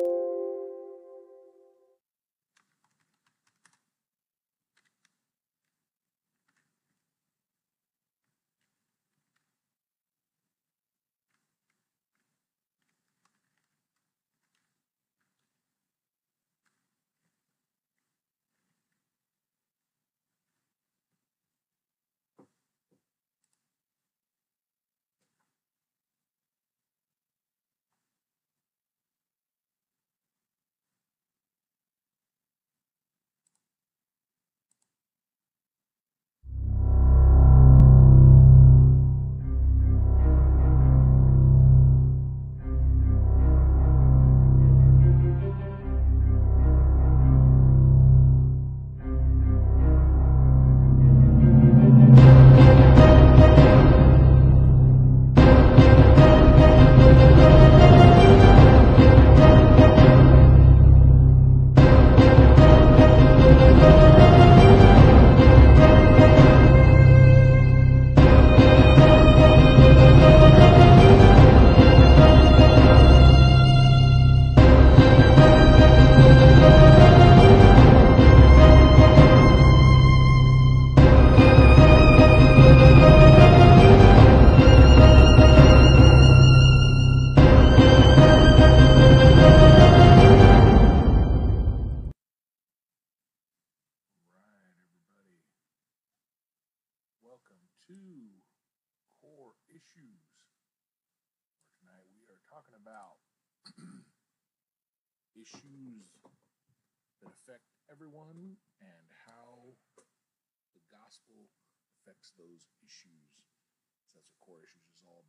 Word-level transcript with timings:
you 0.00 0.29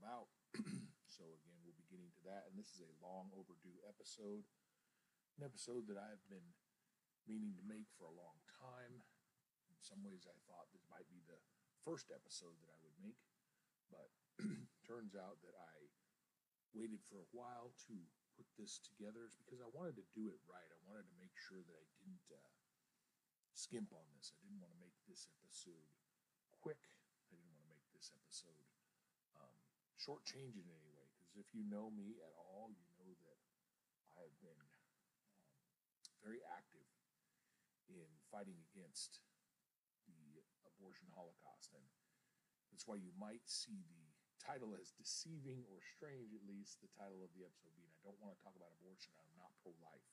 about. 0.01 0.34
so 1.06 1.22
again, 1.38 1.62
we'll 1.62 1.78
be 1.78 1.85
getting 1.94 2.09
to 2.09 2.23
that, 2.25 2.50
and 2.50 2.57
this 2.57 2.73
is 2.73 2.81
a 2.81 2.97
long 2.97 3.29
overdue 3.38 3.78
episode, 3.85 4.50
an 5.38 5.45
episode 5.45 5.85
that 5.85 6.01
I've 6.01 6.25
been 6.25 6.57
meaning 7.29 7.53
to 7.62 7.66
make 7.69 7.85
for 7.94 8.09
a 8.09 8.17
long 8.17 8.41
time. 8.50 9.06
In 9.69 9.78
some 9.78 10.01
ways, 10.01 10.25
I 10.25 10.34
thought 10.50 10.73
this 10.73 10.90
might 10.90 11.06
be 11.13 11.22
the 11.29 11.38
first 11.85 12.09
episode 12.09 12.57
that 12.66 12.73
I 12.73 12.81
would 12.81 12.97
make, 12.97 13.22
but 13.94 14.09
turns 14.90 15.13
out 15.13 15.38
that 15.45 15.53
I 15.53 15.94
waited 16.73 17.06
for 17.06 17.22
a 17.22 17.29
while 17.29 17.78
to 17.85 17.95
put 18.34 18.50
this 18.57 18.81
together 18.81 19.29
because 19.38 19.61
I 19.61 19.69
wanted 19.69 20.01
to 20.01 20.06
do 20.17 20.34
it 20.34 20.41
right. 20.50 20.66
I 20.66 20.81
wanted 20.90 21.06
to 21.06 21.22
make 21.22 21.38
sure 21.38 21.61
that 21.61 21.78
I 21.78 21.85
didn't 22.01 22.25
uh, 22.34 22.53
skimp 23.53 23.94
on 23.94 24.09
this. 24.17 24.34
I 24.34 24.41
didn't 24.41 24.66
want 24.66 24.73
to 24.73 24.81
make 24.81 24.97
this 25.06 25.29
episode 25.29 25.94
quick. 26.57 26.81
I 27.29 27.38
didn't 27.38 27.45
want 27.45 27.61
to 27.61 27.69
make 27.69 27.85
this 27.94 28.09
episode 28.17 28.80
shortchange 30.01 30.57
in 30.57 30.66
any 30.66 30.89
way. 30.89 31.06
Because 31.13 31.38
if 31.38 31.53
you 31.53 31.62
know 31.69 31.94
me 31.94 32.17
at 32.25 32.34
all, 32.34 32.73
you 32.73 32.85
know 32.97 33.13
that 33.22 33.38
I 34.17 34.25
have 34.25 34.38
been 34.41 34.57
um, 34.57 35.29
very 36.25 36.41
active 36.50 36.89
in 37.85 38.09
fighting 38.34 38.57
against 38.73 39.22
the 40.09 40.41
abortion 40.66 41.06
holocaust. 41.13 41.78
And 41.78 41.85
that's 42.73 42.90
why 42.90 42.97
you 42.97 43.13
might 43.22 43.45
see 43.45 43.85
the 43.85 44.01
title 44.41 44.73
as 44.73 44.90
deceiving 44.97 45.61
or 45.69 45.78
strange, 45.94 46.34
at 46.34 46.41
least 46.50 46.81
the 46.81 46.90
title 46.97 47.22
of 47.22 47.29
the 47.38 47.45
episode 47.45 47.78
being 47.78 47.94
I 48.01 48.09
don't 48.09 48.17
want 48.17 48.34
to 48.34 48.41
talk 48.41 48.57
about 48.57 48.73
abortion, 48.81 49.13
I'm 49.22 49.38
not 49.38 49.53
pro 49.61 49.78
life. 49.85 50.09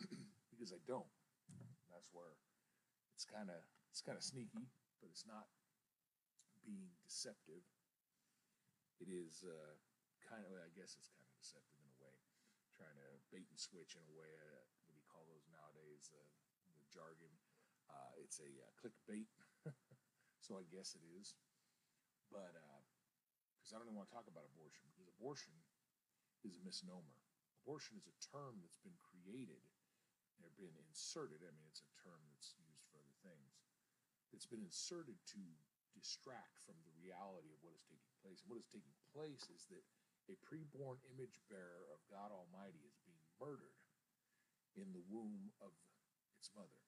because 0.52 0.72
I 0.72 0.80
don't. 0.88 1.08
That's 1.92 2.08
where 2.16 2.40
it's 3.12 3.28
kind 3.28 3.52
of 3.52 3.60
it's 3.92 4.00
kind 4.00 4.16
of 4.16 4.24
sneaky, 4.24 4.72
but 5.00 5.12
it's 5.12 5.28
not 5.28 5.52
being 6.64 6.88
deceptive. 7.04 7.60
It 8.96 9.12
is 9.12 9.44
uh, 9.44 9.76
kind 10.24 10.40
of, 10.44 10.56
I 10.56 10.72
guess 10.72 10.96
it's 10.96 11.12
kind 11.12 11.28
of 11.28 11.36
deceptive 11.36 11.76
in 11.76 11.88
a 11.92 11.98
way, 12.00 12.16
trying 12.72 12.96
to 12.96 13.08
bait 13.28 13.46
and 13.52 13.60
switch 13.60 13.92
in 13.92 14.04
a 14.08 14.14
way. 14.16 14.32
Uh, 14.40 14.64
what 14.88 14.96
do 14.96 14.98
you 14.98 15.08
call 15.08 15.28
those 15.28 15.44
nowadays? 15.52 16.08
Uh, 16.12 16.24
the 16.80 16.88
jargon. 16.88 17.32
Uh, 17.86 18.12
it's 18.18 18.42
a 18.42 18.50
uh, 18.50 18.70
clickbait, 18.80 19.30
so 20.44 20.58
I 20.58 20.66
guess 20.66 20.98
it 20.98 21.04
is. 21.14 21.38
But 22.34 22.58
because 23.54 23.70
uh, 23.70 23.74
I 23.74 23.78
don't 23.78 23.86
even 23.92 23.98
want 24.00 24.10
to 24.10 24.16
talk 24.16 24.26
about 24.26 24.48
abortion, 24.50 24.90
because 24.90 25.06
abortion 25.06 25.54
is 26.42 26.58
a 26.58 26.62
misnomer. 26.66 27.14
Abortion 27.62 27.94
is 27.98 28.10
a 28.10 28.16
term 28.18 28.58
that's 28.58 28.82
been 28.82 28.98
created, 28.98 29.62
or 30.42 30.50
been 30.58 30.74
inserted. 30.90 31.46
I 31.46 31.54
mean, 31.54 31.66
it's 31.70 31.84
a 31.84 31.90
term 31.94 32.26
that's 32.34 32.58
used 32.58 32.82
for 32.90 32.98
other 32.98 33.16
things. 33.22 33.54
It's 34.34 34.48
been 34.50 34.66
inserted 34.66 35.16
to 35.36 35.42
distract 35.94 36.58
from 36.58 36.76
the 36.82 36.94
reality 36.98 37.54
of 37.54 37.62
what 37.62 37.72
is 37.78 37.86
taking 37.86 38.15
place. 38.26 38.42
And 38.42 38.50
what 38.50 38.58
is 38.58 38.66
taking 38.66 38.98
place 39.14 39.46
is 39.54 39.70
that 39.70 39.86
a 40.26 40.34
preborn 40.42 40.98
image 41.14 41.38
bearer 41.46 41.86
of 41.94 42.02
God 42.10 42.34
Almighty 42.34 42.82
is 42.82 42.98
being 43.06 43.22
murdered 43.38 43.78
in 44.74 44.90
the 44.90 45.06
womb 45.06 45.54
of 45.62 45.70
its 46.34 46.50
mother. 46.50 46.82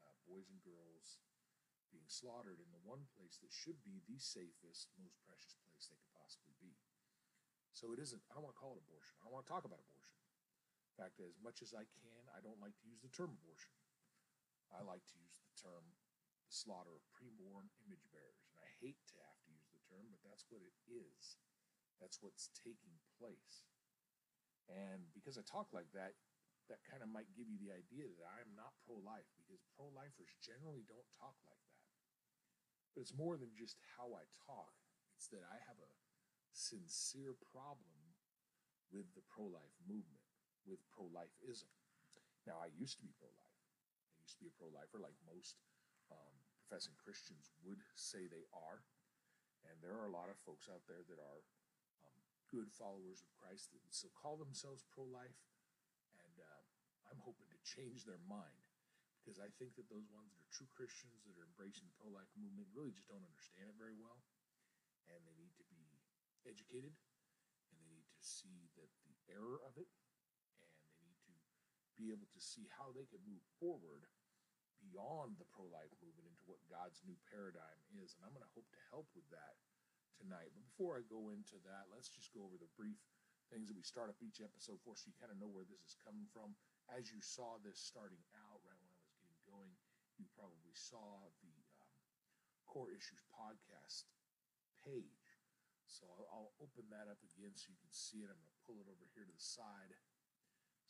Uh, 0.00 0.16
boys 0.24 0.48
and 0.48 0.64
girls 0.64 1.20
being 1.92 2.08
slaughtered 2.08 2.56
in 2.56 2.72
the 2.72 2.80
one 2.88 3.04
place 3.12 3.36
that 3.44 3.52
should 3.52 3.76
be 3.84 4.00
the 4.08 4.16
safest, 4.16 4.88
most 4.96 5.20
precious 5.28 5.60
place 5.68 5.92
they 5.92 6.00
could 6.00 6.16
possibly 6.16 6.56
be. 6.56 6.72
So 7.76 7.92
it 7.92 8.00
isn't, 8.00 8.24
I 8.32 8.40
don't 8.40 8.48
want 8.48 8.56
to 8.56 8.62
call 8.62 8.80
it 8.80 8.82
abortion. 8.88 9.20
I 9.20 9.28
don't 9.28 9.36
want 9.36 9.44
to 9.44 9.52
talk 9.52 9.68
about 9.68 9.84
abortion. 9.84 10.16
In 10.88 10.94
fact, 10.96 11.20
as 11.20 11.36
much 11.44 11.60
as 11.60 11.76
I 11.76 11.84
can, 11.84 12.22
I 12.32 12.40
don't 12.40 12.58
like 12.64 12.72
to 12.80 12.88
use 12.88 13.04
the 13.04 13.12
term 13.12 13.36
abortion. 13.36 13.76
I 14.72 14.80
like 14.80 15.04
to 15.12 15.16
use 15.20 15.36
the 15.36 15.52
term 15.60 15.84
the 16.46 16.54
slaughter 16.54 16.94
of 16.94 17.02
preborn 17.10 17.66
image 17.84 18.06
bearers. 18.14 18.46
And 18.54 18.62
I 18.62 18.70
hate 18.78 19.02
to 19.10 19.16
have 19.18 19.35
term, 19.96 20.12
but 20.12 20.20
that's 20.28 20.44
what 20.52 20.60
it 20.60 20.76
is. 20.92 21.40
That's 21.96 22.20
what's 22.20 22.52
taking 22.52 23.00
place. 23.16 23.64
And 24.68 25.08
because 25.16 25.40
I 25.40 25.44
talk 25.48 25.72
like 25.72 25.88
that, 25.96 26.12
that 26.68 26.84
kind 26.84 27.00
of 27.00 27.08
might 27.08 27.30
give 27.32 27.48
you 27.48 27.56
the 27.56 27.72
idea 27.72 28.04
that 28.04 28.28
I 28.28 28.44
am 28.44 28.52
not 28.52 28.76
pro 28.84 29.00
life 29.00 29.30
because 29.40 29.62
pro 29.72 29.88
lifers 29.96 30.34
generally 30.44 30.84
don't 30.84 31.06
talk 31.16 31.38
like 31.48 31.62
that. 31.72 31.88
But 32.92 33.06
it's 33.06 33.16
more 33.16 33.38
than 33.40 33.54
just 33.56 33.80
how 33.96 34.12
I 34.12 34.26
talk, 34.44 34.74
it's 35.16 35.30
that 35.32 35.46
I 35.46 35.56
have 35.64 35.78
a 35.80 35.90
sincere 36.52 37.38
problem 37.38 37.96
with 38.90 39.06
the 39.14 39.24
pro 39.30 39.46
life 39.46 39.72
movement, 39.86 40.26
with 40.66 40.82
pro 40.90 41.06
lifeism. 41.08 41.70
Now, 42.44 42.58
I 42.60 42.74
used 42.74 42.98
to 42.98 43.06
be 43.06 43.14
pro 43.14 43.30
life. 43.30 43.62
I 44.18 44.26
used 44.26 44.36
to 44.38 44.42
be 44.42 44.50
a 44.50 44.58
pro 44.58 44.70
lifer, 44.74 44.98
like 44.98 45.16
most 45.22 45.62
um, 46.10 46.34
professing 46.66 46.98
Christians 46.98 47.54
would 47.62 47.82
say 47.94 48.26
they 48.26 48.46
are. 48.50 48.82
And 49.68 49.82
there 49.82 49.96
are 49.98 50.06
a 50.06 50.14
lot 50.14 50.30
of 50.30 50.38
folks 50.46 50.70
out 50.70 50.86
there 50.86 51.02
that 51.06 51.20
are 51.20 51.42
um, 52.02 52.16
good 52.48 52.70
followers 52.70 53.20
of 53.20 53.30
Christ 53.34 53.74
that 53.74 53.82
still 53.90 54.14
call 54.14 54.38
themselves 54.38 54.86
pro 54.88 55.04
life 55.04 55.42
and 56.22 56.36
uh, 56.40 56.62
I'm 57.10 57.22
hoping 57.22 57.46
to 57.50 57.60
change 57.62 58.04
their 58.04 58.20
mind 58.26 58.66
because 59.20 59.42
I 59.42 59.50
think 59.58 59.74
that 59.74 59.90
those 59.90 60.06
ones 60.14 60.30
that 60.30 60.38
are 60.38 60.54
true 60.54 60.70
Christians 60.70 61.26
that 61.26 61.34
are 61.34 61.46
embracing 61.50 61.86
the 61.90 61.98
pro 61.98 62.14
life 62.14 62.30
movement 62.38 62.70
really 62.70 62.94
just 62.94 63.10
don't 63.10 63.26
understand 63.26 63.66
it 63.66 63.78
very 63.78 63.98
well. 63.98 64.22
And 65.10 65.18
they 65.26 65.34
need 65.34 65.54
to 65.58 65.66
be 65.66 65.82
educated 66.46 66.94
and 66.94 67.74
they 67.82 67.90
need 67.90 68.06
to 68.06 68.22
see 68.22 68.70
that 68.78 68.90
the 69.02 69.14
error 69.30 69.58
of 69.66 69.74
it 69.78 69.90
and 70.62 70.70
they 70.78 70.94
need 71.02 71.18
to 71.26 71.34
be 71.98 72.14
able 72.14 72.30
to 72.30 72.40
see 72.42 72.70
how 72.70 72.94
they 72.94 73.06
can 73.06 73.22
move 73.26 73.42
forward 73.58 74.06
beyond 74.80 75.36
the 75.40 75.48
pro 75.48 75.66
life 75.68 75.92
movement 76.00 76.28
into 76.28 76.44
what 76.46 76.60
God's 76.70 77.00
new 77.04 77.16
paradigm 77.28 77.80
is. 78.00 78.16
And 78.16 78.24
I'm 78.24 78.34
going 78.36 78.46
to 78.46 78.56
hope 78.56 78.68
to 78.72 78.88
help 78.92 79.08
with 79.16 79.26
that 79.32 79.56
tonight. 80.16 80.52
But 80.52 80.64
before 80.68 81.00
I 81.00 81.04
go 81.06 81.32
into 81.32 81.60
that, 81.68 81.92
let's 81.92 82.12
just 82.12 82.32
go 82.32 82.44
over 82.44 82.56
the 82.56 82.70
brief 82.76 83.00
things 83.52 83.70
that 83.70 83.78
we 83.78 83.86
start 83.86 84.10
up 84.10 84.18
each 84.18 84.42
episode 84.42 84.82
for 84.82 84.98
so 84.98 85.06
you 85.06 85.14
kind 85.22 85.30
of 85.30 85.38
know 85.38 85.50
where 85.50 85.66
this 85.66 85.82
is 85.86 85.94
coming 86.02 86.26
from. 86.34 86.56
As 86.90 87.10
you 87.10 87.22
saw 87.22 87.58
this 87.62 87.78
starting 87.78 88.22
out, 88.46 88.58
right 88.66 88.78
when 88.78 88.90
I 88.90 88.98
was 89.06 89.14
getting 89.22 89.42
going, 89.46 89.72
you 90.18 90.26
probably 90.34 90.74
saw 90.74 91.30
the 91.42 91.54
um, 91.78 92.00
Core 92.66 92.90
Issues 92.90 93.22
podcast 93.30 94.08
page. 94.82 95.26
So 95.86 96.02
I'll, 96.10 96.26
I'll 96.34 96.52
open 96.58 96.90
that 96.90 97.06
up 97.06 97.22
again 97.22 97.54
so 97.54 97.70
you 97.70 97.78
can 97.78 97.94
see 97.94 98.26
it. 98.26 98.30
I'm 98.30 98.38
going 98.38 98.50
to 98.50 98.62
pull 98.66 98.78
it 98.82 98.90
over 98.90 99.06
here 99.14 99.22
to 99.22 99.34
the 99.34 99.46
side 99.46 99.94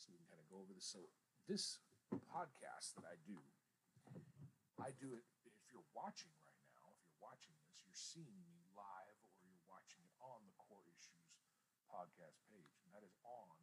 so 0.01 0.09
we 0.13 0.21
can 0.21 0.29
kind 0.33 0.41
of 0.41 0.49
go 0.49 0.65
over 0.65 0.73
this. 0.73 0.89
So 0.89 1.05
this 1.45 1.85
podcast 2.13 2.97
that 2.97 3.05
I 3.05 3.21
do, 3.29 3.37
I 4.77 4.93
do 5.01 5.17
it 5.17 5.25
if 5.49 5.65
you're 5.73 5.89
watching 5.97 6.33
right 6.45 6.63
now, 6.69 6.85
if 6.93 7.01
you're 7.09 7.23
watching 7.25 7.57
this, 7.65 7.81
you're 7.81 7.97
seeing 7.97 8.37
me 8.45 8.61
live 8.77 9.19
or 9.41 9.49
you're 9.49 9.65
watching 9.65 10.05
it 10.05 10.13
on 10.21 10.45
the 10.45 10.57
Core 10.61 10.85
Issues 10.93 11.33
podcast 11.89 12.45
page, 12.53 12.77
and 12.85 12.93
that 12.93 13.01
is 13.01 13.17
on 13.25 13.57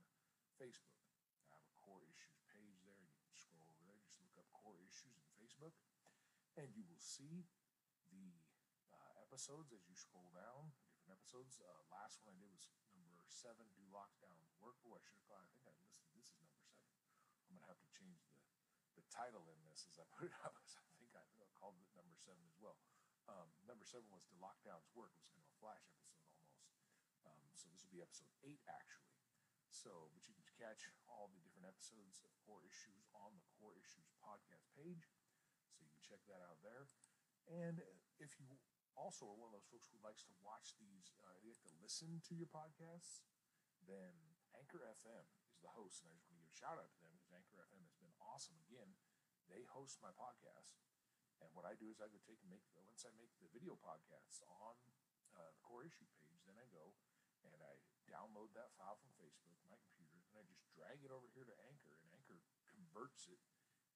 Facebook. 0.58 0.98
I 1.46 1.54
have 1.54 1.62
a 1.62 1.74
core 1.78 2.02
issues 2.10 2.42
page 2.50 2.82
there. 2.82 2.98
You 2.98 3.14
can 3.14 3.36
scroll 3.38 3.62
over 3.70 3.84
there, 3.86 4.00
just 4.02 4.18
look 4.26 4.34
up 4.42 4.50
core 4.58 4.82
issues 4.82 5.14
in 5.22 5.28
Facebook, 5.38 5.76
and 6.58 6.72
you 6.74 6.82
will 6.90 7.02
see 7.02 7.46
the 8.10 8.34
uh, 8.90 9.22
episodes 9.22 9.70
as 9.70 9.86
you 9.86 9.94
scroll 9.94 10.34
down. 10.34 10.74
Different 10.98 11.20
episodes. 11.20 11.62
Uh, 11.62 11.70
last 11.94 12.26
one 12.26 12.34
I 12.34 12.42
did 12.42 12.50
was 12.50 12.66
number 12.98 13.22
seven. 13.30 13.70
Do 13.78 13.86
lockdown 13.94 14.40
work? 14.58 14.82
Oh, 14.88 14.98
I 14.98 15.02
should 15.04 15.22
have. 15.30 15.46
I 15.46 15.50
think 15.54 15.68
I 15.70 15.74
listed 15.78 16.10
this 16.18 16.34
is 16.34 16.42
number 16.42 16.58
seven. 16.66 16.90
I'm 17.46 17.60
gonna 17.60 17.70
have 17.70 17.82
to 17.86 17.92
change 17.94 18.24
the 18.34 18.40
the 18.94 19.06
title 19.10 19.46
in 19.50 19.58
this 19.66 19.90
as 19.90 19.98
I 19.98 20.06
put 20.14 20.30
it 20.30 20.36
up 20.46 20.54
I 21.14 21.22
think 21.30 21.46
I 21.46 21.50
called 21.62 21.78
it 21.78 21.90
number 21.94 22.13
seven 22.24 22.44
as 22.48 22.56
well. 22.64 22.80
Um, 23.28 23.52
number 23.68 23.84
seven 23.84 24.08
was 24.12 24.24
"Do 24.28 24.36
Lockdowns 24.40 24.88
Work?" 24.96 25.12
It 25.16 25.24
was 25.24 25.32
kind 25.36 25.44
of 25.44 25.52
a 25.52 25.60
flash 25.60 25.84
episode 25.92 26.24
almost. 26.24 26.64
Um, 27.28 27.44
so 27.56 27.68
this 27.72 27.84
will 27.84 27.92
be 27.92 28.04
episode 28.04 28.32
eight 28.48 28.64
actually. 28.68 29.12
So, 29.74 30.14
but 30.14 30.24
you 30.30 30.38
can 30.38 30.48
catch 30.56 30.88
all 31.10 31.34
the 31.34 31.42
different 31.42 31.66
episodes 31.68 32.22
of 32.22 32.32
Core 32.46 32.62
Issues 32.64 33.10
on 33.18 33.36
the 33.36 33.48
Core 33.60 33.76
Issues 33.76 34.08
podcast 34.22 34.70
page. 34.78 35.12
So 35.74 35.82
you 35.84 35.90
can 35.92 36.04
check 36.06 36.22
that 36.30 36.46
out 36.46 36.62
there. 36.62 36.86
And 37.50 37.82
if 38.22 38.40
you 38.40 38.48
also 38.94 39.28
are 39.28 39.36
one 39.36 39.50
of 39.52 39.58
those 39.58 39.68
folks 39.68 39.90
who 39.90 40.00
likes 40.00 40.24
to 40.30 40.34
watch 40.46 40.78
these, 40.78 41.18
uh, 41.26 41.36
you 41.42 41.52
like 41.52 41.66
to 41.66 41.74
listen 41.82 42.22
to 42.30 42.38
your 42.38 42.48
podcasts, 42.48 43.26
then 43.84 44.14
Anchor 44.56 44.86
FM 44.86 45.26
is 45.50 45.60
the 45.60 45.74
host. 45.74 46.06
And 46.06 46.14
I 46.14 46.16
just 46.16 46.30
want 46.30 46.40
to 46.40 46.46
give 46.46 46.54
a 46.54 46.56
shout 46.56 46.78
out 46.78 46.94
to 46.94 47.00
them 47.02 47.12
because 47.18 47.34
Anchor 47.34 47.60
FM 47.60 47.82
has 47.84 47.98
been 47.98 48.14
awesome. 48.22 48.56
Again, 48.70 48.94
they 49.50 49.66
host 49.68 50.00
my 50.00 50.14
podcast. 50.14 50.78
And 51.42 51.50
what 51.56 51.66
I 51.66 51.74
do 51.78 51.90
is 51.90 51.98
I 52.04 52.10
go 52.12 52.20
take 52.22 52.42
and 52.44 52.52
make, 52.52 52.66
once 52.76 53.08
I 53.08 53.12
make 53.18 53.34
the 53.42 53.50
video 53.50 53.80
podcasts 53.80 54.44
on 54.46 54.76
uh, 55.34 55.50
the 55.54 55.62
core 55.66 55.86
issue 55.86 56.06
page, 56.20 56.44
then 56.46 56.58
I 56.60 56.68
go 56.70 56.94
and 57.44 57.60
I 57.60 57.76
download 58.08 58.52
that 58.56 58.72
file 58.78 59.00
from 59.00 59.12
Facebook, 59.20 59.58
my 59.68 59.80
computer, 59.84 60.22
and 60.32 60.38
I 60.40 60.46
just 60.48 60.64
drag 60.72 61.02
it 61.04 61.12
over 61.12 61.28
here 61.34 61.44
to 61.44 61.56
Anchor, 61.68 61.96
and 62.00 62.08
Anchor 62.16 62.40
converts 62.70 63.28
it 63.28 63.42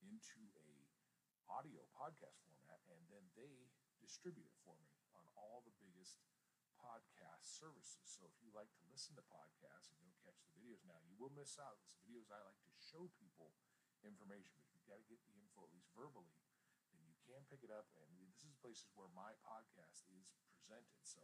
into 0.03 0.43
a 0.59 0.87
audio 1.47 1.87
podcast 1.95 2.43
format, 2.43 2.83
and 2.91 2.99
then 3.07 3.23
they 3.39 3.71
distribute 4.03 4.47
it 4.47 4.57
for 4.63 4.75
me 4.83 4.91
on 5.15 5.23
all 5.39 5.63
the 5.63 5.75
biggest 5.79 6.19
podcast 6.75 7.47
services. 7.47 8.05
So 8.05 8.27
if 8.27 8.35
you 8.43 8.51
like 8.53 8.69
to 8.77 8.83
listen 8.91 9.15
to 9.17 9.25
podcasts 9.31 9.89
and 9.91 9.97
don't 10.03 10.19
catch 10.21 10.37
the 10.43 10.53
videos 10.53 10.83
now, 10.85 10.99
you 11.07 11.15
will 11.17 11.33
miss 11.33 11.57
out. 11.57 11.79
It's 11.81 11.95
videos 12.03 12.29
I 12.29 12.43
like 12.43 12.59
to 12.67 12.73
show 12.77 13.09
people 13.17 13.55
information, 14.05 14.59
but 14.61 14.69
you've 14.75 14.85
got 14.85 15.01
to 15.01 15.07
get 15.09 15.19
the 15.25 15.35
info 15.39 15.65
at 15.65 15.73
least 15.73 15.89
verbally. 15.97 16.35
Can 17.27 17.43
pick 17.51 17.59
it 17.59 17.75
up, 17.75 17.91
and 17.99 18.07
this 18.31 18.47
is 18.47 18.55
places 18.63 18.87
where 18.95 19.11
my 19.11 19.35
podcast 19.43 20.07
is 20.15 20.31
presented. 20.55 21.03
So 21.03 21.19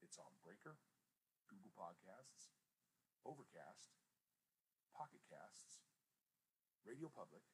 it's 0.00 0.16
on 0.16 0.32
Breaker, 0.40 0.80
Google 1.44 1.76
Podcasts, 1.76 2.56
Overcast, 3.28 3.92
Pocket 4.96 5.20
Casts, 5.28 5.84
Radio 6.88 7.12
Public, 7.12 7.44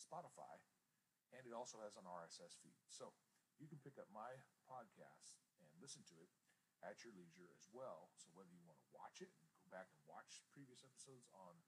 Spotify, 0.00 0.56
and 1.36 1.44
it 1.44 1.52
also 1.52 1.76
has 1.84 2.00
an 2.00 2.08
RSS 2.08 2.56
feed. 2.64 2.80
So 2.88 3.12
you 3.60 3.68
can 3.68 3.84
pick 3.84 4.00
up 4.00 4.08
my 4.08 4.40
podcast 4.64 5.36
and 5.60 5.68
listen 5.84 6.00
to 6.08 6.16
it 6.24 6.32
at 6.80 7.04
your 7.04 7.12
leisure 7.12 7.52
as 7.52 7.68
well. 7.68 8.08
So 8.16 8.32
whether 8.32 8.56
you 8.56 8.64
want 8.64 8.80
to 8.80 8.88
watch 8.96 9.20
it 9.20 9.36
and 9.44 9.52
go 9.60 9.68
back 9.68 9.92
and 9.92 10.00
watch 10.08 10.40
previous 10.56 10.80
episodes 10.80 11.28
on 11.36 11.60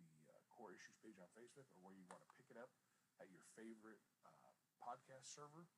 the 0.00 0.08
uh, 0.32 0.40
Core 0.48 0.72
Issues 0.72 0.96
page 1.04 1.20
on 1.20 1.28
Facebook, 1.36 1.68
or 1.76 1.84
where 1.84 1.96
you 2.00 2.08
want 2.08 2.24
to 2.24 2.32
pick 2.32 2.48
it 2.48 2.56
up 2.56 2.72
at 3.20 3.28
your 3.28 3.44
favorite 3.52 4.00
uh, 4.24 4.51
podcast 4.82 5.30
server, 5.30 5.70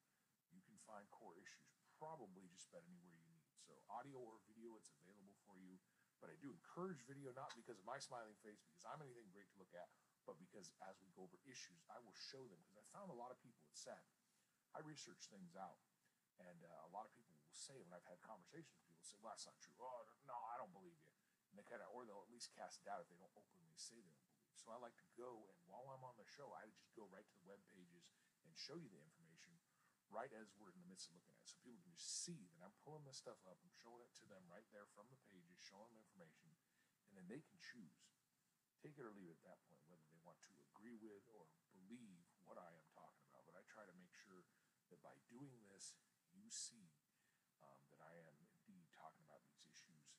you 0.49 0.65
can 0.65 0.81
find 0.89 1.05
Core 1.13 1.37
Issues 1.37 1.69
probably 2.01 2.49
just 2.51 2.67
about 2.73 2.85
anywhere 2.89 3.15
you 3.15 3.25
need. 3.29 3.45
So 3.65 3.77
audio 3.89 4.19
or 4.19 4.41
video, 4.49 4.75
it's 4.77 4.91
available 5.01 5.37
for 5.45 5.57
you. 5.61 5.77
But 6.19 6.33
I 6.33 6.37
do 6.41 6.53
encourage 6.53 7.05
video 7.05 7.37
not 7.37 7.53
because 7.53 7.77
of 7.77 7.85
my 7.85 8.01
smiling 8.01 8.37
face, 8.41 8.65
because 8.65 8.85
I'm 8.89 9.05
anything 9.05 9.29
great 9.29 9.49
to 9.53 9.61
look 9.61 9.73
at, 9.77 9.93
but 10.25 10.41
because 10.41 10.73
as 10.89 10.97
we 11.05 11.13
go 11.13 11.29
over 11.29 11.37
issues, 11.45 11.85
I 11.93 12.01
will 12.01 12.17
show 12.17 12.41
them. 12.49 12.57
Because 12.65 12.81
I 12.81 12.85
found 12.97 13.13
a 13.13 13.19
lot 13.19 13.29
of 13.29 13.37
people, 13.45 13.61
it's 13.69 13.85
sad. 13.85 14.01
I 14.73 14.81
research 14.83 15.29
things 15.29 15.53
out, 15.55 15.85
and 16.41 16.65
uh, 16.65 16.89
a 16.89 16.91
lot 16.91 17.05
of 17.05 17.13
people 17.13 17.37
will 17.37 17.53
say 17.53 17.77
when 17.85 17.93
I've 17.93 18.09
had 18.09 18.19
conversations 18.25 18.73
with 18.75 18.89
people, 18.89 19.05
say, 19.05 19.21
"Well, 19.21 19.37
that's 19.37 19.47
not 19.47 19.55
true." 19.61 19.77
Oh, 19.79 20.03
no, 20.27 20.35
I 20.51 20.59
don't 20.59 20.73
believe 20.75 20.97
you. 20.99 21.15
And 21.53 21.55
they 21.55 21.67
kind 21.69 21.85
of, 21.85 21.93
or 21.95 22.03
they'll 22.09 22.25
at 22.25 22.33
least 22.33 22.51
cast 22.57 22.83
doubt 22.83 23.05
if 23.05 23.09
they 23.13 23.21
don't 23.21 23.31
openly 23.39 23.77
say 23.79 24.01
they 24.01 24.11
don't 24.11 24.33
believe. 24.35 24.51
So 24.59 24.75
I 24.75 24.81
like 24.81 24.97
to 24.99 25.09
go, 25.15 25.47
and 25.47 25.61
while 25.71 25.87
I'm 25.93 26.03
on 26.03 26.17
the 26.19 26.27
show, 26.27 26.51
I 26.57 26.67
just 26.73 26.91
go 26.99 27.07
right 27.13 27.23
to 27.23 27.37
the 27.39 27.47
web 27.47 27.61
pages 27.71 28.11
show 28.55 28.79
you 28.79 28.89
the 28.89 29.03
information 29.03 29.59
right 30.15 30.31
as 30.31 30.55
we're 30.55 30.71
in 30.71 30.79
the 30.79 30.87
midst 30.87 31.11
of 31.11 31.19
looking 31.19 31.35
at 31.35 31.43
it. 31.43 31.51
So 31.51 31.59
people 31.67 31.83
can 31.83 31.95
just 31.99 32.23
see 32.23 32.47
that 32.55 32.63
I'm 32.63 32.75
pulling 32.87 33.03
this 33.03 33.19
stuff 33.19 33.43
up, 33.51 33.59
I'm 33.59 33.75
showing 33.83 34.07
it 34.07 34.15
to 34.23 34.27
them 34.31 34.47
right 34.47 34.67
there 34.71 34.87
from 34.95 35.11
the 35.11 35.19
pages, 35.27 35.59
showing 35.59 35.91
them 35.91 35.99
information, 36.07 36.55
and 37.11 37.19
then 37.19 37.27
they 37.27 37.43
can 37.43 37.59
choose, 37.59 38.15
take 38.79 38.95
it 38.95 39.03
or 39.03 39.11
leave 39.11 39.27
it 39.27 39.43
at 39.43 39.47
that 39.51 39.61
point, 39.67 39.83
whether 39.91 40.07
they 40.07 40.23
want 40.23 40.39
to 40.47 40.55
agree 40.71 40.95
with 40.95 41.27
or 41.35 41.51
believe 41.75 42.23
what 42.47 42.57
I 42.57 42.71
am 42.71 42.87
talking 42.95 43.27
about. 43.27 43.43
But 43.43 43.59
I 43.59 43.67
try 43.67 43.83
to 43.83 43.97
make 43.99 44.15
sure 44.15 44.47
that 44.95 45.03
by 45.03 45.19
doing 45.27 45.67
this, 45.67 45.99
you 46.31 46.47
see 46.47 46.95
um, 47.59 47.83
that 47.91 47.99
I 47.99 48.15
am 48.23 48.39
indeed 48.39 48.87
talking 48.95 49.27
about 49.27 49.43
these 49.51 49.67
issues 49.67 50.15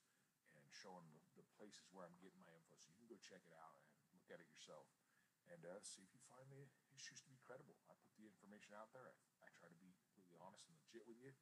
and 0.52 0.66
showing 0.68 1.08
the, 1.16 1.22
the 1.40 1.48
places 1.56 1.88
where 1.96 2.04
I'm 2.04 2.20
getting 2.20 2.44
my 2.44 2.52
info. 2.52 2.76
So 2.84 2.92
you 2.92 3.00
can 3.00 3.16
go 3.16 3.20
check 3.24 3.44
it 3.48 3.56
out 3.56 3.80
and 3.80 4.12
look 4.12 4.28
at 4.28 4.44
it 4.44 4.48
yourself 4.52 4.92
and 5.48 5.62
uh, 5.64 5.80
see 5.86 6.02
if 6.04 6.12
you 6.12 6.22
find 6.26 6.50
the 6.50 6.66
issues 6.96 7.20
to 7.22 7.30
be 7.30 7.38
credible. 7.44 7.76
I 7.92 7.94
put 8.00 8.16
the 8.16 8.26
information 8.26 8.72
out 8.74 8.90
there. 8.96 9.06
I, 9.06 9.14
I 9.44 9.48
try 9.52 9.68
to 9.68 9.80
be 9.84 9.92
completely 10.08 10.40
honest 10.40 10.64
and 10.72 10.76
legit 10.80 11.04
with 11.06 11.20
you, 11.20 11.36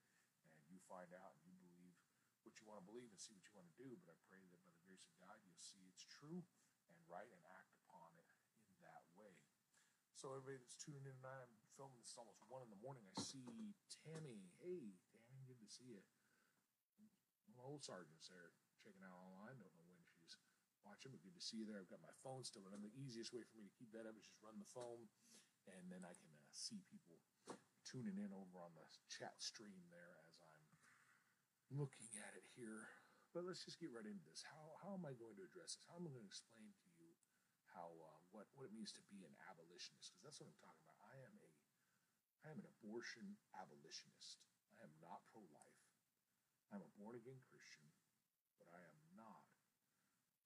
and 0.57 0.65
you 0.67 0.81
find 0.89 1.13
out 1.13 1.37
and 1.45 1.53
you 1.53 1.57
believe 1.61 1.93
what 2.41 2.57
you 2.59 2.65
want 2.67 2.81
to 2.81 2.87
believe 2.89 3.07
and 3.07 3.21
see 3.21 3.31
what 3.37 3.45
you 3.47 3.55
want 3.55 3.69
to 3.69 3.77
do. 3.77 3.93
But 4.01 4.17
I 4.17 4.17
pray 4.27 4.41
that 4.41 4.59
by 4.65 4.73
the 4.73 4.83
grace 4.83 5.05
of 5.05 5.13
God, 5.21 5.37
you'll 5.45 5.61
see 5.61 5.85
it's 5.87 6.03
true 6.09 6.43
and 6.89 6.97
right 7.07 7.29
and 7.29 7.43
act 7.53 7.71
upon 7.85 8.11
it 8.19 8.27
in 8.67 8.75
that 8.83 9.05
way. 9.15 9.31
So 10.17 10.33
everybody 10.33 10.59
that's 10.59 10.79
tuning 10.79 11.05
in 11.05 11.15
tonight, 11.21 11.47
I'm 11.47 11.71
filming 11.77 11.99
this 12.01 12.15
almost 12.17 12.41
one 12.49 12.63
in 12.65 12.71
the 12.71 12.81
morning. 12.81 13.05
I 13.11 13.15
see 13.21 13.43
Tammy. 14.03 14.51
Hey, 14.59 14.95
Tammy, 15.11 15.43
good 15.47 15.59
to 15.61 15.69
see 15.69 15.87
you. 15.87 16.01
My 17.53 17.63
old 17.63 17.83
sergeant's 17.85 18.27
there 18.27 18.51
checking 18.83 19.03
out 19.03 19.15
online. 19.15 19.55
Don't 19.59 19.71
know 19.71 19.87
when 19.87 20.03
she's 20.03 20.35
watching, 20.83 21.15
but 21.15 21.23
good 21.23 21.35
to 21.35 21.43
see 21.43 21.63
you 21.63 21.67
there. 21.67 21.79
I've 21.79 21.91
got 21.91 22.03
my 22.03 22.11
phone 22.23 22.43
still, 22.43 22.67
and 22.71 22.83
the 22.83 22.91
easiest 22.95 23.31
way 23.31 23.43
for 23.47 23.55
me 23.55 23.67
to 23.67 23.73
keep 23.79 23.91
that 23.95 24.03
up 24.03 24.15
is 24.19 24.27
just 24.27 24.39
run 24.43 24.59
the 24.59 24.67
phone, 24.67 25.07
and 25.69 25.87
then 25.87 26.03
I 26.03 26.13
can 26.15 26.31
uh, 26.35 26.51
see 26.51 26.83
people 26.91 27.19
tuning 27.87 28.19
in 28.19 28.31
over 28.31 28.63
on 28.63 28.71
the 28.75 28.87
chat 29.11 29.35
stream 29.39 29.83
there 29.91 30.15
as 30.27 30.39
I'm 30.39 30.65
looking 31.75 32.09
at 32.19 32.33
it 32.35 32.47
here. 32.55 32.87
But 33.33 33.49
let's 33.49 33.65
just 33.65 33.81
get 33.81 33.89
right 33.89 34.05
into 34.05 34.21
this. 34.29 34.45
How, 34.45 34.77
how 34.85 34.93
am 34.93 35.09
I 35.09 35.17
going 35.17 35.33
to 35.41 35.45
address 35.45 35.73
this? 35.73 35.85
How 35.89 35.97
am 35.97 36.05
I 36.05 36.13
going 36.13 36.25
to 36.25 36.29
explain 36.29 36.69
to 36.69 36.89
you 37.01 37.09
how 37.73 37.89
uh, 37.89 38.19
what 38.29 38.45
what 38.53 38.69
it 38.69 38.73
means 38.77 38.93
to 38.93 39.03
be 39.09 39.25
an 39.25 39.33
abolitionist? 39.49 40.13
Because 40.13 40.23
that's 40.29 40.37
what 40.37 40.53
I'm 40.53 40.61
talking 40.61 40.85
about. 40.85 41.01
I 41.09 41.17
am 41.25 41.35
a 41.41 41.49
I 42.45 42.53
am 42.53 42.61
an 42.61 42.69
abortion 42.77 43.39
abolitionist. 43.57 44.37
I 44.77 44.85
am 44.85 44.93
not 45.01 45.25
pro-life. 45.33 45.81
I'm 46.69 46.85
a 46.85 46.91
born 46.99 47.17
again 47.17 47.41
Christian, 47.49 47.89
but 48.61 48.69
I 48.69 48.81
am 48.85 48.99
not. 49.17 49.49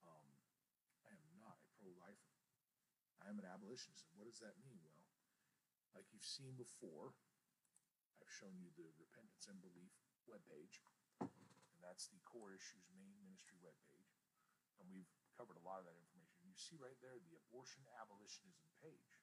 Um, 0.08 0.28
I 1.04 1.12
am 1.12 1.24
not 1.36 1.60
a 1.60 1.68
pro-lifer. 1.76 2.36
I 3.20 3.28
am 3.28 3.42
an 3.42 3.48
abolitionist. 3.50 4.08
And 4.08 4.16
what 4.16 4.32
does 4.32 4.40
that 4.40 4.56
mean? 4.64 4.87
Like 5.98 6.14
you've 6.14 6.22
seen 6.22 6.54
before, 6.54 7.18
I've 8.22 8.30
shown 8.30 8.54
you 8.62 8.70
the 8.78 8.86
Repentance 9.02 9.50
and 9.50 9.58
Belief 9.58 9.98
webpage, 10.30 10.78
and 11.26 11.82
that's 11.82 12.06
the 12.14 12.22
Core 12.22 12.54
Issues 12.54 12.86
main 12.94 13.18
ministry 13.18 13.58
webpage. 13.66 14.14
And 14.78 14.86
we've 14.94 15.10
covered 15.34 15.58
a 15.58 15.66
lot 15.66 15.82
of 15.82 15.90
that 15.90 15.98
information. 15.98 16.46
You 16.46 16.54
see 16.54 16.78
right 16.78 17.02
there 17.02 17.18
the 17.18 17.34
abortion 17.34 17.82
abolitionism 17.98 18.70
page. 18.78 19.18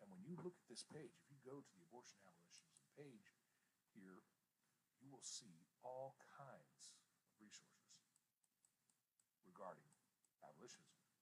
And 0.00 0.08
when 0.08 0.24
you 0.24 0.40
look 0.40 0.56
at 0.56 0.64
this 0.72 0.88
page, 0.88 1.12
if 1.20 1.28
you 1.28 1.36
go 1.44 1.60
to 1.60 1.72
the 1.76 1.84
abortion 1.84 2.16
abolitionism 2.24 2.88
page 2.96 3.36
here, 3.92 4.24
you 5.04 5.12
will 5.12 5.20
see 5.20 5.68
all 5.84 6.16
kinds 6.40 6.96
of 7.20 7.28
resources 7.36 8.08
regarding 9.44 9.92
abolitionism. 10.40 11.12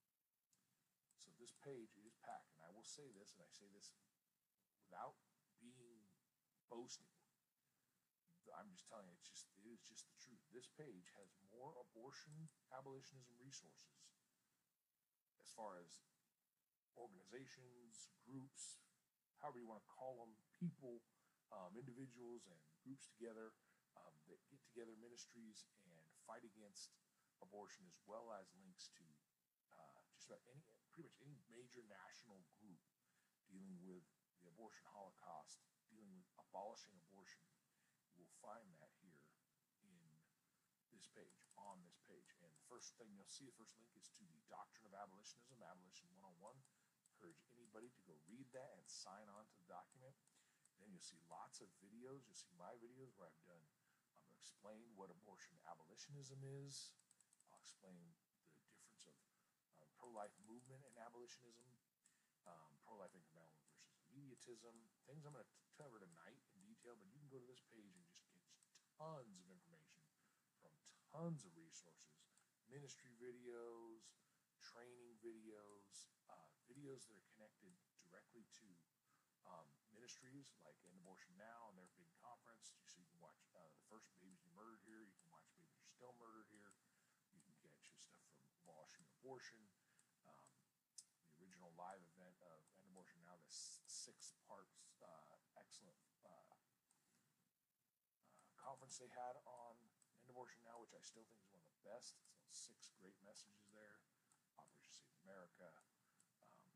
So 1.18 1.34
this 1.42 1.50
page 1.66 1.98
is 2.06 2.14
packed, 2.22 2.54
and 2.54 2.62
I 2.62 2.70
will 2.70 2.86
say 2.86 3.10
this, 3.10 3.34
and 3.34 3.42
I 3.42 3.50
say 3.50 3.66
this 3.74 3.90
without 4.94 5.18
being 5.58 6.06
boasting. 6.70 7.10
I'm 8.54 8.70
just 8.70 8.86
telling 8.86 9.10
you, 9.10 9.18
it's 9.18 9.26
just 9.26 9.50
it 9.58 9.66
is 9.66 9.82
just 9.82 10.06
the 10.06 10.14
truth. 10.22 10.38
This 10.54 10.70
page 10.78 11.10
has 11.18 11.34
more 11.50 11.74
abortion 11.74 12.46
abolitionism 12.70 13.34
resources 13.42 13.98
as 15.42 15.50
far 15.58 15.82
as 15.82 15.98
organizations, 16.94 18.14
groups, 18.22 18.78
however 19.42 19.58
you 19.58 19.66
want 19.66 19.82
to 19.82 19.90
call 19.90 20.22
them, 20.22 20.38
people, 20.54 21.02
um, 21.50 21.74
individuals, 21.74 22.46
and 22.46 22.54
groups 22.86 23.10
together 23.10 23.50
um, 23.98 24.14
that 24.30 24.38
get 24.46 24.62
together 24.70 24.94
ministries 25.02 25.66
and 25.90 26.06
fight 26.22 26.46
against 26.46 26.94
abortion, 27.42 27.82
as 27.90 27.98
well 28.06 28.30
as 28.38 28.46
links 28.62 28.86
to 28.94 29.02
uh, 29.74 29.98
just 30.14 30.30
about 30.30 30.46
any, 30.46 30.62
pretty 30.94 31.10
much 31.10 31.18
any 31.26 31.34
major 31.50 31.82
national 31.90 32.46
group 32.62 32.78
dealing 33.50 33.74
with 33.82 34.06
the 34.44 34.52
abortion 34.52 34.84
holocaust, 34.92 35.64
dealing 35.88 36.12
with 36.12 36.28
abolishing 36.36 36.92
abortion. 37.08 37.40
You 38.12 38.20
will 38.20 38.36
find 38.44 38.68
that 38.76 38.92
here 39.00 39.24
in 39.80 39.96
this 40.92 41.08
page, 41.16 41.40
on 41.56 41.80
this 41.88 41.96
page. 42.04 42.28
And 42.44 42.52
the 42.52 42.68
first 42.68 42.92
thing 43.00 43.08
you'll 43.16 43.26
see, 43.26 43.48
the 43.48 43.56
first 43.56 43.72
link 43.80 43.90
is 43.96 44.12
to 44.20 44.24
the 44.28 44.44
Doctrine 44.52 44.92
of 44.92 44.94
Abolitionism, 44.94 45.64
Abolition 45.64 46.12
101. 46.20 46.60
Encourage 47.16 47.40
anybody 47.56 47.88
to 47.88 48.02
go 48.04 48.14
read 48.28 48.44
that 48.52 48.76
and 48.76 48.84
sign 48.84 49.24
on 49.32 49.48
to 49.48 49.56
the 49.64 49.68
document. 49.72 50.12
Then 50.76 50.92
you'll 50.92 51.02
see 51.02 51.18
lots 51.26 51.64
of 51.64 51.72
videos. 51.80 52.28
You'll 52.28 52.36
see 52.36 52.52
my 52.60 52.76
videos 52.84 53.16
where 53.16 53.32
I've 53.32 53.44
done, 53.48 53.64
um, 54.20 54.28
explained 54.36 54.92
what 54.92 55.08
abortion 55.08 55.56
abolitionism 55.64 56.44
is. 56.44 56.92
I'll 57.48 57.64
explain 57.64 57.96
the 57.96 58.68
difference 58.76 59.08
of 59.08 59.16
uh, 59.80 59.88
pro-life 59.96 60.34
movement 60.44 60.84
and 60.84 60.94
abolitionism, 61.00 61.64
um, 62.44 62.70
pro-life 62.84 63.14
incrementalism 63.14 63.33
things 64.44 64.60
I'm 64.60 64.76
going 65.24 65.40
to 65.40 65.48
cover 65.80 65.96
tonight 65.96 66.36
in 66.52 66.60
detail, 66.68 67.00
but 67.00 67.08
you 67.08 67.16
can 67.16 67.32
go 67.32 67.40
to 67.40 67.48
this 67.48 67.64
page 67.72 67.96
and 67.96 68.04
just 68.04 68.28
get 68.28 68.44
tons 69.00 69.40
of 69.40 69.48
information 69.48 70.04
from 70.60 70.76
tons 71.08 71.48
of 71.48 71.52
resources, 71.56 72.28
ministry 72.68 73.16
videos, 73.16 74.04
training 74.60 75.16
videos, 75.24 76.12
uh, 76.28 76.52
videos 76.68 77.08
that 77.08 77.16
are 77.16 77.28
connected 77.32 77.72
directly 78.04 78.44
to 78.60 78.68
um, 79.48 79.64
ministries 79.96 80.52
like 80.64 80.76
End 80.84 80.96
Abortion 81.00 81.32
Now 81.40 81.72
and 81.72 81.80
their 81.80 81.88
big 81.96 82.08
conference. 82.20 82.76
So 82.84 83.00
you 83.00 83.08
can 83.08 83.20
watch 83.24 83.40
uh, 83.56 83.64
the 83.72 83.84
first 83.88 84.12
Babies 84.20 84.44
You 84.44 84.52
Murdered 84.52 84.84
here. 84.84 85.00
You 85.04 85.16
can 85.24 85.32
watch 85.32 85.48
Babies 85.56 85.80
Are 85.80 85.88
Still 85.88 86.12
Murdered 86.20 86.48
here. 86.52 86.76
You 87.32 87.40
can 87.44 87.56
catch 87.64 87.88
your 87.88 88.00
stuff 88.00 88.20
from 88.28 88.44
Abolishing 88.64 89.08
Abortion, 89.20 89.60
um, 90.28 90.48
the 91.32 91.40
original 91.40 91.72
live 91.80 92.04
event 92.16 92.36
of 92.44 92.60
End 92.76 92.88
Abortion 92.92 93.24
Now, 93.24 93.40
the 93.40 93.52
six 94.04 94.36
parts 94.44 95.00
uh, 95.00 95.40
excellent 95.56 95.96
uh, 96.28 96.28
uh, 96.28 96.60
conference 98.60 99.00
they 99.00 99.08
had 99.16 99.40
on 99.48 99.80
End 100.20 100.28
Abortion 100.28 100.60
Now, 100.60 100.76
which 100.84 100.92
I 100.92 101.00
still 101.00 101.24
think 101.24 101.40
is 101.40 101.48
one 101.48 101.64
of 101.64 101.72
the 101.72 101.88
best. 101.88 102.20
It's 102.44 102.60
six 102.68 102.92
great 103.00 103.16
messages 103.24 103.64
there. 103.72 104.04
Operation 104.60 104.92
Save 104.92 105.16
America, 105.24 105.72
um, 106.36 106.68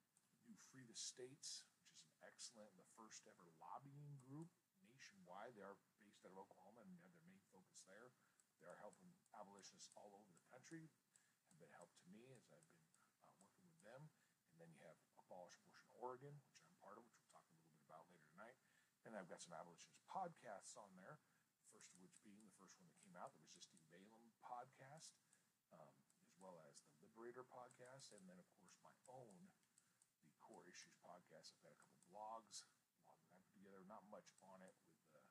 New 0.49 0.57
Free 0.73 0.89
the 0.89 0.97
States, 0.97 1.69
which 1.85 2.01
is 2.01 2.09
an 2.09 2.17
excellent, 2.25 2.73
the 2.81 2.89
first 2.97 3.29
ever 3.29 3.45
lobbying 3.61 4.17
group 4.25 4.49
nationwide. 4.89 5.53
They 5.53 5.69
are 5.69 5.77
based 6.01 6.25
out 6.25 6.33
of 6.33 6.41
Oklahoma 6.41 6.81
and 6.81 6.97
have 6.97 7.05
their 7.05 7.21
main 7.29 7.45
focus 7.53 7.85
there. 7.85 8.09
They 8.57 8.73
are 8.73 8.81
helping 8.81 9.13
abolitionists 9.37 9.93
all 9.93 10.17
over 10.17 10.33
the 10.33 10.49
country, 10.49 10.89
have 11.53 11.61
been 11.61 11.77
help 11.77 11.93
to 11.93 12.09
me 12.09 12.33
as 12.33 12.49
I've 12.49 12.73
been 12.73 12.89
uh, 13.21 13.37
working 13.37 13.69
with 13.69 13.85
them. 13.85 14.09
And 14.49 14.57
then 14.57 14.73
you 14.73 14.81
have 14.89 14.97
Abolish 15.29 15.61
Abortion 15.61 15.93
Oregon, 16.01 16.35
which 16.49 16.59
I'm 16.65 16.75
part 16.83 16.97
of, 16.99 17.05
which 17.07 17.15
we'll 17.19 17.31
talk 17.31 17.47
a 17.47 17.55
little 17.55 17.71
bit 17.71 17.83
about 17.87 18.07
later 18.11 18.27
tonight. 18.35 18.59
And 19.09 19.17
I've 19.17 19.33
got 19.33 19.41
some 19.41 19.57
abolitionist 19.57 20.05
podcasts 20.05 20.77
on 20.77 20.93
there. 21.01 21.17
First 21.73 21.89
of 21.97 21.99
which 22.05 22.21
being 22.29 22.45
the 22.45 22.53
first 22.61 22.77
one 22.77 22.85
that 22.93 23.01
came 23.01 23.17
out, 23.17 23.33
the 23.33 23.41
Resisting 23.41 23.81
Balaam 23.89 24.29
podcast, 24.45 25.17
um, 25.73 25.97
as 26.29 26.37
well 26.37 26.61
as 26.69 26.85
the 26.85 26.93
Liberator 27.01 27.41
podcast, 27.49 28.13
and 28.13 28.21
then 28.29 28.37
of 28.37 28.45
course 28.61 28.77
my 28.85 28.93
own, 29.09 29.49
the 30.29 30.37
Core 30.45 30.69
Issues 30.69 30.93
podcast. 31.01 31.57
I've 31.57 31.65
got 31.65 31.73
a 31.73 31.81
couple 31.81 32.05
blogs, 32.13 32.69
blog 33.01 33.17
that 33.25 33.33
I 33.33 33.41
put 33.49 33.57
together, 33.57 33.81
not 33.89 34.05
much 34.13 34.29
on 34.45 34.61
it 34.61 34.77
with 34.85 35.01
uh, 35.17 35.25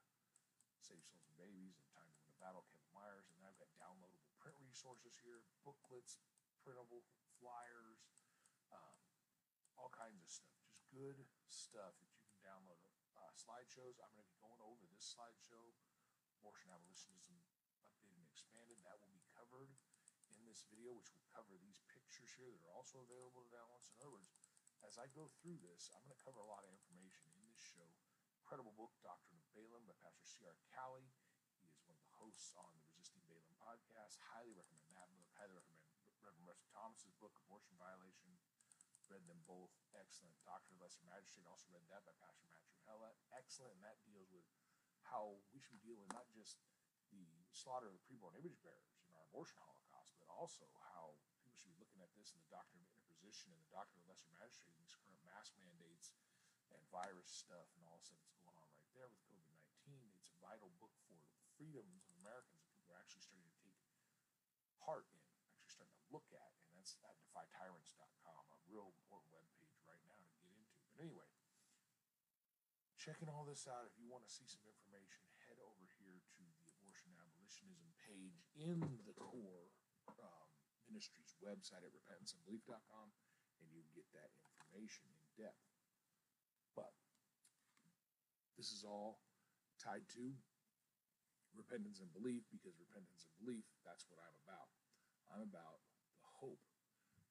Save 0.81 1.05
Souls 1.05 1.29
and 1.29 1.37
Babies 1.37 1.77
and 1.77 1.85
Time 1.93 2.09
to 2.09 2.17
Win 2.17 2.33
a 2.33 2.37
Battle, 2.41 2.65
Kevin 2.73 2.89
Myers, 2.97 3.29
and 3.29 3.37
then 3.37 3.45
I've 3.45 3.61
got 3.61 3.69
downloadable 3.77 4.25
print 4.41 4.57
resources 4.57 5.21
here, 5.21 5.45
booklets, 5.61 6.17
printable 6.65 7.05
flyers, 7.37 8.25
um, 8.73 8.97
all 9.77 9.93
kinds 9.93 10.17
of 10.25 10.29
stuff, 10.33 10.49
just 10.65 10.81
good 10.89 11.21
stuff 11.45 11.93
that 12.01 12.09
you 12.09 12.25
can 12.25 12.41
download. 12.41 12.81
Uh, 13.17 13.36
slideshows. 13.47 13.95
I'm 14.03 14.11
going 14.11 14.27
to 14.27 14.35
be 14.35 14.43
going 14.43 14.59
over 14.59 14.83
this 14.91 15.07
slideshow 15.07 15.71
abortion 16.43 16.67
abolitionism 16.67 17.31
updated 17.87 18.11
and 18.11 18.27
expanded. 18.27 18.75
That 18.83 18.99
will 18.99 19.15
be 19.15 19.23
covered 19.31 19.71
in 20.35 20.43
this 20.43 20.67
video, 20.67 20.91
which 20.99 21.15
will 21.15 21.23
cover 21.31 21.55
these 21.55 21.79
pictures 21.87 22.27
here 22.35 22.51
that 22.51 22.67
are 22.67 22.75
also 22.75 23.07
available 23.07 23.47
to 23.47 23.51
download. 23.55 23.87
In 23.87 24.03
other 24.03 24.11
words, 24.11 24.27
as 24.83 24.99
I 24.99 25.07
go 25.15 25.31
through 25.39 25.63
this, 25.63 25.87
I'm 25.95 26.03
going 26.03 26.11
to 26.11 26.19
cover 26.27 26.43
a 26.43 26.51
lot 26.51 26.67
of 26.67 26.75
information 26.75 27.31
in 27.39 27.47
this 27.47 27.63
show. 27.63 27.87
Incredible 28.43 28.75
book, 28.75 28.91
Doctrine 28.99 29.39
of 29.39 29.47
Balaam 29.55 29.87
by 29.87 29.95
Pastor 30.03 30.27
C.R. 30.27 30.59
Calley. 30.75 31.07
He 31.63 31.71
is 31.71 31.79
one 31.87 31.95
of 31.95 32.03
the 32.03 32.19
hosts 32.19 32.51
on 32.59 32.67
the 32.75 32.83
Resisting 32.91 33.23
Balaam 33.31 33.55
podcast. 33.63 34.19
Highly 34.35 34.51
recommend 34.51 34.91
that 34.91 35.07
book. 35.15 35.31
Highly 35.39 35.55
recommend 35.55 35.87
Reverend 36.19 36.51
Russell 36.51 36.67
Thomas's 36.75 37.15
book, 37.23 37.31
Abortion 37.47 37.79
Violation. 37.79 38.26
Read 39.07 39.23
them 39.27 39.39
both. 39.47 39.71
Excellent. 39.95 40.35
Doctrine 40.43 40.75
of 40.79 40.87
Lesser 40.87 41.03
Magistrate. 41.07 41.47
Also 41.47 41.71
read 41.71 41.87
that 41.87 42.03
by 42.03 42.13
Pastor 42.19 42.47
Matt 42.51 42.63
Trewhella. 42.67 43.15
Excellent. 43.35 43.75
And 43.79 43.83
that 43.87 43.99
deals 44.03 44.27
with 44.31 44.43
how 45.07 45.39
we 45.55 45.63
should 45.63 45.75
be 45.75 45.83
dealing 45.83 46.07
not 46.11 46.27
just 46.31 46.59
the 47.11 47.23
slaughter 47.55 47.87
of 47.87 47.95
the 47.95 48.03
preborn 48.03 48.35
image 48.35 48.59
bearers 48.59 48.99
in 49.07 49.15
our 49.15 49.23
abortion 49.31 49.55
holocaust, 49.63 50.19
but 50.19 50.27
also 50.27 50.67
how 50.91 51.15
people 51.39 51.55
should 51.55 51.71
be 51.71 51.79
looking 51.79 52.03
at 52.03 52.11
this 52.19 52.35
in 52.35 52.39
the 52.43 52.51
doctrine 52.51 52.83
of 52.83 52.91
interposition 52.91 53.55
and 53.55 53.59
the 53.63 53.71
doctrine 53.71 54.03
of 54.03 54.11
lesser 54.11 54.27
magistrate 54.35 54.75
and 54.75 54.83
these 54.83 54.91
current 54.91 55.23
mask 55.23 55.55
mandates 55.55 56.11
and 56.75 56.83
virus 56.91 57.31
stuff 57.31 57.71
and 57.79 57.87
all 57.87 57.95
of 57.95 58.03
a 58.03 58.07
sudden 58.11 58.19
it's 58.27 58.35
going 58.43 58.59
on 58.59 58.67
right 58.75 58.91
there 58.91 59.07
with 59.07 59.23
COVID 59.31 59.47
19. 59.87 60.11
It's 60.19 60.27
a 60.35 60.39
vital 60.43 60.67
book 60.83 60.91
for 61.07 61.15
the 61.15 61.23
freedoms 61.55 62.11
of 62.11 62.19
Americans 62.19 62.59
that 62.59 62.75
people 62.75 62.91
are 62.91 62.99
actually 62.99 63.23
starting 63.23 63.47
to 63.47 63.55
take 63.63 63.79
heart 64.83 65.07
in, 65.15 65.23
actually 65.63 65.71
starting 65.71 65.95
to 65.95 66.07
look 66.11 66.27
at. 66.35 66.51
And 66.67 66.75
that's 66.75 66.99
at 67.07 67.15
defytyrants.com, 67.23 68.43
a 68.51 68.57
real 68.67 68.91
important 68.99 69.31
webpage 69.31 69.79
right 69.87 70.03
now 70.03 70.19
to 70.19 70.27
get 70.43 70.51
into. 70.51 70.75
But 70.91 71.07
anyway, 71.07 71.27
checking 73.07 73.31
all 73.31 73.47
this 73.47 73.63
out, 73.71 73.87
if 73.87 73.95
you 73.95 74.03
want 74.11 74.19
to 74.19 74.27
see 74.27 74.43
some 74.43 74.67
information, 74.67 75.23
head 75.47 75.55
over 75.63 75.79
here 75.95 76.19
to 76.19 76.43
the 76.43 76.67
abortion 76.75 77.07
abolitionism 77.15 77.87
page 78.03 78.43
in 78.59 78.83
the 79.07 79.15
core 79.15 79.71
um, 80.19 80.47
ministry's 80.91 81.31
website 81.39 81.87
at 81.87 81.95
repentanceandbelief.com, 81.95 83.07
and 83.63 83.71
you 83.71 83.79
can 83.79 83.95
get 83.95 84.11
that 84.11 84.27
information 84.43 85.07
in 85.07 85.23
depth. 85.39 85.71
But 86.75 86.91
this 88.59 88.75
is 88.75 88.83
all 88.83 89.23
tied 89.79 90.03
to 90.19 90.35
repentance 91.55 92.03
and 92.03 92.11
belief 92.11 92.43
because 92.51 92.75
repentance 92.75 93.23
and 93.23 93.31
belief, 93.39 93.63
that's 93.87 94.03
what 94.11 94.19
I'm 94.19 94.35
about. 94.43 94.67
I'm 95.31 95.47
about 95.47 95.79
the 96.19 96.27
hope 96.43 96.59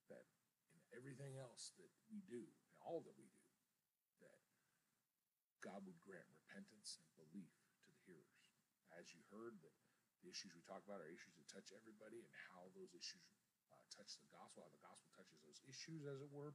that 0.08 0.24
in 0.72 0.80
everything 0.96 1.36
else 1.36 1.76
that 1.76 1.92
we 2.08 2.24
do, 2.24 2.48
and 2.48 2.72
all 2.80 3.04
that 3.04 3.12
we 3.20 3.28
do, 3.28 3.35
God 5.66 5.82
would 5.82 5.98
grant 6.06 6.30
repentance 6.30 7.02
and 7.02 7.10
belief 7.18 7.50
to 7.74 7.90
the 7.90 7.98
hearers. 8.06 8.38
As 8.94 9.10
you 9.10 9.18
heard, 9.34 9.58
that 9.66 9.74
the 10.22 10.30
issues 10.30 10.54
we 10.54 10.62
talk 10.62 10.86
about 10.86 11.02
are 11.02 11.10
issues 11.10 11.34
that 11.34 11.50
touch 11.50 11.74
everybody, 11.74 12.22
and 12.22 12.30
how 12.54 12.70
those 12.70 12.94
issues 12.94 13.26
uh, 13.74 13.82
touch 13.90 14.14
the 14.22 14.30
gospel, 14.30 14.62
how 14.62 14.70
the 14.70 14.86
gospel 14.86 15.10
touches 15.18 15.42
those 15.42 15.58
issues, 15.66 16.06
as 16.06 16.22
it 16.22 16.30
were. 16.30 16.54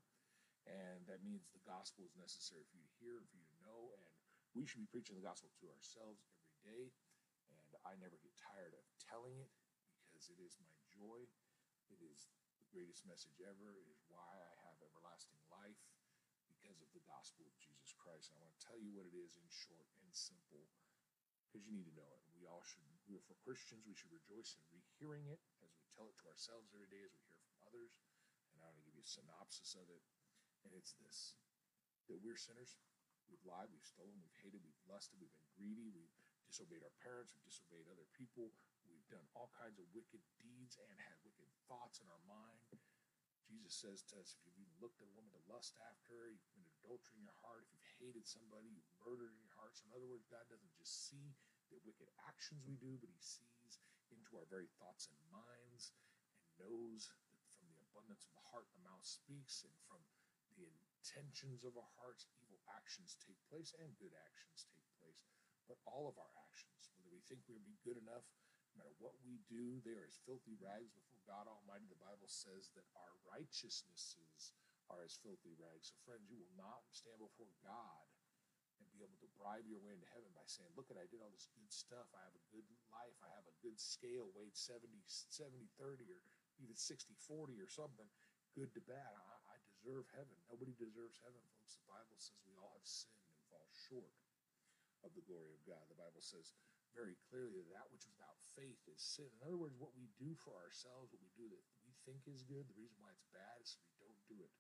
And 0.64 1.04
that 1.12 1.28
means 1.28 1.44
the 1.52 1.68
gospel 1.68 2.08
is 2.08 2.16
necessary 2.16 2.64
for 2.72 2.80
you 2.80 2.88
to 2.88 2.96
hear 3.04 3.20
and 3.20 3.28
for 3.28 3.36
you 3.36 3.48
to 3.52 3.60
know. 3.68 3.92
And 4.00 4.08
we 4.56 4.64
should 4.64 4.80
be 4.80 4.88
preaching 4.88 5.20
the 5.20 5.28
gospel 5.28 5.52
to 5.60 5.68
ourselves 5.76 6.24
every 6.32 6.56
day. 6.64 6.96
And 7.52 7.72
I 7.84 8.00
never 8.00 8.16
get 8.24 8.32
tired 8.40 8.72
of 8.72 8.88
telling 8.96 9.36
it 9.44 9.52
because 10.08 10.32
it 10.32 10.40
is 10.40 10.56
my 10.64 10.72
joy. 10.88 11.28
It 11.92 12.00
is 12.00 12.32
the 12.64 12.70
greatest 12.72 13.04
message 13.04 13.44
ever. 13.44 13.76
It 13.76 13.92
is 13.92 14.00
why 14.08 14.40
I 14.40 14.54
have 14.72 14.80
everlasting 14.80 15.42
life 15.52 15.82
because 16.48 16.80
of 16.80 16.88
the 16.96 17.04
gospel 17.10 17.44
of 17.44 17.58
Jesus 17.60 17.91
Christ. 18.02 18.34
And 18.34 18.42
I 18.42 18.50
want 18.50 18.58
to 18.58 18.66
tell 18.66 18.80
you 18.82 18.90
what 18.98 19.06
it 19.06 19.14
is 19.14 19.38
in 19.38 19.46
short 19.48 19.86
and 20.02 20.10
simple 20.10 20.66
because 21.52 21.68
you 21.68 21.76
need 21.76 21.86
to 21.86 21.98
know 22.00 22.08
it. 22.16 22.24
We 22.34 22.48
all 22.48 22.64
should, 22.64 22.82
we 23.06 23.20
for 23.28 23.36
Christians, 23.44 23.84
we 23.84 23.94
should 23.94 24.10
rejoice 24.10 24.56
in 24.56 24.64
rehearing 24.72 25.28
it 25.28 25.44
as 25.62 25.70
we 25.76 25.84
tell 25.92 26.08
it 26.08 26.16
to 26.24 26.32
ourselves 26.32 26.72
every 26.72 26.88
day, 26.88 27.04
as 27.04 27.12
we 27.12 27.28
hear 27.28 27.44
from 27.44 27.60
others. 27.68 27.92
And 28.56 28.64
I 28.64 28.72
want 28.72 28.80
to 28.80 28.86
give 28.88 28.96
you 28.96 29.04
a 29.04 29.12
synopsis 29.20 29.76
of 29.76 29.86
it. 29.92 30.02
And 30.64 30.72
it's 30.74 30.96
this 31.04 31.36
that 32.10 32.24
we're 32.24 32.40
sinners. 32.40 32.80
We've 33.30 33.44
lied, 33.48 33.72
we've 33.72 33.88
stolen, 33.88 34.20
we've 34.20 34.42
hated, 34.44 34.60
we've 34.60 34.84
lusted, 34.92 35.16
we've 35.22 35.32
been 35.32 35.56
greedy, 35.56 35.88
we've 35.96 36.12
disobeyed 36.44 36.84
our 36.84 36.92
parents, 37.00 37.32
we've 37.32 37.48
disobeyed 37.48 37.88
other 37.88 38.04
people, 38.12 38.52
we've 38.84 39.08
done 39.08 39.24
all 39.32 39.48
kinds 39.56 39.80
of 39.80 39.88
wicked 39.96 40.20
deeds 40.36 40.76
and 40.76 40.92
had 41.00 41.16
wicked 41.24 41.48
thoughts 41.72 42.04
in 42.04 42.12
our 42.12 42.20
mind. 42.28 42.60
Jesus 43.48 43.72
says 43.72 44.04
to 44.12 44.20
us, 44.20 44.36
if 44.36 44.44
you've 44.44 44.60
even 44.60 44.76
looked 44.84 45.00
at 45.00 45.08
a 45.08 45.16
woman 45.16 45.32
to 45.32 45.40
lust 45.48 45.80
after 45.80 46.12
her, 46.20 46.28
you've 46.32 46.71
adultery 46.82 47.22
in 47.22 47.26
your 47.30 47.38
heart, 47.46 47.62
if 47.64 47.70
you've 47.72 47.94
hated 48.02 48.26
somebody, 48.26 48.68
you've 48.74 48.94
murdered 49.06 49.32
in 49.32 49.42
your 49.46 49.56
heart. 49.58 49.78
So 49.78 49.86
in 49.90 49.94
other 49.94 50.10
words, 50.10 50.26
God 50.28 50.44
doesn't 50.50 50.74
just 50.74 51.10
see 51.10 51.38
the 51.70 51.80
wicked 51.86 52.10
actions 52.28 52.66
we 52.66 52.76
do, 52.82 52.98
but 52.98 53.08
he 53.08 53.22
sees 53.22 53.80
into 54.12 54.36
our 54.36 54.48
very 54.50 54.68
thoughts 54.82 55.08
and 55.08 55.18
minds 55.32 55.96
and 55.96 56.04
knows 56.60 57.08
that 57.08 57.48
from 57.56 57.70
the 57.72 57.86
abundance 57.94 58.28
of 58.28 58.34
the 58.36 58.48
heart, 58.52 58.68
the 58.76 58.84
mouth 58.84 59.06
speaks, 59.06 59.64
and 59.64 59.72
from 59.88 60.04
the 60.60 60.68
intentions 60.68 61.64
of 61.64 61.78
our 61.80 61.92
hearts, 62.02 62.28
evil 62.44 62.60
actions 62.76 63.16
take 63.24 63.40
place 63.48 63.72
and 63.80 63.96
good 64.02 64.12
actions 64.28 64.68
take 64.68 64.86
place. 65.00 65.24
But 65.70 65.80
all 65.88 66.12
of 66.12 66.20
our 66.20 66.34
actions, 66.44 66.92
whether 67.00 67.08
we 67.08 67.24
think 67.24 67.40
we'll 67.48 67.64
be 67.64 67.80
good 67.88 67.96
enough, 67.96 68.28
no 68.76 68.84
matter 68.84 68.96
what 69.00 69.16
we 69.24 69.40
do, 69.48 69.80
they 69.84 69.96
are 69.96 70.08
as 70.08 70.20
filthy 70.28 70.60
rags 70.60 70.92
before 70.92 71.24
God 71.24 71.48
Almighty. 71.48 71.88
The 71.88 72.04
Bible 72.04 72.28
says 72.28 72.72
that 72.76 72.88
our 72.96 73.14
righteousnesses 73.28 74.56
are 74.92 75.08
as 75.08 75.16
filthy 75.24 75.56
rags. 75.56 75.92
So, 75.92 75.96
friends, 76.04 76.28
you 76.28 76.36
will 76.36 76.56
not 76.60 76.84
stand 76.92 77.20
before 77.24 77.52
God 77.64 78.06
and 78.82 78.88
be 78.92 79.06
able 79.06 79.20
to 79.22 79.30
bribe 79.38 79.70
your 79.70 79.80
way 79.80 79.94
into 79.94 80.10
heaven 80.12 80.30
by 80.34 80.46
saying, 80.50 80.74
Look 80.76 80.90
at, 80.90 81.00
I 81.00 81.08
did 81.08 81.22
all 81.24 81.32
this 81.32 81.48
good 81.56 81.70
stuff. 81.72 82.10
I 82.12 82.22
have 82.26 82.36
a 82.36 82.46
good 82.52 82.66
life. 82.92 83.18
I 83.24 83.32
have 83.38 83.48
a 83.48 83.56
good 83.64 83.78
scale, 83.78 84.28
weighed 84.36 84.58
70, 84.58 84.90
70 85.08 85.70
30, 85.80 86.10
or 86.12 86.22
even 86.60 86.76
60 86.76 87.16
40 87.26 87.58
or 87.58 87.70
something, 87.70 88.10
good 88.54 88.74
to 88.76 88.82
bad. 88.84 89.12
I, 89.16 89.34
I 89.54 89.56
deserve 89.72 90.06
heaven. 90.14 90.36
Nobody 90.52 90.76
deserves 90.78 91.18
heaven, 91.22 91.42
folks. 91.56 91.80
The 91.80 91.88
Bible 91.90 92.18
says 92.20 92.38
we 92.46 92.58
all 92.58 92.76
have 92.76 92.86
sinned 92.86 93.26
and 93.32 93.40
fall 93.50 93.66
short 93.90 94.14
of 95.02 95.14
the 95.18 95.26
glory 95.26 95.56
of 95.58 95.64
God. 95.66 95.82
The 95.90 95.98
Bible 95.98 96.22
says 96.22 96.54
very 96.94 97.16
clearly 97.32 97.64
that 97.64 97.72
that 97.72 97.88
which 97.90 98.04
is 98.04 98.14
without 98.14 98.38
faith 98.54 98.82
is 98.92 99.00
sin. 99.00 99.32
In 99.40 99.48
other 99.48 99.58
words, 99.58 99.80
what 99.80 99.96
we 99.96 100.12
do 100.20 100.36
for 100.38 100.54
ourselves, 100.60 101.10
what 101.10 101.24
we 101.24 101.32
do 101.40 101.48
that 101.48 101.64
we 101.88 101.96
think 102.04 102.28
is 102.28 102.44
good, 102.44 102.68
the 102.68 102.78
reason 102.78 103.00
why 103.00 103.16
it's 103.16 103.26
bad 103.32 103.58
is 103.64 103.80
we 103.80 104.04
don't 104.04 104.22
do 104.28 104.38
it 104.44 104.52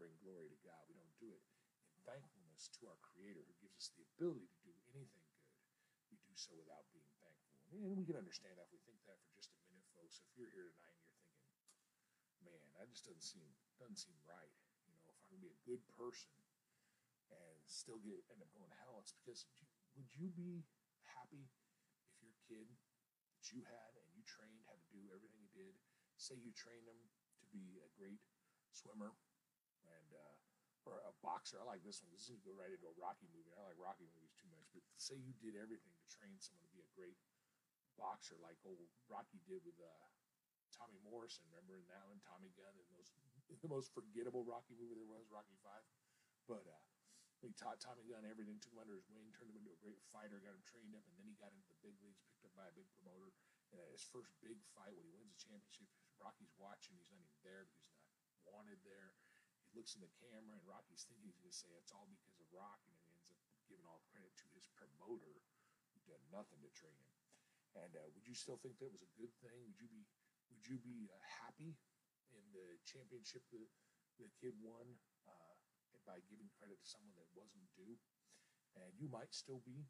bring 0.00 0.16
glory 0.24 0.48
to 0.48 0.60
God. 0.64 0.80
We 0.88 0.96
don't 0.96 1.12
do 1.20 1.28
it 1.36 1.44
in 1.92 2.00
thankfulness 2.08 2.72
to 2.80 2.88
our 2.88 2.96
Creator 3.04 3.44
who 3.44 3.52
gives 3.60 3.76
us 3.76 3.92
the 3.92 4.00
ability 4.16 4.48
to 4.48 4.58
do 4.64 4.72
anything 4.96 5.28
good. 5.28 5.52
We 6.08 6.16
do 6.24 6.32
so 6.40 6.56
without 6.56 6.88
being 6.96 7.12
thankful. 7.20 7.60
And 7.76 8.00
we 8.00 8.08
can 8.08 8.16
understand 8.16 8.56
that 8.56 8.64
if 8.64 8.72
we 8.72 8.80
think 8.88 9.04
that 9.04 9.20
for 9.20 9.30
just 9.36 9.52
a 9.52 9.60
minute, 9.68 9.84
folks. 9.92 10.24
If 10.24 10.32
you're 10.40 10.50
here 10.56 10.72
tonight 10.72 10.96
and 10.96 11.12
you're 11.12 11.28
thinking, 11.28 11.52
man, 12.40 12.64
that 12.80 12.88
just 12.88 13.04
doesn't 13.04 13.22
seem 13.22 13.46
doesn't 13.76 14.00
seem 14.00 14.16
right. 14.24 14.56
You 14.88 14.96
know, 14.96 15.12
if 15.12 15.20
I'm 15.20 15.36
gonna 15.36 15.44
be 15.44 15.52
a 15.52 15.62
good 15.68 15.84
person 15.92 16.32
and 17.30 17.60
still 17.68 18.00
get 18.02 18.24
end 18.32 18.42
up 18.42 18.50
going 18.56 18.72
to 18.72 18.80
hell, 18.82 18.98
it's 18.98 19.14
because 19.14 19.46
would 19.94 20.10
you 20.16 20.32
be 20.34 20.66
happy 21.14 21.46
if 22.10 22.18
your 22.18 22.34
kid 22.48 22.66
that 23.36 23.44
you 23.54 23.62
had 23.62 23.90
and 23.94 24.06
you 24.10 24.24
trained 24.26 24.64
had 24.66 24.82
to 24.82 24.88
do 24.90 25.06
everything 25.14 25.38
you 25.38 25.52
did? 25.54 25.78
Say 26.18 26.34
you 26.36 26.50
trained 26.52 26.90
them 26.90 26.98
to 27.38 27.46
be 27.54 27.78
a 27.80 27.88
great 27.94 28.18
swimmer 28.74 29.14
and 29.86 30.08
uh, 30.12 30.34
or 30.88 31.00
a 31.04 31.12
boxer. 31.20 31.60
I 31.60 31.66
like 31.68 31.84
this 31.84 32.00
one. 32.00 32.08
This 32.12 32.28
is 32.32 32.40
go 32.40 32.56
right 32.56 32.72
into 32.72 32.88
a 32.88 32.96
Rocky 32.96 33.28
movie. 33.32 33.52
I 33.52 33.68
like 33.68 33.80
Rocky 33.80 34.08
movies 34.08 34.32
too 34.36 34.48
much, 34.52 34.68
but 34.72 34.84
say 34.96 35.16
you 35.20 35.36
did 35.40 35.56
everything 35.56 35.92
to 35.92 36.06
train 36.08 36.36
someone 36.40 36.64
to 36.64 36.72
be 36.72 36.80
a 36.80 36.90
great 36.96 37.16
boxer, 38.00 38.40
like 38.40 38.56
old 38.64 38.80
Rocky 39.12 39.40
did 39.44 39.60
with 39.64 39.76
uh, 39.76 40.06
Tommy 40.72 40.96
Morrison. 41.04 41.44
Remember 41.52 41.76
in 41.76 41.84
that 41.92 42.04
one, 42.08 42.20
Tommy 42.24 42.48
Gunn, 42.56 42.72
and 42.72 42.88
those 42.96 43.12
the 43.60 43.68
most 43.68 43.90
forgettable 43.92 44.46
Rocky 44.46 44.78
movie 44.78 44.96
there 44.96 45.10
was, 45.10 45.26
Rocky 45.28 45.58
Five. 45.60 45.84
But 46.46 46.64
uh, 46.70 46.82
He 47.42 47.50
taught 47.56 47.82
Tommy 47.82 48.04
Gunn 48.06 48.24
everything, 48.28 48.60
took 48.60 48.72
him 48.72 48.84
under 48.84 48.96
his 48.96 49.08
wing, 49.10 49.32
turned 49.32 49.52
him 49.52 49.60
into 49.60 49.72
a 49.72 49.80
great 49.82 50.00
fighter, 50.12 50.38
got 50.40 50.56
him 50.56 50.64
trained 50.64 50.92
up, 50.94 51.04
and 51.08 51.16
then 51.18 51.26
he 51.28 51.34
got 51.40 51.50
into 51.52 51.66
the 51.72 51.80
big 51.82 51.96
leagues, 52.04 52.20
picked 52.28 52.44
up 52.46 52.54
by 52.56 52.68
a 52.68 52.74
big 52.76 52.88
promoter. 53.00 53.32
And 53.72 53.80
at 53.80 53.90
his 53.90 54.04
first 54.06 54.32
big 54.44 54.60
fight, 54.76 54.94
when 54.94 55.06
he 55.08 55.14
wins 55.14 55.34
the 55.34 55.40
championship, 55.40 55.88
Rocky's 56.20 56.52
watching. 56.60 56.94
He's 57.00 57.10
not 57.10 57.22
even 57.22 57.40
there 57.42 57.64
because 57.64 57.80
he's 57.80 57.96
not 57.96 58.52
wanted 58.52 58.80
there. 58.84 59.16
Looks 59.70 59.94
in 59.94 60.02
the 60.02 60.10
camera, 60.18 60.58
and 60.58 60.66
Rocky's 60.66 61.06
thinking 61.06 61.30
he's 61.30 61.38
going 61.38 61.54
to 61.54 61.62
say 61.62 61.70
it's 61.78 61.94
all 61.94 62.10
because 62.10 62.36
of 62.42 62.46
Rock, 62.50 62.82
and 62.84 62.94
he 63.00 63.06
ends 63.14 63.30
up 63.30 63.38
giving 63.70 63.86
all 63.86 64.02
credit 64.10 64.34
to 64.42 64.46
his 64.52 64.66
promoter, 64.74 65.38
who 65.94 65.98
done 66.10 66.20
nothing 66.34 66.58
to 66.66 66.70
train 66.74 66.98
him. 66.98 67.14
And 67.78 67.94
uh, 67.94 68.02
would 68.10 68.26
you 68.26 68.34
still 68.34 68.58
think 68.58 68.82
that 68.82 68.90
was 68.90 69.06
a 69.06 69.12
good 69.14 69.30
thing? 69.38 69.62
Would 69.62 69.78
you 69.78 69.86
be 69.86 70.02
would 70.50 70.66
you 70.66 70.82
be 70.82 71.06
uh, 71.06 71.14
happy 71.46 71.78
in 72.34 72.42
the 72.50 72.66
championship 72.82 73.46
that 73.54 73.62
the 74.18 74.26
kid 74.42 74.58
won 74.58 74.98
uh, 75.30 75.54
by 76.02 76.18
giving 76.26 76.50
credit 76.58 76.82
to 76.82 76.88
someone 76.90 77.14
that 77.14 77.30
wasn't 77.38 77.62
due? 77.78 77.94
And 78.74 78.90
you 78.98 79.06
might 79.06 79.30
still 79.30 79.62
be, 79.62 79.86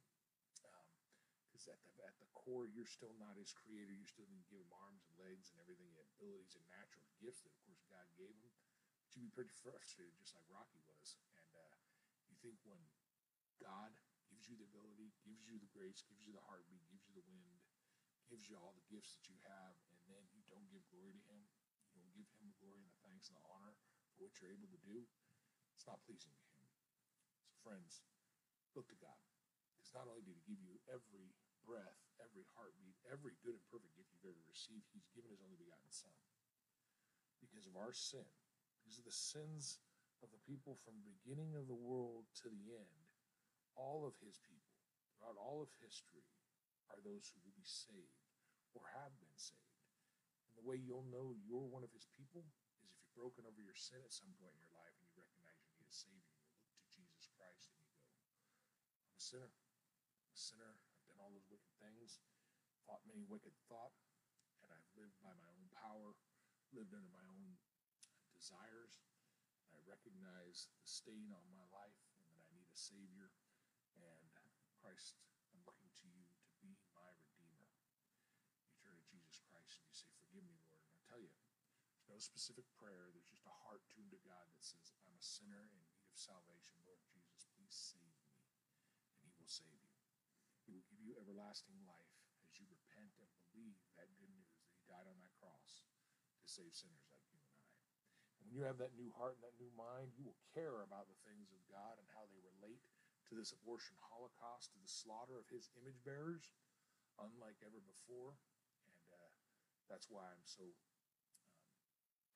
because 1.49 1.73
at 1.73 1.81
the 1.81 1.93
at 2.05 2.21
the 2.21 2.29
core, 2.37 2.69
you're 2.69 2.89
still 2.89 3.17
not 3.17 3.41
his 3.41 3.57
creator. 3.57 3.97
You 3.97 4.05
still 4.05 4.29
didn't 4.29 4.49
give 4.53 4.61
him 4.61 4.73
arms 4.85 5.09
and 5.09 5.17
legs 5.17 5.49
and 5.53 5.59
everything, 5.65 5.89
abilities 5.97 6.53
and 6.53 6.65
natural 6.69 7.09
gifts 7.17 7.41
that, 7.49 7.53
of 7.53 7.61
course, 7.65 7.81
God 7.89 8.05
gave 8.21 8.37
him. 8.37 8.53
You'd 9.15 9.27
be 9.27 9.35
pretty 9.35 9.51
frustrated, 9.51 10.15
just 10.23 10.39
like 10.39 10.47
Rocky 10.47 10.79
was. 10.87 11.19
And 11.35 11.51
uh, 11.59 11.75
you 12.31 12.39
think 12.39 12.63
when 12.63 12.79
God 13.59 13.91
gives 14.31 14.47
you 14.47 14.55
the 14.55 14.71
ability, 14.71 15.11
gives 15.27 15.43
you 15.51 15.59
the 15.59 15.71
grace, 15.75 16.07
gives 16.07 16.23
you 16.23 16.31
the 16.31 16.47
heartbeat, 16.47 16.87
gives 16.95 17.05
you 17.11 17.19
the 17.19 17.27
wind, 17.27 17.59
gives 18.31 18.47
you 18.47 18.55
all 18.55 18.71
the 18.71 18.87
gifts 18.87 19.19
that 19.19 19.27
you 19.27 19.35
have, 19.51 19.75
and 19.91 19.99
then 20.07 20.23
you 20.31 20.47
don't 20.47 20.71
give 20.71 20.87
glory 20.95 21.11
to 21.11 21.23
Him, 21.27 21.43
you 21.91 21.99
don't 21.99 22.15
give 22.15 22.31
Him 22.39 22.55
the 22.55 22.59
glory 22.63 22.87
and 22.87 22.91
the 22.91 23.01
thanks 23.03 23.27
and 23.29 23.37
the 23.37 23.47
honor 23.51 23.75
for 24.15 24.31
what 24.31 24.33
you're 24.39 24.55
able 24.55 24.71
to 24.71 24.83
do, 24.87 25.03
it's 25.75 25.89
not 25.91 25.99
pleasing 26.07 26.31
to 26.31 26.47
Him. 26.55 26.67
So, 27.43 27.51
friends, 27.67 28.07
look 28.79 28.87
to 28.95 28.99
God. 29.03 29.19
Because 29.75 29.91
not 29.91 30.07
only 30.07 30.23
did 30.23 30.39
He 30.39 30.55
give 30.55 30.63
you 30.63 30.79
every 30.87 31.35
breath, 31.67 31.99
every 32.23 32.47
heartbeat, 32.55 32.95
every 33.11 33.35
good 33.43 33.59
and 33.59 33.65
perfect 33.67 33.91
gift 33.99 34.15
you've 34.15 34.31
ever 34.31 34.45
received, 34.47 34.87
He's 34.95 35.11
given 35.11 35.35
His 35.35 35.43
only 35.43 35.59
begotten 35.59 35.91
Son. 35.91 36.15
Because 37.43 37.67
of 37.67 37.75
our 37.75 37.91
sin, 37.91 38.29
because 38.81 38.97
of 38.97 39.05
the 39.05 39.13
sins 39.13 39.79
of 40.25 40.33
the 40.33 40.43
people 40.49 40.81
from 40.81 41.05
beginning 41.05 41.53
of 41.57 41.69
the 41.69 41.77
world 41.77 42.25
to 42.41 42.49
the 42.49 42.73
end, 42.73 43.05
all 43.77 44.09
of 44.09 44.17
His 44.25 44.41
people, 44.41 44.81
throughout 45.21 45.37
all 45.37 45.61
of 45.61 45.69
history, 45.85 46.25
are 46.89 47.01
those 47.05 47.31
who 47.31 47.39
will 47.45 47.55
be 47.55 47.69
saved 47.69 48.25
or 48.75 48.83
have 48.97 49.15
been 49.21 49.37
saved. 49.37 49.85
And 50.51 50.59
the 50.59 50.67
way 50.67 50.79
you'll 50.79 51.07
know 51.13 51.37
you're 51.47 51.69
one 51.69 51.87
of 51.87 51.95
his 51.95 52.07
people 52.11 52.43
is 52.75 52.89
if 52.89 52.97
you've 52.97 53.15
broken 53.15 53.47
over 53.47 53.63
your 53.63 53.79
sin 53.79 54.03
at 54.03 54.15
some 54.15 54.33
point 54.41 54.57
in 54.57 54.63
your 54.65 54.75
life 54.75 54.95
and 54.99 55.07
you 55.07 55.19
recognize 55.19 55.61
you 55.63 55.71
need 55.77 55.87
a 55.87 55.95
savior 55.95 56.35
you 56.41 56.57
look 56.65 56.75
to 56.83 56.91
Jesus 56.91 57.31
Christ 57.37 57.71
and 57.71 57.85
you 57.85 57.87
go, 57.95 58.03
I'm 59.07 59.15
a 59.15 59.23
sinner. 59.23 59.53
I'm 60.25 60.33
a 60.35 60.41
sinner. 60.41 60.73
I've 60.97 61.07
done 61.07 61.21
all 61.23 61.31
those 61.31 61.47
wicked 61.53 61.71
things, 61.79 62.19
thought 62.89 63.05
many 63.07 63.23
wicked 63.29 63.55
thought, 63.71 63.95
and 64.65 64.73
I've 64.73 64.91
lived 64.97 65.15
by 65.23 65.33
my 65.37 65.51
own 65.55 65.69
power, 65.77 66.17
lived 66.75 66.97
under 66.97 67.11
my 67.13 67.25
own 67.29 67.60
desires. 68.41 69.05
I 69.77 69.79
recognize 69.85 70.73
the 70.81 70.89
stain 70.89 71.29
on 71.37 71.45
my 71.53 71.69
life 71.69 72.01
and 72.17 72.25
that 72.33 72.41
I 72.41 72.49
need 72.57 72.65
a 72.73 72.81
savior. 72.81 73.29
And 73.93 74.33
Christ, 74.81 75.21
I'm 75.53 75.61
looking 75.69 75.93
to 76.01 76.07
you 76.09 76.25
to 76.25 76.57
be 76.65 76.73
my 76.97 77.13
redeemer. 77.21 77.69
You 78.65 78.73
turn 78.81 78.97
to 78.97 79.05
Jesus 79.13 79.45
Christ 79.45 79.77
and 79.77 79.85
you 79.85 79.93
say, 79.93 80.09
Forgive 80.25 80.49
me, 80.49 80.57
Lord. 80.57 80.81
And 80.81 80.97
I 80.97 81.01
tell 81.05 81.21
you, 81.21 81.29
there's 81.29 82.09
no 82.09 82.17
specific 82.17 82.65
prayer. 82.81 83.13
There's 83.13 83.29
just 83.29 83.45
a 83.45 83.61
heart 83.69 83.85
tuned 83.93 84.17
to 84.17 84.25
God 84.25 84.49
that 84.49 84.65
says, 84.65 84.97
I'm 85.05 85.13
a 85.13 85.21
sinner 85.21 85.69
in 85.69 85.85
need 85.85 86.09
of 86.09 86.17
salvation. 86.17 86.81
Lord 86.89 87.05
Jesus, 87.13 87.45
please 87.53 87.77
save 87.77 88.17
me. 88.25 88.41
And 89.21 89.29
he 89.29 89.37
will 89.37 89.53
save 89.53 89.69
you. 89.85 90.01
He 90.65 90.73
will 90.73 90.89
give 90.89 91.05
you 91.05 91.13
everlasting 91.21 91.77
life 91.85 92.17
as 92.49 92.57
you 92.57 92.65
repent 92.73 93.13
and 93.21 93.29
believe 93.53 93.77
that 94.01 94.09
good 94.17 94.33
news 94.33 94.49
that 94.57 94.65
he 94.73 94.81
died 94.89 95.05
on 95.05 95.21
that 95.21 95.37
cross 95.37 95.85
to 96.41 96.47
save 96.49 96.73
sinners 96.73 97.05
like 97.13 97.21
you 97.29 97.37
and 97.37 97.53
I. 97.53 97.61
And 98.40 98.40
when 98.51 98.59
you 98.59 98.67
have 98.67 98.83
that 98.83 98.99
new 98.99 99.15
heart 99.15 99.39
and 99.39 99.47
that 99.47 99.55
new 99.63 99.71
mind, 99.79 100.11
you 100.19 100.27
will 100.27 100.43
care 100.51 100.83
about 100.83 101.07
the 101.07 101.23
things 101.23 101.55
of 101.55 101.63
God 101.71 101.95
and 102.03 102.11
how 102.11 102.27
they 102.27 102.43
relate 102.43 102.83
to 103.31 103.39
this 103.39 103.55
abortion 103.55 103.95
holocaust, 104.03 104.75
to 104.75 104.83
the 104.83 104.91
slaughter 104.91 105.39
of 105.39 105.47
his 105.47 105.71
image 105.79 106.03
bearers, 106.03 106.51
unlike 107.23 107.63
ever 107.63 107.79
before. 107.87 108.35
And 108.91 109.07
uh, 109.15 109.31
that's 109.87 110.11
why 110.11 110.27
I'm 110.27 110.43
so 110.43 110.67
um, 110.67 111.31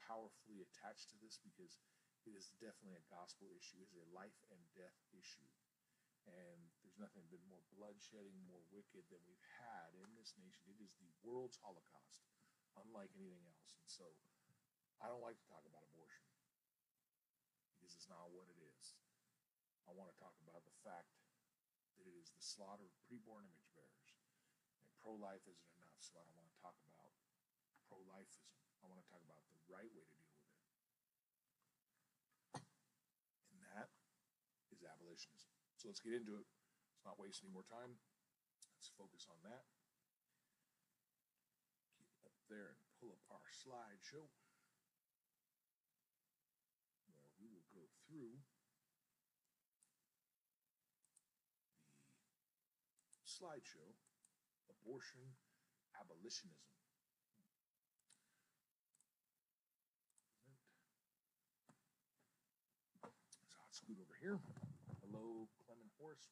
powerfully 0.07 0.63
attached 0.63 1.11
to 1.11 1.19
this 1.19 1.43
because 1.43 1.83
it 2.31 2.39
is 2.39 2.55
definitely 2.63 2.95
a 2.95 3.11
gospel 3.11 3.51
issue, 3.51 3.83
it 3.83 3.91
is 3.91 3.99
a 3.99 4.15
life 4.15 4.39
and 4.55 4.63
death 4.79 4.95
issue. 5.11 5.51
And 6.31 6.63
there's 6.79 6.95
nothing 6.95 7.27
been 7.27 7.43
more 7.51 7.67
bloodshedding, 7.75 8.39
more 8.47 8.63
wicked 8.71 9.03
than 9.11 9.19
we've 9.27 9.51
had 9.59 9.91
in 9.99 10.15
this 10.15 10.31
nation. 10.39 10.71
It 10.71 10.79
is 10.79 10.95
the 10.95 11.11
world's 11.27 11.59
holocaust, 11.59 12.23
unlike 12.79 13.11
anything 13.19 13.43
else. 13.51 13.75
And 13.83 13.91
so 13.91 14.07
I 15.05 15.13
don't 15.13 15.21
like 15.21 15.37
to 15.37 15.45
talk 15.53 15.61
about 15.69 15.85
abortion 15.93 16.25
because 17.77 17.93
it's 17.93 18.09
not 18.09 18.33
what 18.33 18.49
it 18.49 18.57
is. 18.57 18.97
I 19.85 19.93
want 19.93 20.09
to 20.09 20.17
talk 20.17 20.33
about 20.41 20.65
the 20.65 20.73
fact 20.81 21.13
that 22.01 22.09
it 22.09 22.17
is 22.17 22.33
the 22.33 22.41
slaughter 22.41 22.89
of 22.89 22.97
preborn 23.05 23.45
image 23.45 23.69
bearers. 23.77 24.09
And 24.81 24.89
pro 25.05 25.13
life 25.21 25.45
isn't 25.45 25.73
enough, 25.77 26.01
so 26.01 26.17
I 26.17 26.25
don't 26.25 26.41
want 26.41 26.49
to 26.49 26.57
talk 26.65 26.81
about 26.89 27.13
pro 27.85 28.01
lifeism. 28.09 28.49
I 28.81 28.89
want 28.89 29.05
to 29.05 29.09
talk 29.13 29.21
about 29.29 29.45
the 29.53 29.61
right 29.69 29.93
way 29.93 30.09
to 30.09 30.17
deal 30.25 30.41
with 30.41 30.57
it. 30.57 30.65
And 33.53 33.61
that 33.77 33.93
is 34.73 34.81
abolitionism. 34.89 35.53
So 35.77 35.93
let's 35.93 36.01
get 36.01 36.17
into 36.17 36.41
it. 36.41 36.49
Let's 36.97 37.05
not 37.05 37.21
waste 37.21 37.45
any 37.45 37.53
more 37.53 37.69
time. 37.69 38.01
Let's 38.57 38.89
focus 38.97 39.29
on 39.29 39.37
that. 39.45 39.69
Get 42.25 42.33
up 42.33 42.41
there 42.49 42.73
and 42.73 42.81
pull 42.97 43.13
up 43.13 43.21
our 43.29 43.45
slideshow 43.53 44.33
where 47.09 47.29
we 47.41 47.49
will 47.49 47.69
go 47.73 47.85
through 48.05 48.37
slideshow 53.35 53.91
abortion 54.71 55.27
abolitionism. 55.99 56.71
So 63.27 63.43
I'll 63.59 63.75
scoot 63.75 63.99
over 63.99 64.15
here. 64.23 64.39
Hello, 65.03 65.51
Clement 65.67 65.91
Horse. 65.99 66.31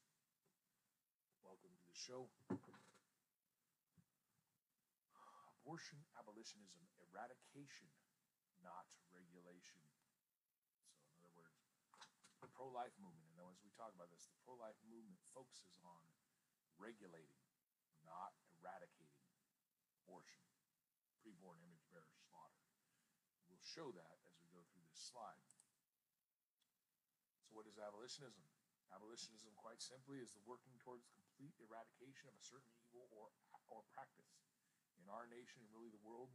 Welcome 1.42 1.74
to 1.74 1.84
the 1.90 1.98
show. 1.98 2.30
Abortion 5.66 5.98
abolitionism, 6.14 6.86
eradication, 7.02 7.90
not 8.62 8.86
regulation. 9.10 9.82
So, 11.02 11.18
in 11.18 11.26
other 11.26 11.34
words, 11.34 11.50
the 12.38 12.50
pro 12.54 12.70
life 12.70 12.94
movement, 13.02 13.26
and 13.34 13.42
as 13.50 13.58
we 13.66 13.74
talk 13.74 13.90
about 13.90 14.06
this, 14.14 14.30
the 14.30 14.38
pro 14.46 14.54
life 14.54 14.78
movement 14.86 15.18
focuses 15.34 15.82
on 15.82 16.06
regulating, 16.80 17.42
not 18.04 18.36
eradicating 18.52 19.22
abortion, 20.04 20.44
preborn 21.20 21.60
image 21.64 21.86
bearer 21.92 22.12
slaughter. 22.28 22.62
We'll 23.48 23.62
show 23.62 23.92
that 23.94 24.16
as 24.28 24.34
we 24.40 24.48
go 24.50 24.64
through 24.68 24.84
this 24.88 25.00
slide. 25.00 25.44
So, 27.42 27.52
what 27.52 27.68
is 27.68 27.76
abolitionism? 27.76 28.44
Abolitionism, 28.92 29.56
quite 29.56 29.80
simply, 29.80 30.20
is 30.20 30.36
the 30.36 30.44
working 30.44 30.76
towards 30.80 31.08
complete 31.16 31.56
eradication 31.60 32.28
of 32.28 32.36
a 32.36 32.44
certain 32.44 32.72
evil 32.84 33.08
or, 33.12 33.32
or 33.72 33.80
practice. 33.88 34.36
In 35.00 35.08
our 35.08 35.24
nation 35.24 35.64
and 35.64 35.72
really 35.72 35.88
the 35.88 36.04
world, 36.04 36.28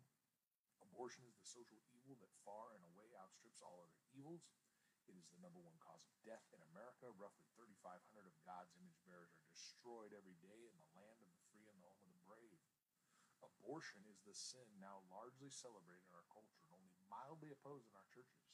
abortion 0.82 1.22
is 1.30 1.38
the 1.38 1.46
social 1.46 1.78
evil 1.94 2.18
that 2.18 2.34
far 2.42 2.74
and 2.74 2.82
away 2.82 3.14
outstrips 3.22 3.62
all 3.62 3.86
other 3.86 4.02
evils. 4.18 4.50
It 5.08 5.16
is 5.16 5.32
the 5.32 5.40
number 5.40 5.64
one 5.64 5.80
cause 5.80 6.04
of 6.04 6.20
death 6.28 6.44
in 6.52 6.60
America. 6.68 7.08
Roughly 7.16 7.48
3,500 7.56 8.28
of 8.28 8.36
God's 8.44 8.76
image 8.76 9.00
bearers 9.08 9.32
are 9.32 9.48
destroyed 9.48 10.12
every 10.12 10.36
day 10.44 10.68
in 10.68 10.76
the 10.76 10.92
land 11.00 11.24
of 11.24 11.32
the 11.32 11.44
free 11.48 11.64
and 11.72 11.80
the 11.80 11.88
home 11.88 12.12
of 12.12 12.12
the 12.12 12.28
brave. 12.28 12.60
Abortion 13.40 14.04
is 14.12 14.20
the 14.28 14.36
sin 14.36 14.68
now 14.84 15.08
largely 15.08 15.48
celebrated 15.48 16.04
in 16.12 16.18
our 16.20 16.28
culture 16.28 16.60
and 16.68 16.76
only 16.76 16.92
mildly 17.08 17.56
opposed 17.56 17.88
in 17.88 17.96
our 17.96 18.12
churches. 18.12 18.52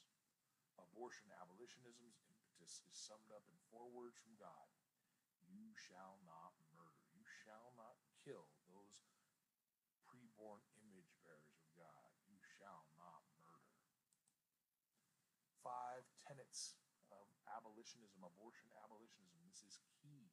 Abortion 0.78 1.34
abolitionism's 1.42 2.22
impetus 2.30 2.86
is 2.86 2.94
summed 2.94 3.34
up 3.34 3.42
in 3.50 3.58
four 3.74 3.90
words 3.90 4.14
from 4.22 4.38
God 4.38 4.70
You 5.42 5.74
shall 5.74 6.22
not 6.22 6.54
murder. 6.70 7.02
You 7.10 7.26
shall 7.42 7.74
not 7.74 7.98
kill 8.22 8.46
those 8.70 9.02
preborn 10.06 10.62
image 10.78 11.10
bearers 11.18 11.50
of 11.58 11.66
God. 11.74 12.14
You 12.30 12.38
shall 12.54 12.86
not 12.94 13.26
murder 13.42 13.74
five 15.64 16.04
tenets 16.28 16.76
of 17.08 17.24
abolitionism, 17.56 18.20
abortion 18.20 18.68
abolitionism. 18.84 19.40
This 19.48 19.64
is 19.64 19.80
key. 20.04 20.28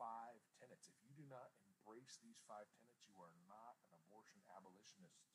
Five 0.00 0.40
tenets. 0.56 0.88
If 0.88 0.96
you 1.04 1.12
do 1.12 1.28
not 1.28 1.52
embrace 1.68 2.16
these 2.24 2.40
five 2.48 2.64
tenets, 2.80 3.04
you 3.04 3.20
are 3.20 3.36
not 3.44 3.76
an 3.84 3.92
abortion 4.00 4.40
abolitionist. 4.56 5.28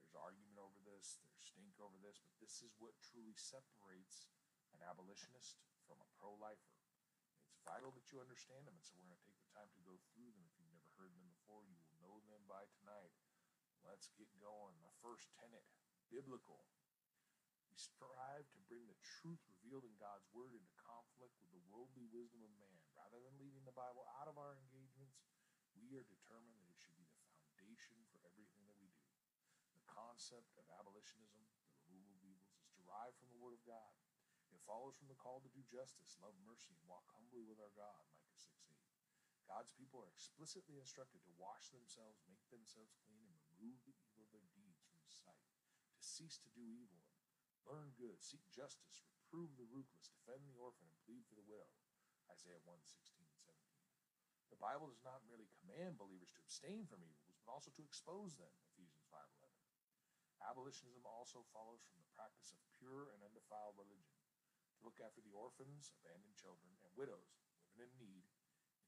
There's 0.00 0.16
argument 0.16 0.56
over 0.56 0.80
this, 0.80 1.20
there's 1.20 1.44
stink 1.44 1.76
over 1.76 2.00
this, 2.00 2.16
but 2.24 2.32
this 2.40 2.64
is 2.64 2.72
what 2.80 2.96
truly 3.04 3.36
separates 3.36 4.32
an 4.72 4.80
abolitionist 4.80 5.60
from 5.84 6.00
a 6.00 6.08
pro 6.16 6.32
lifer. 6.40 6.72
It's 7.52 7.60
vital 7.60 7.92
that 7.92 8.08
you 8.08 8.16
understand 8.16 8.64
them, 8.64 8.80
and 8.80 8.80
so 8.80 8.96
we're 8.96 9.12
going 9.12 9.20
to 9.20 9.28
take 9.28 9.36
the 9.36 9.52
time 9.52 9.68
to 9.76 9.84
go 9.84 10.00
through 10.08 10.32
them. 10.32 10.48
If 10.48 10.56
you've 10.56 10.72
never 10.72 10.88
heard 10.96 11.12
them 11.12 11.28
before, 11.28 11.60
you 11.68 11.76
will 11.76 11.92
know 12.00 12.16
them 12.32 12.40
by 12.48 12.64
tonight. 12.80 13.12
Let's 13.84 14.08
get 14.16 14.32
going. 14.40 14.80
The 14.80 14.96
first 15.04 15.28
tenet 15.36 15.68
biblical. 16.08 16.64
We 17.68 17.76
strive 17.76 18.48
to 18.56 18.60
bring 18.72 18.88
the 18.88 18.96
truth 19.20 19.44
revealed 19.46 19.84
in 19.84 19.94
God's 20.00 20.24
word 20.32 20.56
into 20.56 20.72
conflict 20.80 21.36
with 21.44 21.52
the 21.52 21.60
worldly 21.68 22.08
wisdom 22.08 22.40
of 22.40 22.50
man. 22.56 22.79
Rather 23.10 23.26
than 23.26 23.42
leaving 23.42 23.66
the 23.66 23.74
Bible 23.74 24.06
out 24.22 24.30
of 24.30 24.38
our 24.38 24.54
engagements, 24.54 25.26
we 25.74 25.98
are 25.98 26.06
determined 26.06 26.54
that 26.62 26.70
it 26.70 26.78
should 26.78 26.94
be 26.94 27.10
the 27.10 27.18
foundation 27.26 27.98
for 28.14 28.22
everything 28.22 28.62
that 28.70 28.78
we 28.78 28.86
do. 28.94 29.10
The 29.74 29.82
concept 29.90 30.54
of 30.54 30.62
abolitionism, 30.78 31.42
the 31.42 31.90
removal 31.90 32.14
of 32.14 32.22
evils, 32.22 32.54
is 32.62 32.70
derived 32.78 33.18
from 33.18 33.34
the 33.34 33.42
Word 33.42 33.58
of 33.58 33.66
God. 33.66 33.98
It 34.54 34.62
follows 34.62 34.94
from 34.94 35.10
the 35.10 35.18
call 35.18 35.42
to 35.42 35.50
do 35.50 35.66
justice, 35.66 36.22
love 36.22 36.38
mercy, 36.38 36.70
and 36.70 36.86
walk 36.86 37.02
humbly 37.10 37.42
with 37.42 37.58
our 37.58 37.74
God, 37.74 38.06
Micah 38.14 38.38
6 38.38 38.46
8. 38.62 38.78
God's 39.50 39.74
people 39.74 39.98
are 39.98 40.14
explicitly 40.14 40.78
instructed 40.78 41.26
to 41.26 41.34
wash 41.34 41.74
themselves, 41.74 42.22
make 42.30 42.46
themselves 42.54 42.94
clean, 43.02 43.34
and 43.34 43.42
remove 43.58 43.82
the 43.82 43.98
evil 44.06 44.22
of 44.22 44.30
their 44.30 44.46
deeds 44.54 44.86
from 44.86 45.02
sight, 45.10 45.50
to 45.98 46.02
cease 46.02 46.38
to 46.46 46.54
do 46.54 46.62
evil, 46.62 47.02
and 47.50 47.66
learn 47.66 47.90
good, 47.98 48.22
seek 48.22 48.46
justice, 48.54 49.02
reprove 49.10 49.58
the 49.58 49.66
ruthless, 49.66 50.06
defend 50.06 50.46
the 50.46 50.54
orphan, 50.54 50.86
and 50.86 51.02
plead 51.02 51.26
for 51.26 51.34
the 51.34 51.46
widow. 51.50 51.66
Isaiah 52.30 52.62
1 52.62 52.78
16 52.86 53.18
and 53.18 53.40
17. 53.42 53.58
The 54.54 54.62
Bible 54.62 54.86
does 54.86 55.02
not 55.02 55.26
merely 55.26 55.50
command 55.58 55.98
believers 55.98 56.30
to 56.34 56.42
abstain 56.42 56.86
from 56.86 57.02
evils, 57.02 57.38
but 57.42 57.50
also 57.50 57.74
to 57.74 57.86
expose 57.86 58.38
them, 58.38 58.50
Ephesians 58.74 59.06
5.11. 59.10 59.50
Abolitionism 60.46 61.02
also 61.04 61.44
follows 61.50 61.82
from 61.86 61.98
the 62.02 62.14
practice 62.14 62.54
of 62.54 62.62
pure 62.78 63.10
and 63.14 63.22
undefiled 63.22 63.78
religion, 63.78 64.18
to 64.78 64.86
look 64.86 64.98
after 65.02 65.20
the 65.20 65.34
orphans, 65.34 65.92
abandoned 66.00 66.38
children, 66.38 66.70
and 66.86 66.90
widows 66.96 67.36
living 67.76 68.00
in 68.02 68.10
need 68.14 68.34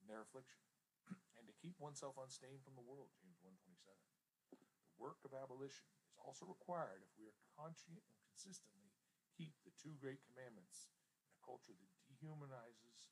in 0.02 0.06
their 0.10 0.22
affliction, 0.26 0.62
and 1.38 1.46
to 1.46 1.54
keep 1.62 1.78
oneself 1.78 2.18
unstained 2.18 2.62
from 2.62 2.74
the 2.74 2.84
world, 2.86 3.10
James 3.18 3.38
1.27. 3.42 3.58
The 4.52 5.02
work 5.02 5.22
of 5.26 5.34
abolition 5.34 5.86
is 6.08 6.18
also 6.18 6.46
required 6.46 7.02
if 7.02 7.12
we 7.18 7.26
are 7.26 7.38
conscient 7.58 7.98
and 7.98 8.18
consistently 8.26 8.90
keep 9.34 9.54
the 9.62 9.74
two 9.78 9.94
great 9.98 10.20
commandments 10.28 10.90
in 11.24 11.32
a 11.32 11.44
culture 11.44 11.74
that 11.74 11.92
dehumanizes 12.08 13.10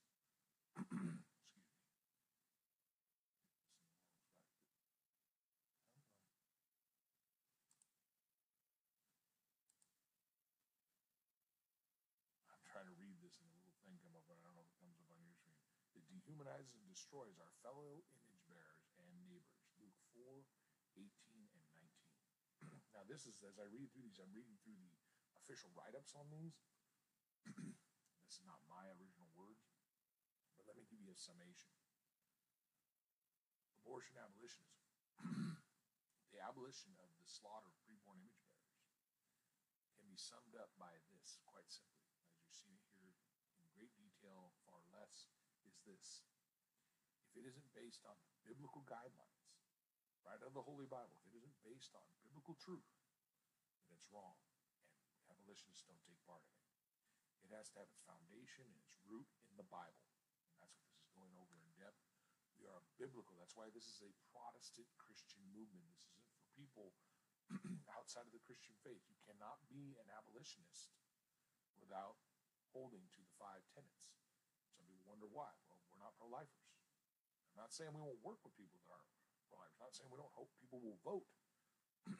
dehumanizes 16.31 16.79
and 16.79 16.87
destroys 16.87 17.35
our 17.43 17.51
fellow 17.61 18.07
image 18.23 18.41
bearers 18.47 18.87
and 19.03 19.11
neighbors. 19.19 19.51
Luke 19.83 19.99
4, 20.15 20.47
18 20.95 21.11
and 21.35 21.51
19. 21.51 22.71
now 22.95 23.03
this 23.11 23.27
is, 23.27 23.35
as 23.43 23.59
I 23.59 23.67
read 23.67 23.91
through 23.91 24.07
these, 24.07 24.23
I'm 24.23 24.31
reading 24.31 24.55
through 24.63 24.79
the 24.79 24.95
official 25.35 25.75
write-ups 25.75 26.15
on 26.15 26.31
these. 26.31 26.55
this 28.31 28.39
is 28.39 28.47
not 28.47 28.63
my 28.71 28.87
original 28.95 29.27
words, 29.35 29.67
but 30.55 30.71
let 30.71 30.79
me 30.79 30.87
give 30.87 31.03
you 31.03 31.10
a 31.10 31.10
summation. 31.21 31.69
Abortion 33.85 34.17
abolitionism. 34.17 34.81
the 36.33 36.41
abolition 36.41 36.97
of 36.97 37.13
the 37.21 37.29
slaughter 37.29 37.69
of 37.69 37.77
preborn 37.85 38.25
image 38.25 38.49
bearers 38.49 38.89
can 40.01 40.09
be 40.09 40.17
summed 40.17 40.57
up 40.57 40.73
by 40.81 40.97
this 41.13 41.37
quite 41.45 41.69
simply. 41.69 42.09
As 42.25 42.41
you 42.41 42.49
see 42.49 42.73
it 42.73 42.89
here 42.97 43.21
in 43.61 43.69
great 43.77 43.93
detail, 44.01 44.57
far 44.65 44.81
less, 44.97 45.29
is 45.69 45.77
this. 45.85 46.25
If 47.29 47.37
it 47.37 47.45
isn't 47.45 47.69
based 47.77 48.01
on 48.09 48.17
biblical 48.49 48.81
guidelines, 48.89 49.45
right 50.25 50.41
out 50.41 50.51
of 50.51 50.57
the 50.57 50.65
Holy 50.65 50.89
Bible, 50.89 51.21
if 51.21 51.37
it 51.37 51.45
isn't 51.45 51.61
based 51.61 51.93
on 51.93 52.05
biblical 52.25 52.57
truth, 52.57 52.89
then 53.85 53.93
it's 53.93 54.09
wrong. 54.09 54.41
And 55.21 55.37
abolitionists 55.37 55.85
don't 55.85 56.01
take 56.09 56.21
part 56.25 56.43
in 56.49 56.57
it. 56.57 56.71
It 57.45 57.53
has 57.53 57.69
to 57.75 57.83
have 57.83 57.91
its 57.91 58.01
foundation 58.07 58.69
and 58.69 58.83
its 58.87 58.95
root 59.05 59.27
in 59.51 59.59
the 59.59 59.67
Bible. 59.67 60.07
And 60.55 60.63
that's 60.63 60.75
what 60.79 60.87
this 60.87 61.03
is 61.03 61.11
going 61.11 61.35
over 61.35 61.59
in 61.59 61.67
depth. 61.75 61.99
We 62.55 62.69
are 62.71 62.85
biblical. 63.01 63.33
That's 63.41 63.57
why 63.57 63.73
this 63.73 63.89
is 63.89 64.05
a 64.05 64.13
Protestant 64.29 64.85
Christian 65.01 65.41
movement. 65.57 65.89
This 65.89 66.05
isn't 66.05 66.29
for 66.37 66.45
people 66.53 66.93
outside 67.97 68.29
of 68.29 68.35
the 68.37 68.45
Christian 68.45 68.77
faith. 68.85 69.01
You 69.09 69.17
cannot 69.25 69.65
be 69.73 69.97
an 69.97 70.13
abolitionist 70.13 70.93
without 71.81 72.21
holding 72.77 73.09
to 73.17 73.21
the 73.25 73.33
five 73.41 73.65
tenets. 73.73 74.13
Some 74.77 74.85
people 74.85 75.09
wonder 75.09 75.27
why. 75.33 75.49
Well, 75.73 75.81
we're 75.89 76.05
not 76.05 76.13
pro 76.21 76.29
lifers. 76.29 76.69
I'm 77.51 77.65
not 77.65 77.73
saying 77.73 77.97
we 77.97 78.05
won't 78.05 78.21
work 78.21 78.45
with 78.45 78.53
people 78.61 78.77
that 78.85 78.93
aren't 78.93 79.11
pro 79.49 79.57
lifers. 79.57 79.81
I'm 79.81 79.89
not 79.89 79.97
saying 79.97 80.13
we 80.13 80.21
don't 80.21 80.37
hope 80.37 80.53
people 80.61 80.85
will 80.85 81.01
vote. 81.01 81.27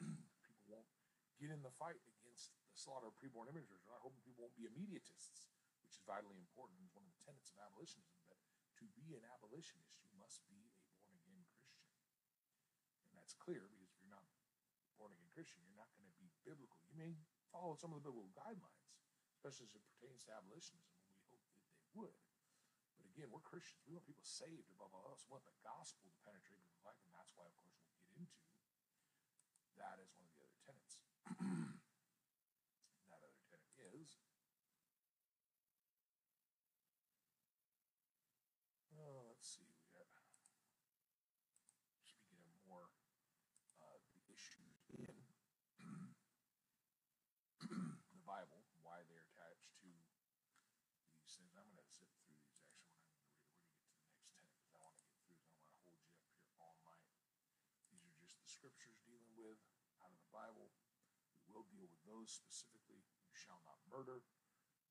people 0.49 0.65
won't 0.65 0.89
get 1.37 1.53
in 1.53 1.61
the 1.61 1.71
fight 1.77 2.01
against 2.09 2.57
the 2.73 2.75
slaughter 2.75 3.05
of 3.05 3.13
preborn 3.21 3.53
images. 3.53 3.85
We're 3.85 3.93
not 3.93 4.01
hoping 4.01 4.25
people 4.25 4.49
won't 4.49 4.57
be 4.57 4.65
immediatists, 4.65 5.45
which 5.85 5.93
is 5.93 6.01
vitally 6.09 6.41
important. 6.41 6.81
It's 6.81 6.97
one 6.97 7.05
of 7.05 7.13
the 7.13 7.21
tenets 7.21 7.53
of 7.53 7.61
abolitionism. 7.61 8.30
To 8.81 8.89
be 8.97 9.13
an 9.13 9.21
abolitionist, 9.29 10.01
you 10.01 10.09
must 10.17 10.41
be 10.49 10.57
a 10.65 10.73
born 10.97 11.13
again 11.13 11.45
Christian. 11.53 11.85
And 13.13 13.21
that's 13.21 13.37
clear 13.37 13.69
because 13.69 13.93
if 13.93 14.01
you're 14.01 14.09
not 14.09 14.25
born 14.97 15.13
again 15.13 15.29
Christian, 15.29 15.61
you're 15.61 15.77
not 15.77 15.93
going 15.93 16.09
to 16.09 16.17
be 16.17 16.33
biblical. 16.41 16.81
You 16.89 16.97
may 16.97 17.13
follow 17.53 17.77
some 17.77 17.93
of 17.93 18.01
the 18.01 18.05
biblical 18.09 18.33
guidelines, 18.33 18.89
especially 19.37 19.69
as 19.69 19.77
it 19.77 19.85
pertains 19.85 20.25
to 20.25 20.33
abolitionism, 20.33 20.89
and 20.97 21.13
we 21.13 21.21
hope 21.29 21.45
that 21.45 21.61
they 21.61 21.85
would. 21.93 22.17
But 22.97 23.05
again, 23.05 23.29
we're 23.29 23.45
Christians. 23.45 23.85
We 23.85 23.93
want 23.93 24.09
people 24.09 24.25
saved 24.25 24.65
above 24.73 24.89
all 24.97 25.05
else. 25.13 25.29
We 25.29 25.37
want 25.37 25.45
the 25.45 25.53
gospel 25.61 26.09
to 26.09 26.17
penetrate 26.25 26.57
people's 26.65 26.81
life, 26.81 26.97
and 27.05 27.13
that's 27.13 27.37
why, 27.37 27.45
of 27.45 27.53
course, 27.61 27.77
we'll 27.77 27.93
get 27.93 28.17
into 28.17 28.33
that 29.77 30.01
as 30.01 30.09
one 30.17 30.25
of 30.25 30.33
the 30.33 30.41
other 30.41 30.57
tenets. 30.65 30.97
that 33.13 33.21
other 33.21 33.45
tenet 33.45 33.69
is 33.93 34.17
Oh, 39.01 39.33
let's 39.33 39.49
see. 39.49 39.65
We 39.65 39.89
got 39.97 40.05
speaking 42.05 42.37
of 42.45 42.53
more 42.69 42.85
uh, 43.81 43.97
the 44.13 44.21
issues 44.29 44.77
in 44.93 45.09
the 48.13 48.21
Bible, 48.21 48.61
why 48.85 49.01
they're 49.09 49.25
attached 49.33 49.73
to 49.81 49.89
these 51.17 51.33
things. 51.33 51.57
I'm 51.57 51.65
going 51.65 51.81
to 51.81 51.89
zip 51.89 52.13
through 52.21 52.37
these. 52.37 52.61
Actually, 54.85 55.17
when 55.17 55.33
I'm 55.33 55.49
going 55.49 55.65
to 55.65 55.81
read 55.81 55.97
it, 55.97 56.05
we're 56.13 56.21
going 56.21 56.37
to 56.37 56.37
get 56.37 56.37
to 56.37 56.37
the 56.37 56.45
next 56.45 56.53
tenet 56.53 56.61
because 56.61 56.77
I 56.77 56.85
want 56.85 57.01
to 57.01 57.09
get 57.09 57.17
through. 57.25 57.41
I 57.49 57.57
don't 57.57 57.81
want 57.81 57.81
to 57.81 57.81
hold 57.81 57.81
you 57.81 57.81
up 57.81 57.81
here 57.81 57.89
all 57.89 57.97
night. 57.97 58.21
These 58.21 58.37
scriptures 58.61 59.01
dealing 59.09 59.33
with 59.33 59.57
out 60.05 60.13
of 60.13 60.21
the 60.21 60.29
Bible. 60.29 60.69
We 61.49 61.57
will 61.57 61.65
deal 61.73 61.89
with 61.89 62.05
those 62.05 62.29
specifically. 62.29 63.01
You 63.01 63.33
shall 63.33 63.57
not 63.65 63.81
murder. 63.89 64.21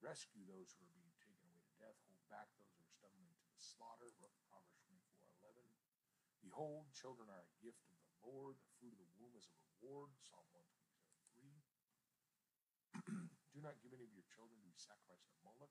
Rescue 0.03 0.43
those 0.43 0.75
who 0.75 0.83
are 0.83 0.99
being 0.99 1.15
taken 1.23 1.47
away 1.47 1.63
to 1.63 1.71
death. 1.79 1.95
Hold 2.11 2.19
back 2.27 2.51
those 2.59 2.75
who 2.75 2.83
are 2.83 2.91
stumbling 2.91 3.31
to 3.31 3.47
the 3.55 3.63
slaughter. 3.63 4.11
Proverbs 4.51 4.83
24 4.91 5.55
11. 5.55 5.63
Behold, 6.43 6.91
children 6.91 7.31
are 7.31 7.47
a 7.47 7.55
gift 7.63 7.87
of 7.87 7.95
the 7.95 8.11
Lord. 8.27 8.59
The 8.59 8.75
fruit 8.83 8.91
of 8.91 9.07
the 9.07 9.15
womb 9.23 9.39
is 9.39 9.47
a 9.47 9.55
reward. 9.55 10.19
Psalm 10.19 10.51
127 10.51 11.55
3. 13.07 13.07
Do 13.55 13.63
not 13.63 13.79
give 13.79 13.95
any 13.95 14.03
of 14.03 14.11
your 14.11 14.27
children 14.27 14.59
to 14.59 14.67
be 14.67 14.75
sacrificed 14.75 15.31
to 15.31 15.39
Moloch. 15.47 15.71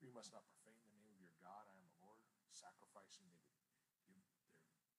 For 0.00 0.08
you 0.08 0.12
must 0.16 0.32
not 0.32 0.48
profane 0.48 0.80
the 0.80 0.96
name 0.96 1.12
of 1.12 1.20
your 1.20 1.36
God. 1.44 1.68
I 1.68 1.76
am 1.76 1.84
the 1.84 2.00
Lord. 2.00 2.16
Sacrificing, 2.48 3.28
they 3.28 3.36
would 3.36 3.60
give 4.08 4.08
their 4.08 4.24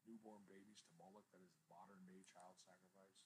newborn 0.07 0.47
babies 0.47 0.79
to 0.87 0.95
Moloch. 0.95 1.27
That 1.35 1.43
is 1.43 1.51
day 1.51 1.66
child 2.37 2.53
sacrifice. 2.61 3.17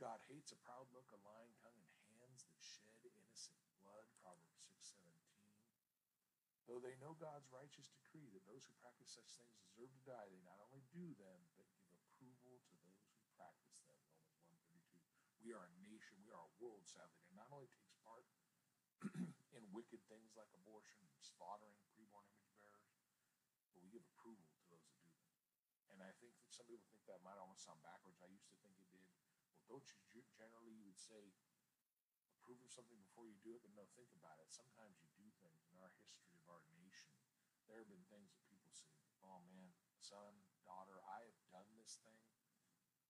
God 0.00 0.24
hates 0.24 0.56
a 0.56 0.62
proud 0.64 0.88
look, 0.96 1.12
a 1.12 1.20
lying 1.20 1.52
tongue, 1.60 1.84
and 1.84 1.92
hands 2.16 2.48
that 2.48 2.56
shed 2.64 2.96
innocent 3.04 3.60
blood. 3.84 4.08
Proverbs 4.24 4.64
6 4.64 4.80
17. 4.80 5.12
Though 6.64 6.80
they 6.80 6.96
know 6.96 7.12
God's 7.20 7.52
righteous 7.52 7.92
decree 7.92 8.32
that 8.32 8.48
those 8.48 8.64
who 8.64 8.72
practice 8.80 9.12
such 9.12 9.36
things 9.36 9.60
deserve 9.68 9.92
to 9.92 10.08
die, 10.08 10.32
they 10.32 10.40
not 10.48 10.56
only 10.64 10.80
do 10.96 11.12
them, 11.20 11.44
but 11.60 11.68
give 11.76 12.00
approval 12.00 12.56
to 12.64 12.74
those 12.80 13.04
who 13.04 13.20
practice 13.36 13.84
them. 13.84 14.00
Romans 14.08 14.32
132. 14.48 14.96
We 15.44 15.52
are 15.52 15.68
a 15.68 15.74
nation, 15.84 16.16
we 16.24 16.32
are 16.32 16.40
a 16.40 16.56
world, 16.56 16.88
sadly, 16.88 17.20
that 17.28 17.36
not 17.36 17.52
only 17.52 17.68
takes 17.68 17.92
part 18.00 18.24
in 19.58 19.62
wicked 19.76 20.00
things 20.08 20.32
like 20.38 20.48
abortion 20.56 21.04
and 21.04 21.20
slaughtering 21.20 21.76
preborn 21.92 22.24
image 22.32 22.56
bearers, 22.64 22.96
but 23.74 23.84
we 23.84 23.92
give 23.92 24.06
approval 24.16 24.48
to 24.48 24.62
those 24.70 24.86
that 24.88 24.96
do 25.04 25.12
them. 25.12 25.34
And 25.92 25.98
I 26.00 26.14
think 26.22 26.32
that 26.40 26.54
some 26.54 26.64
people 26.70 26.91
think 27.02 27.18
that 27.18 27.26
might 27.26 27.34
almost 27.34 27.66
sound 27.66 27.82
backwards. 27.82 28.22
I 28.22 28.30
used 28.30 28.46
to 28.46 28.54
think 28.62 28.78
it 28.78 28.86
did. 28.94 29.10
Well, 29.66 29.82
don't 29.82 29.82
you 29.90 30.22
generally 30.38 30.70
you 30.70 30.86
would 30.86 31.02
say 31.02 31.34
approve 32.38 32.62
of 32.62 32.70
something 32.70 33.02
before 33.02 33.26
you 33.26 33.34
do 33.42 33.58
it? 33.58 33.62
But 33.66 33.74
no, 33.74 33.82
think 33.98 34.14
about 34.14 34.38
it. 34.38 34.54
Sometimes 34.54 34.94
you 35.02 35.10
do 35.18 35.26
things 35.42 35.66
in 35.66 35.74
our 35.82 35.90
history 35.98 36.38
of 36.38 36.46
our 36.46 36.62
nation. 36.78 37.10
There 37.66 37.82
have 37.82 37.90
been 37.90 38.06
things 38.06 38.30
that 38.30 38.46
people 38.46 38.70
say, 38.70 38.86
"Oh 39.26 39.42
man, 39.50 39.74
son, 39.98 40.46
daughter, 40.62 41.02
I 41.10 41.26
have 41.26 41.38
done 41.50 41.66
this 41.74 41.98
thing, 42.06 42.22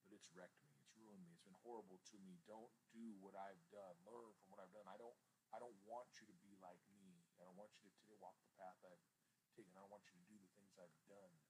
but 0.08 0.16
it's 0.16 0.32
wrecked 0.32 0.56
me. 0.64 0.72
It's 0.80 0.96
ruined 0.96 1.20
me. 1.28 1.36
It's 1.36 1.44
been 1.44 1.60
horrible 1.60 2.00
to 2.00 2.16
me. 2.24 2.40
Don't 2.48 2.72
do 2.96 3.12
what 3.20 3.36
I've 3.36 3.60
done. 3.68 4.00
Learn 4.08 4.32
from 4.40 4.56
what 4.56 4.60
I've 4.64 4.72
done. 4.72 4.88
I 4.88 4.96
don't 4.96 5.16
I 5.52 5.60
don't 5.60 5.76
want 5.84 6.08
you 6.16 6.24
to 6.32 6.36
be 6.40 6.56
like 6.64 6.80
me. 6.96 7.28
I 7.36 7.44
don't 7.44 7.60
want 7.60 7.76
you 7.84 7.92
to 7.92 8.16
walk 8.24 8.40
the 8.40 8.56
path 8.56 8.80
I've 8.88 9.04
taken. 9.52 9.76
I 9.76 9.84
don't 9.84 9.92
want 9.92 10.08
you 10.08 10.16
to 10.16 10.24
do 10.32 10.40
the 10.40 10.48
things 10.56 10.80
I've 10.80 10.96
done. 11.04 11.41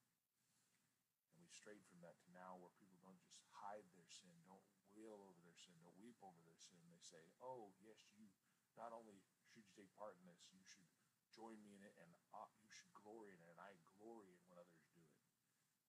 Strayed 1.52 1.84
from 1.86 2.00
that 2.02 2.18
to 2.24 2.28
now 2.32 2.58
where 2.58 2.72
people 2.80 2.98
don't 3.04 3.20
just 3.20 3.44
hide 3.52 3.86
their 3.94 4.08
sin, 4.08 4.32
don't 4.48 4.64
wail 4.96 5.20
over 5.22 5.38
their 5.44 5.56
sin, 5.56 5.76
don't 5.84 5.96
weep 6.00 6.18
over 6.24 6.40
their 6.42 6.58
sin. 6.58 6.80
They 6.88 7.04
say, 7.04 7.22
oh, 7.38 7.70
yes, 7.78 8.02
you 8.16 8.26
not 8.74 8.90
only 8.90 9.20
should 9.20 9.52
you 9.52 9.64
take 9.76 9.92
part 9.94 10.16
in 10.16 10.24
this, 10.24 10.42
you 10.48 10.64
should 10.64 10.88
join 11.28 11.60
me 11.60 11.76
in 11.76 11.84
it 11.84 11.92
and 12.00 12.10
uh, 12.32 12.48
you 12.64 12.72
should 12.72 12.90
glory 12.96 13.36
in 13.36 13.40
it. 13.40 13.52
And 13.52 13.60
I 13.60 13.76
glory 14.00 14.32
in 14.32 14.40
when 14.48 14.56
others 14.56 14.84
do 14.96 15.00
it. 15.04 15.20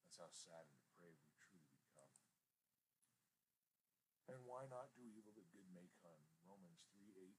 That's 0.04 0.20
how 0.20 0.30
sad 0.30 0.68
and 0.68 0.78
depraved 0.84 1.24
we 1.24 1.34
truly 1.40 1.72
become. 1.80 2.12
And 4.32 4.40
why 4.48 4.66
not 4.72 4.96
do 4.96 5.04
evil 5.04 5.36
that 5.36 5.52
good 5.52 5.68
may 5.76 5.92
come? 6.00 6.24
Romans 6.48 6.88
3.18. 6.96 7.36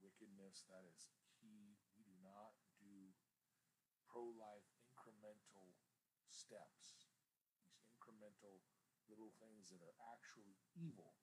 Wickedness, 0.00 0.64
that 0.72 0.86
is 0.88 1.10
key. 1.36 1.76
We 1.92 2.00
do 2.06 2.16
not 2.24 2.56
do 2.80 3.12
pro-life 4.08 4.64
incremental 4.88 5.76
steps. 6.30 6.77
Little 9.08 9.32
things 9.40 9.72
that 9.72 9.80
are 9.80 9.96
actually 10.12 10.52
evil, 10.76 11.16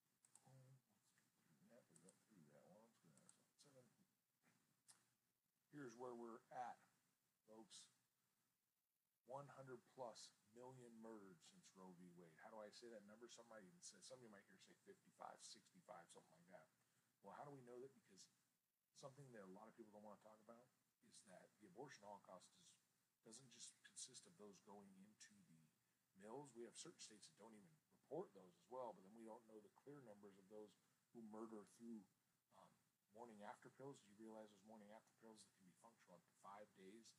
Oh, 0.04 0.20
let's 0.28 0.38
get 0.44 1.40
through 1.56 1.72
that. 1.72 1.88
We 1.88 2.04
went 2.04 2.20
through 2.28 2.44
that 2.52 2.68
one. 2.68 2.84
Seven. 3.72 3.96
Here's 5.72 5.96
where 5.96 6.12
we're 6.12 6.44
at, 6.52 6.76
folks. 7.48 7.88
100 9.24 9.80
plus 9.96 10.28
million 10.52 10.92
murdered 11.00 11.40
since 11.72 11.80
Roe 11.80 11.96
v. 11.96 12.04
Wade. 12.20 12.36
How 12.44 12.52
do 12.52 12.60
I 12.60 12.68
say 12.68 12.92
that 12.92 13.00
number? 13.08 13.24
Some 13.32 13.48
might 13.48 13.64
even 13.64 13.80
say, 13.80 13.96
some 14.04 14.20
of 14.20 14.24
you 14.28 14.28
might 14.28 14.44
hear 14.44 14.60
say 14.60 14.76
55, 14.84 15.08
65, 15.40 15.88
something 16.12 16.36
like 16.36 16.52
that. 16.52 16.68
Well, 17.24 17.32
how 17.32 17.48
do 17.48 17.52
we 17.56 17.64
know 17.64 17.80
that? 17.80 17.96
Because 17.96 18.20
something 19.00 19.24
that 19.32 19.40
a 19.40 19.52
lot 19.56 19.72
of 19.72 19.72
people 19.72 19.96
don't 19.96 20.04
want 20.04 20.20
to 20.20 20.24
talk 20.28 20.36
about 20.44 20.68
is 21.08 21.16
that 21.32 21.48
the 21.64 21.72
abortion 21.72 22.04
holocaust 22.04 22.52
is, 22.52 22.60
doesn't 23.24 23.48
just 23.56 23.72
consist 23.88 24.28
of 24.28 24.36
those 24.36 24.60
going 24.68 24.92
into 25.00 25.32
the 26.12 26.20
mills. 26.20 26.52
We 26.52 26.68
have 26.68 26.76
certain 26.76 27.00
states 27.00 27.24
that 27.32 27.40
don't 27.40 27.56
even 27.56 27.72
report 27.88 28.28
those 28.36 28.52
as 28.52 28.68
well, 28.68 28.92
but 28.92 29.08
then 29.08 29.16
we 29.16 29.24
don't 29.24 29.42
know 29.48 29.56
the 29.56 29.72
clear 29.72 30.04
numbers 30.04 30.36
of 30.36 30.44
those 30.52 30.76
who 31.16 31.24
murder 31.32 31.64
through 31.80 32.04
um, 32.60 32.68
morning 33.16 33.40
after 33.48 33.72
pills. 33.80 33.96
Do 34.04 34.12
you 34.12 34.20
realize 34.20 34.52
those 34.52 34.68
morning 34.68 34.92
after 34.92 35.16
pills 35.24 35.40
that 35.40 35.48
can 35.56 35.64
be 35.64 35.72
functional 35.80 36.20
up 36.20 36.24
to 36.28 36.34
five 36.44 36.68
days? 36.76 37.16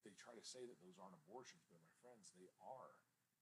They 0.00 0.16
try 0.16 0.32
to 0.32 0.46
say 0.46 0.64
that 0.64 0.80
those 0.80 0.96
aren't 0.96 1.18
abortions, 1.18 1.66
but 1.68 1.82
my 1.82 1.92
friends, 1.98 2.30
they 2.38 2.48
are. 2.62 2.94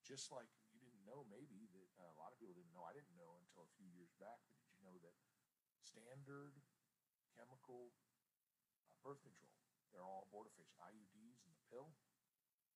Just 0.05 0.29
like 0.29 0.47
you 0.69 0.77
didn't 0.77 1.01
know, 1.09 1.25
maybe 1.33 1.65
that 1.73 1.89
uh, 1.97 2.13
a 2.13 2.17
lot 2.21 2.29
of 2.29 2.37
people 2.37 2.53
didn't 2.53 2.71
know. 2.77 2.85
I 2.85 2.93
didn't 2.93 3.17
know 3.17 3.41
until 3.41 3.65
a 3.65 3.71
few 3.73 3.89
years 3.89 4.13
back. 4.21 4.37
But 4.45 4.53
did 4.61 4.69
you 4.77 4.81
know 4.85 4.97
that 5.01 5.17
standard 5.81 6.61
chemical 7.33 7.89
uh, 8.85 8.93
birth 9.01 9.25
control, 9.25 9.49
they're 9.89 10.05
all 10.05 10.29
abortifacient. 10.29 10.77
IUDs 10.77 11.41
and 11.41 11.49
the 11.49 11.63
pill, 11.73 11.89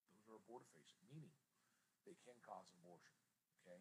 those 0.09 0.25
are 0.25 0.41
abortifacient, 0.41 1.05
meaning 1.05 1.37
they 2.01 2.17
can 2.25 2.33
cause 2.41 2.73
abortion. 2.73 3.13
Okay. 3.61 3.77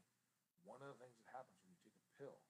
One 0.66 0.84
of 0.84 0.92
the 0.92 0.98
things 1.00 1.16
that 1.16 1.32
happens 1.32 1.56
when 1.64 1.72
you 1.72 1.80
take 1.80 1.96
a 1.96 2.04
pill, 2.20 2.44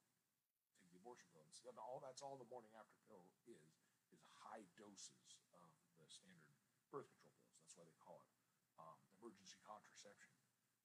take 0.83 0.91
the 0.91 0.99
abortion 0.99 1.31
pill, 1.31 1.47
and 1.47 1.55
so 1.55 1.71
all 1.79 2.03
that's 2.03 2.19
all 2.19 2.35
the 2.35 2.51
morning 2.51 2.75
after 2.75 2.99
pill 3.07 3.23
is 3.47 3.79
is 4.11 4.25
high 4.35 4.67
doses 4.75 5.39
of 5.55 5.71
the 6.01 6.09
standard 6.11 6.57
birth 6.91 7.07
control 7.21 7.37
pills. 7.39 7.55
That's 7.63 7.77
why 7.77 7.85
they 7.87 7.95
call 8.01 8.19
it 8.25 8.33
um, 8.81 8.99
emergency 9.21 9.61
contraception, 9.61 10.33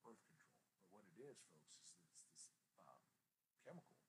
birth 0.04 0.20
control. 0.28 0.60
But 0.76 0.92
what 0.92 1.06
it 1.08 1.18
is, 1.24 1.40
folks, 1.48 1.80
is 1.80 1.96
it's 2.04 2.20
this 2.28 2.52
um, 2.84 3.02
chemical, 3.64 4.04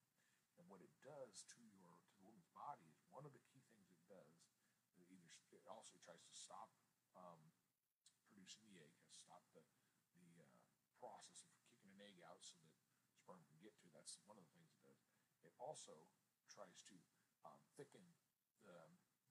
and 0.58 0.66
what 0.66 0.82
it 0.82 0.90
does 1.06 1.46
to 1.54 1.62
your 1.62 1.94
to 2.02 2.12
the 2.18 2.24
woman's 2.26 2.50
body 2.50 2.84
is 2.90 2.98
one 3.14 3.22
of 3.22 3.32
the 3.32 3.42
key 3.46 3.62
things 3.70 3.88
it 3.94 4.02
does. 4.10 4.34
It 4.98 5.06
either 5.06 5.30
it 5.54 5.62
also 5.70 5.94
tries 6.02 6.26
to 6.26 6.34
stop 6.34 6.74
um, 7.14 7.40
producing 8.26 8.66
the 8.74 8.82
egg, 8.82 8.92
has 9.06 9.14
stopped 9.14 9.54
the 9.54 9.62
the 10.18 10.26
uh, 10.42 10.58
process 10.98 11.46
of 11.46 11.52
kicking 11.62 11.92
an 11.94 12.00
egg 12.02 12.18
out 12.26 12.42
so 12.42 12.58
that 12.58 12.74
sperm 13.12 13.44
can 13.46 13.58
get 13.60 13.76
to. 13.84 13.86
That's 13.92 14.18
one 14.26 14.40
of 14.40 14.44
the 14.44 14.52
things 14.56 14.72
it 14.72 14.82
does. 14.82 15.04
It 15.43 15.43
also 15.58 15.94
tries 16.50 16.82
to 16.90 16.96
um, 17.44 17.60
thicken 17.76 18.04
the 18.64 18.78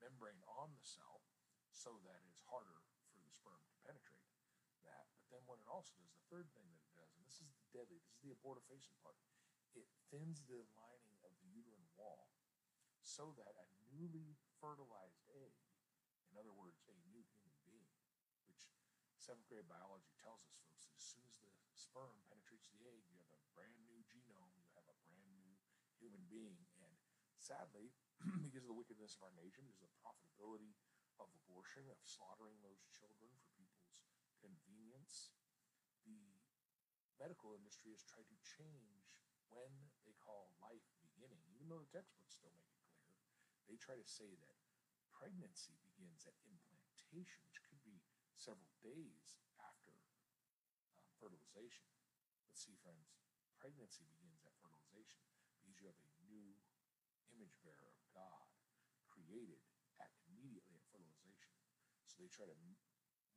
membrane 0.02 0.44
on 0.60 0.74
the 0.76 0.86
cell 0.86 1.24
so 1.72 1.98
that 2.06 2.22
it's 2.30 2.44
harder 2.46 2.84
for 3.10 3.20
the 3.24 3.34
sperm 3.34 3.60
to 3.66 3.76
penetrate 3.82 4.28
that. 4.86 5.10
But 5.18 5.28
then 5.34 5.44
what 5.50 5.58
it 5.64 5.70
also 5.70 5.96
does, 5.98 6.14
the 6.14 6.30
third 6.30 6.48
thing 6.54 6.68
that 6.70 6.84
it 6.84 6.94
does, 6.94 7.12
and 7.18 7.24
this 7.26 7.42
is 7.42 7.50
the 7.50 7.66
deadly, 7.74 7.98
this 7.98 8.14
is 8.14 8.22
the 8.22 8.36
abortifacient 8.36 8.98
part, 9.02 9.18
it 9.74 9.90
thins 10.14 10.46
the 10.46 10.62
lining 10.78 11.18
of 11.26 11.34
the 11.42 11.50
uterine 11.50 11.90
wall 11.98 12.30
so 13.02 13.34
that 13.36 13.58
a 13.58 13.68
newly 13.92 14.38
fertilized 14.62 15.26
egg, 15.34 15.58
in 16.30 16.38
other 16.38 16.54
words, 16.54 16.80
a 16.88 16.96
new 17.10 17.20
human 17.36 17.58
being, 17.66 17.90
which 18.48 18.70
seventh 19.18 19.50
grade 19.50 19.68
biology 19.68 20.14
tells 20.22 20.46
us, 20.46 20.56
folks, 20.62 20.88
as 20.94 21.02
soon 21.02 21.26
as 21.26 21.36
the 21.42 21.52
sperm 21.74 22.16
penetrates 22.30 22.70
the 22.70 22.86
egg, 22.86 23.04
you 23.12 23.20
have 23.20 23.34
a 23.34 23.44
brand 23.58 23.76
new 23.90 24.00
genome, 24.08 24.54
you 24.56 24.66
have 24.78 24.88
a 24.88 24.98
brand 25.04 25.30
new 25.36 25.52
human 26.04 26.28
being. 26.28 26.60
And 26.84 26.92
sadly, 27.40 27.96
because 28.46 28.68
of 28.68 28.70
the 28.70 28.76
wickedness 28.76 29.16
of 29.16 29.24
our 29.24 29.36
nation, 29.40 29.64
because 29.64 29.88
of 29.88 29.92
the 29.96 30.04
profitability 30.04 30.76
of 31.16 31.32
abortion, 31.32 31.88
of 31.88 31.96
slaughtering 32.04 32.60
those 32.60 32.84
children 32.92 33.32
for 33.40 33.48
people's 33.56 34.04
convenience, 34.44 35.32
the 36.04 36.20
medical 37.16 37.56
industry 37.56 37.96
has 37.96 38.04
tried 38.04 38.28
to 38.28 38.38
change 38.44 39.16
when 39.48 39.72
they 40.04 40.18
call 40.20 40.52
life 40.60 40.84
beginning, 41.00 41.40
even 41.56 41.72
though 41.72 41.80
the 41.80 41.94
textbooks 41.96 42.36
still 42.36 42.52
make 42.52 42.68
it 42.68 42.84
clear. 42.84 43.08
They 43.70 43.78
try 43.80 43.96
to 43.96 44.04
say 44.04 44.36
that 44.44 44.58
pregnancy 45.14 45.80
begins 45.80 46.28
at 46.28 46.36
implantation, 46.44 47.40
which 47.48 47.64
could 47.64 47.80
be 47.86 48.04
several 48.36 48.68
days 48.84 49.40
after 49.62 49.94
um, 50.28 51.08
fertilization. 51.22 51.88
But 52.50 52.60
see, 52.60 52.76
friends, 52.82 53.14
pregnancy 53.56 54.04
begins 54.10 54.44
at 54.44 54.58
fertilization 54.60 55.22
you 55.84 55.92
have 55.92 56.00
a 56.00 56.16
new 56.32 56.56
image 57.36 57.60
bearer 57.60 57.92
of 57.92 58.00
God 58.16 58.48
created 59.04 59.60
at 60.00 60.16
immediately 60.32 60.80
at 60.80 60.88
fertilization. 60.88 61.52
So 62.08 62.24
they 62.24 62.32
try 62.32 62.48
to 62.48 62.56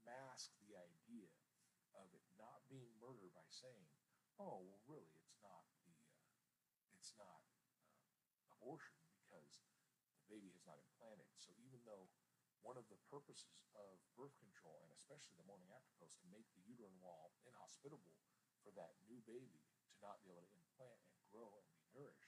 mask 0.07 0.55
the 0.63 0.79
idea 0.79 1.27
of 1.99 2.07
it 2.15 2.23
not 2.39 2.63
being 2.71 2.87
murder 3.03 3.27
by 3.35 3.43
saying, 3.51 3.91
"Oh, 4.39 4.63
well, 4.63 4.79
really, 4.87 5.11
it's 5.19 5.35
not 5.43 5.67
the 5.83 5.91
uh, 5.91 6.95
it's 6.95 7.11
not 7.19 7.43
uh, 7.59 8.55
abortion 8.55 8.95
because 9.19 9.67
the 10.23 10.31
baby 10.31 10.55
has 10.55 10.63
not 10.63 10.79
implanted." 10.79 11.27
So 11.35 11.51
even 11.59 11.83
though 11.83 12.07
one 12.63 12.79
of 12.79 12.87
the 12.87 12.99
purposes 13.11 13.67
of 13.75 13.99
birth 14.15 14.35
control 14.43 14.83
and 14.87 14.95
especially 14.95 15.35
the 15.39 15.47
morning 15.47 15.71
after 15.71 15.91
pills 15.99 16.19
to 16.19 16.27
make 16.31 16.47
the 16.55 16.63
uterine 16.67 16.99
wall 16.99 17.35
inhospitable 17.47 18.19
for 18.63 18.75
that 18.75 18.99
new 19.07 19.23
baby 19.23 19.63
to 19.95 19.97
not 20.03 20.19
be 20.27 20.35
able 20.35 20.43
to 20.43 20.51
implant 20.59 20.99
and 21.15 21.23
grow 21.31 21.47
and 21.55 21.67
be 21.71 21.87
nourished, 21.95 22.26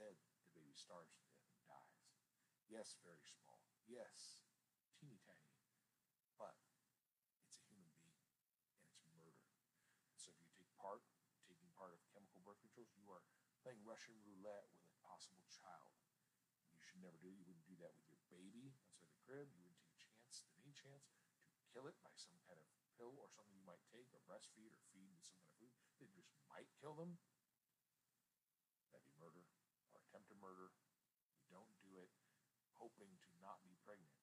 instead 0.00 0.16
the 0.48 0.56
baby 0.56 0.72
starves 0.72 1.12
to 1.12 1.20
death 1.28 1.44
and 1.52 1.60
dies. 1.68 2.00
Yes, 2.72 2.96
very 3.04 3.20
small. 3.20 3.60
Yes, 3.84 4.40
teeny 4.96 5.20
tiny, 5.28 5.52
but 6.40 6.56
it's 7.44 7.60
a 7.60 7.68
human 7.68 7.92
being 8.00 8.16
and 8.80 8.80
it's 8.88 9.04
murder. 9.12 9.44
So 10.16 10.32
if 10.32 10.40
you 10.40 10.48
take 10.56 10.72
part, 10.80 11.04
taking 11.44 11.68
part 11.76 11.92
of 11.92 12.00
chemical 12.16 12.40
birth 12.40 12.64
controls, 12.64 12.88
you 12.96 13.04
are 13.12 13.20
playing 13.60 13.84
Russian 13.84 14.16
roulette 14.24 14.72
with 14.72 14.88
a 14.88 14.96
possible 15.04 15.44
child. 15.52 15.92
You 16.72 16.80
should 16.80 17.04
never 17.04 17.20
do. 17.20 17.28
You 17.28 17.44
wouldn't 17.44 17.68
do 17.68 17.76
that 17.84 17.92
with 17.92 18.08
your 18.08 18.20
baby 18.32 18.72
inside 18.72 19.12
the 19.12 19.20
crib. 19.20 19.52
You 19.52 19.60
wouldn't 19.60 19.84
take 19.84 19.92
a 19.92 20.00
chance, 20.00 20.48
any 20.56 20.72
chance, 20.72 21.12
to 21.12 21.60
kill 21.76 21.84
it 21.92 21.98
by 22.00 22.16
some 22.16 22.40
kind 22.48 22.56
of 22.56 22.64
pill 22.96 23.20
or 23.20 23.28
something 23.28 23.52
you 23.52 23.68
might 23.68 23.84
take 23.92 24.08
or 24.16 24.24
breastfeed 24.24 24.72
or 24.72 24.80
feed 24.96 25.12
with 25.12 25.28
some 25.28 25.36
kind 25.44 25.52
of 25.52 25.60
food 25.60 26.08
that 26.16 26.24
just 26.24 26.32
might 26.48 26.72
kill 26.80 26.96
them. 26.96 27.20
That'd 28.90 29.06
be 29.06 29.14
murder 29.20 29.44
or 29.94 30.02
attempted 30.02 30.38
murder. 30.42 30.74
You 31.38 31.46
don't 31.50 31.70
do 31.82 31.98
it 32.02 32.10
hoping 32.78 33.10
to 33.22 33.30
not 33.38 33.62
be 33.62 33.74
pregnant. 33.86 34.18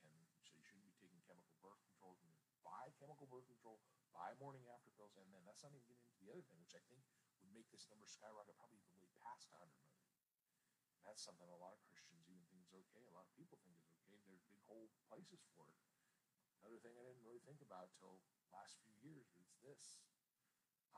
And 0.00 0.28
so 0.44 0.54
you 0.56 0.64
shouldn't 0.64 0.88
be 0.88 0.96
taking 0.96 1.20
chemical 1.28 1.56
birth 1.60 1.80
control. 1.84 2.16
You 2.24 2.32
buy 2.64 2.92
chemical 2.96 3.28
birth 3.28 3.48
control, 3.48 3.80
morning 4.38 4.64
after 4.70 4.94
pills, 4.94 5.18
and 5.18 5.28
then 5.34 5.42
that's 5.44 5.62
not 5.66 5.74
even 5.74 5.84
getting 5.86 6.06
into 6.06 6.22
the 6.22 6.30
other 6.30 6.44
thing, 6.46 6.58
which 6.62 6.74
I 6.78 6.82
think 6.86 7.02
would 7.42 7.52
make 7.52 7.68
this 7.74 7.90
number 7.90 8.06
skyrocket 8.06 8.54
probably 8.58 8.78
even 8.78 8.94
way 8.98 9.10
past 9.18 9.50
100 9.50 9.66
million. 9.82 10.08
And 10.98 11.04
that's 11.06 11.22
something 11.22 11.46
a 11.50 11.58
lot 11.58 11.74
of 11.74 11.82
Christians 11.90 12.26
even 12.30 12.46
think 12.50 12.62
is 12.62 12.74
okay. 12.74 13.02
A 13.06 13.14
lot 13.14 13.26
of 13.26 13.32
people 13.34 13.58
think 13.62 13.74
is 13.78 13.90
okay. 14.02 14.14
There's 14.26 14.26
big 14.30 14.42
whole 14.66 14.90
places 15.10 15.42
for 15.54 15.66
it. 15.70 15.78
Another 16.62 16.82
thing 16.82 16.94
I 16.98 17.04
didn't 17.06 17.22
really 17.22 17.42
think 17.46 17.62
about 17.62 17.94
till 17.94 18.18
last 18.50 18.78
few 18.82 18.94
years 19.00 19.30
is 19.38 19.48
this 19.62 20.02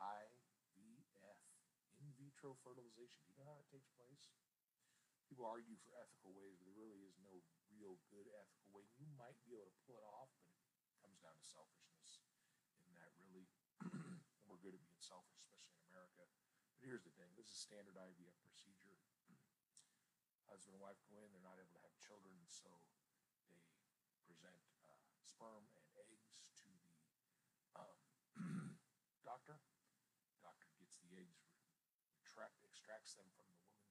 IVF, 0.01 1.41
in 2.01 2.09
vitro 2.17 2.57
fertilization. 2.65 3.21
Do 3.29 3.31
you 3.33 3.39
know 3.45 3.53
how 3.53 3.61
it 3.61 3.69
takes 3.69 3.93
place? 3.93 4.33
People 5.29 5.47
argue 5.47 5.77
for 5.85 5.95
ethical 5.95 6.33
ways, 6.35 6.57
but 6.59 6.67
there 6.67 6.81
really 6.81 7.05
is 7.07 7.15
no 7.23 7.39
real 7.71 8.01
good 8.11 8.27
ethical 8.35 8.73
way. 8.75 8.89
You 8.99 9.07
might 9.15 9.39
be 9.47 9.55
able 9.55 9.69
to 9.69 9.77
pull 9.87 10.01
it 10.01 10.07
off, 10.17 10.33
but 10.83 10.91
it 10.91 10.97
comes 10.99 11.21
down 11.23 11.37
to 11.39 11.45
selfishness. 11.45 12.25
In 12.83 12.91
that 12.99 13.13
really, 13.21 13.47
we're 14.49 14.59
good 14.59 14.75
at 14.75 14.83
being 14.83 15.00
selfish, 15.11 15.43
especially 15.43 15.83
in 15.83 15.91
America. 15.91 16.23
But 16.79 16.87
here's 16.87 17.03
the 17.03 17.11
thing: 17.19 17.35
this 17.35 17.51
is 17.51 17.59
standard 17.59 17.99
IVF 17.99 18.39
procedure. 18.47 18.95
Husband 20.47 20.79
and 20.79 20.83
wife 20.83 20.99
go 21.11 21.19
in; 21.23 21.31
they're 21.35 21.47
not 21.47 21.59
able 21.59 21.75
to 21.79 21.83
have 21.83 21.95
children, 21.99 22.35
so 22.47 22.71
they 23.47 23.59
present 24.27 24.59
uh, 24.87 24.99
sperm 25.23 25.67
and 25.79 25.87
eggs 26.07 26.51
to 26.63 26.71
the 26.87 26.99
um, 27.79 27.99
doctor. 29.31 29.59
Doctor 30.43 30.71
gets 30.79 30.99
the 31.03 31.15
eggs, 31.19 31.55
retract, 32.19 32.63
extracts 32.67 33.15
them 33.15 33.31
from 33.35 33.47
the 33.51 33.59
woman 33.63 33.83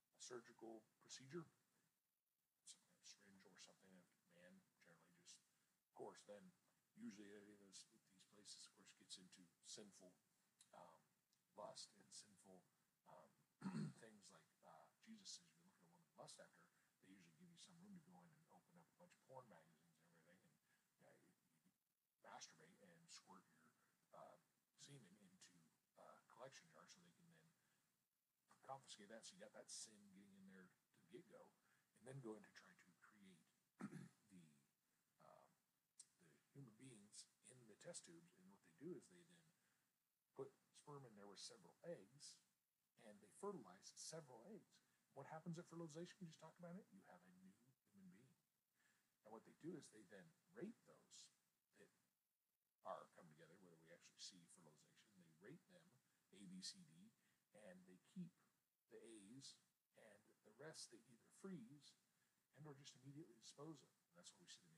through 0.00 0.16
a 0.16 0.24
surgical 0.24 0.84
procedure, 1.04 1.44
some 2.64 2.80
kind 2.88 2.96
of 2.96 3.04
syringe 3.04 3.44
or 3.44 3.56
something. 3.60 3.92
A 3.92 4.32
man 4.40 4.56
generally 4.80 5.12
just, 5.20 5.36
of 5.84 5.92
course, 5.92 6.24
then 6.24 6.48
usually 6.96 7.28
any 7.36 7.52
of 7.52 7.60
those 7.60 7.84
these 8.16 8.28
places, 8.32 8.64
of 8.64 8.72
course, 8.76 8.92
gets 8.96 9.16
into 9.20 9.44
sinful 9.64 10.16
lust 11.60 11.92
and 11.92 12.08
sinful 12.08 12.64
um, 13.12 13.28
things 14.02 14.24
like 14.32 14.48
uh, 14.64 14.88
Jesus 15.04 15.36
says, 15.36 15.52
if 15.52 15.60
you 15.60 15.68
look 15.68 15.76
at 15.76 15.84
a 15.84 15.92
woman 15.92 16.16
lust 16.16 16.40
after, 16.40 16.64
they 17.04 17.12
usually 17.12 17.36
give 17.36 17.52
you 17.52 17.60
some 17.60 17.76
room 17.84 17.92
to 18.00 18.04
go 18.08 18.16
in 18.24 18.32
and 18.32 18.48
open 18.56 18.80
up 18.80 18.88
a 18.88 18.96
bunch 18.96 19.12
of 19.12 19.22
porn 19.28 19.44
magazines 19.52 20.00
and 20.00 20.24
everything, 20.24 20.40
and 20.56 20.96
yeah, 21.04 21.12
you, 21.20 21.36
you 22.08 22.16
masturbate 22.24 22.80
and 22.80 23.04
squirt 23.12 23.44
your 23.52 23.68
uh, 24.16 24.40
semen 24.80 25.12
into 25.20 25.60
uh, 26.00 26.24
collection 26.32 26.64
jar 26.72 26.88
so 26.88 26.98
they 27.04 27.12
can 27.12 27.28
then 27.28 27.44
confiscate 28.64 29.12
that. 29.12 29.22
So 29.22 29.36
you 29.36 29.44
got 29.44 29.52
that 29.54 29.68
sin 29.68 30.00
getting 30.16 30.40
in 30.40 30.48
there 30.48 30.64
to 30.64 30.80
the 30.80 31.06
get 31.12 31.28
go, 31.30 31.44
and 32.00 32.08
then 32.08 32.18
go 32.24 32.34
in 32.34 32.42
to 32.42 32.52
try 32.56 32.72
to 32.72 32.90
create 33.04 33.44
the 34.32 34.42
um, 35.26 35.46
the 36.08 36.26
human 36.50 36.74
beings 36.80 37.28
in 37.54 37.62
the 37.70 37.78
test 37.78 38.02
tubes. 38.02 38.34
And 38.34 38.50
what 38.50 38.58
they 38.66 38.74
do 38.82 38.90
is 38.98 39.06
they 39.06 39.22
then 39.22 39.38
put 40.34 40.50
sperm 40.90 41.06
in 41.06 41.14
there 41.14 41.29
with 41.29 41.29
several 41.40 41.74
eggs, 41.88 42.36
and 43.08 43.16
they 43.24 43.32
fertilize 43.40 43.96
several 43.96 44.44
eggs. 44.52 44.76
What 45.16 45.26
happens 45.32 45.56
at 45.56 45.66
fertilization? 45.66 46.20
We 46.20 46.28
just 46.28 46.38
talked 46.38 46.60
about 46.60 46.76
it. 46.76 46.84
You 46.92 47.00
have 47.08 47.24
a 47.24 47.32
new 47.40 47.50
human 47.64 47.80
being. 47.96 48.28
And 49.24 49.32
what 49.32 49.42
they 49.48 49.56
do 49.64 49.74
is 49.74 49.88
they 49.90 50.04
then 50.12 50.28
rate 50.52 50.76
those 50.84 51.32
that 51.80 51.90
are 52.84 53.08
come 53.16 53.26
together, 53.32 53.56
whether 53.60 53.80
we 53.80 53.90
actually 53.90 54.20
see 54.20 54.44
fertilization. 54.52 55.08
They 55.16 55.26
rate 55.40 55.64
them 55.72 55.84
A, 56.36 56.44
B, 56.46 56.60
C, 56.60 56.84
D, 56.84 57.10
and 57.66 57.80
they 57.88 57.98
keep 58.12 58.32
the 58.92 59.00
A's, 59.00 59.56
and 59.96 60.22
the 60.44 60.54
rest 60.60 60.92
they 60.92 61.00
either 61.00 61.28
freeze 61.40 61.96
and 62.56 62.68
or 62.68 62.76
just 62.76 62.96
immediately 63.00 63.36
dispose 63.40 63.80
of. 63.80 63.92
And 64.08 64.14
that's 64.16 64.32
what 64.36 64.44
we 64.44 64.50
see 64.50 64.68
in 64.68 64.76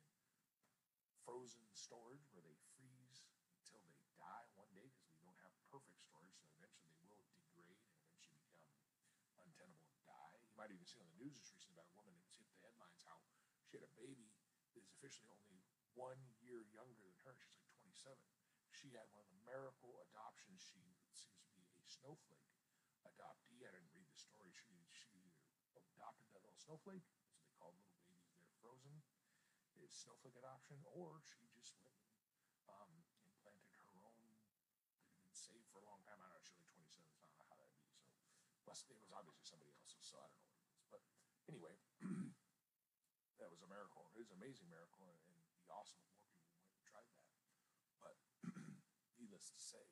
frozen 1.26 1.66
storage, 1.74 2.26
where 2.34 2.42
they 2.42 2.58
freeze 2.74 3.22
until 3.54 3.82
they 3.86 3.94
die 4.18 4.46
one 4.58 4.70
day 4.74 4.90
because 4.90 5.10
we 5.14 5.22
don't 5.22 5.38
have 5.42 5.54
perfect 5.70 5.98
storage. 6.02 6.34
So 6.34 6.50
eventually 6.58 6.92
they 6.98 7.06
will 7.08 7.22
degrade 7.34 7.78
and 7.78 7.94
eventually 8.04 8.38
become 8.42 8.70
untenable 9.38 9.88
and 9.88 10.02
die. 10.04 10.36
You 10.42 10.54
might 10.58 10.74
even 10.74 10.84
see 10.84 11.00
on 11.00 11.08
the 11.08 11.18
news 11.18 11.38
just 11.38 11.54
recently 11.54 11.78
about 11.78 11.90
a 11.90 11.96
woman 11.96 12.14
that's 12.18 12.36
hit 12.36 12.50
the 12.50 12.60
headlines 12.60 13.02
how 13.06 13.22
she 13.66 13.80
had 13.80 13.86
a 13.86 13.94
baby 13.96 14.28
that 14.74 14.76
is 14.76 14.91
officially 15.02 15.34
only 15.34 15.58
one 15.98 16.22
year 16.38 16.62
younger 16.70 17.02
than 17.02 17.18
her. 17.26 17.34
She's 17.34 17.58
like 17.58 17.74
27. 17.82 18.14
She 18.70 18.94
had 18.94 19.10
one 19.10 19.26
of 19.26 19.34
the 19.34 19.42
miracle 19.42 19.98
adoptions. 20.14 20.62
She 20.62 20.78
seems 21.10 21.42
to 21.42 21.58
be 21.58 21.66
a 21.82 21.90
snowflake 21.90 22.46
adoptee. 23.02 23.66
I 23.66 23.74
didn't 23.74 23.90
read 23.90 24.06
the 24.06 24.14
story. 24.22 24.54
She 24.54 24.78
she 24.94 25.34
adopted 25.74 26.30
that 26.30 26.46
little 26.46 26.54
snowflake, 26.54 27.02
so 27.02 27.18
they 27.42 27.50
called 27.58 27.74
little 27.82 27.98
babies 27.98 28.30
there 28.30 28.46
frozen, 28.62 29.02
is 29.82 29.90
snowflake 29.90 30.38
adoption, 30.38 30.78
or 30.94 31.18
she 31.34 31.50
just 31.50 31.74
went 31.82 31.98
and 31.98 32.22
um, 32.70 33.02
implanted 33.26 33.74
her 33.74 33.90
own 34.06 34.22
been 35.18 35.34
saved 35.34 35.66
for 35.74 35.82
a 35.82 35.86
long 35.90 35.98
time. 36.06 36.22
I 36.22 36.30
don't 36.30 36.38
know. 36.38 36.46
She's 36.46 36.54
only 36.54 36.70
27. 36.78 37.10
So 37.10 37.26
I 37.26 37.26
don't 37.26 37.42
know 37.42 37.50
how 37.50 37.58
that'd 37.58 37.74
be. 37.74 37.90
So, 37.90 38.06
plus 38.62 38.86
it 38.86 38.94
was 39.02 39.10
obviously 39.10 39.42
somebody 39.42 39.74
else's. 39.74 40.06
So 40.06 40.22
I 40.22 40.30
don't 40.30 40.38
know 40.38 40.46
what 40.46 40.62
it 40.62 40.70
was. 40.70 40.86
But 40.94 41.02
anyway, 41.50 41.74
that 43.42 43.50
was 43.50 43.58
a 43.66 43.68
miracle. 43.68 44.06
It 44.14 44.22
was 44.22 44.30
an 44.30 44.31
amazing 44.42 44.66
miracle, 44.74 45.06
and, 45.06 45.22
it'd 45.22 45.62
be 45.62 45.70
awesome 45.70 46.02
if 46.02 46.10
more 46.18 46.34
people 46.34 46.58
went 46.66 46.74
and 46.74 46.82
tried 46.82 47.06
that. 47.14 47.30
But 48.02 48.18
needless 49.22 49.54
to 49.54 49.62
say, 49.62 49.86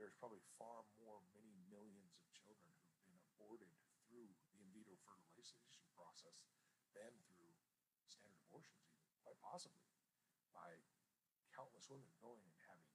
there's 0.00 0.16
probably 0.16 0.40
far 0.56 0.88
more, 0.96 1.20
many 1.36 1.52
millions 1.68 2.16
of 2.16 2.24
children 2.32 2.72
who've 2.80 3.04
been 3.04 3.20
aborted 3.36 3.68
through 4.08 4.24
the 4.56 4.64
in 4.64 4.72
vitro 4.72 4.96
fertilization 5.04 5.84
process 5.92 6.48
than 6.96 7.12
through 7.28 7.52
standard 8.08 8.40
abortions, 8.48 8.88
even 8.88 9.12
quite 9.20 9.36
possibly 9.44 9.92
by 10.56 10.80
countless 11.52 11.92
women 11.92 12.08
going 12.24 12.40
and 12.40 12.56
having 12.72 12.88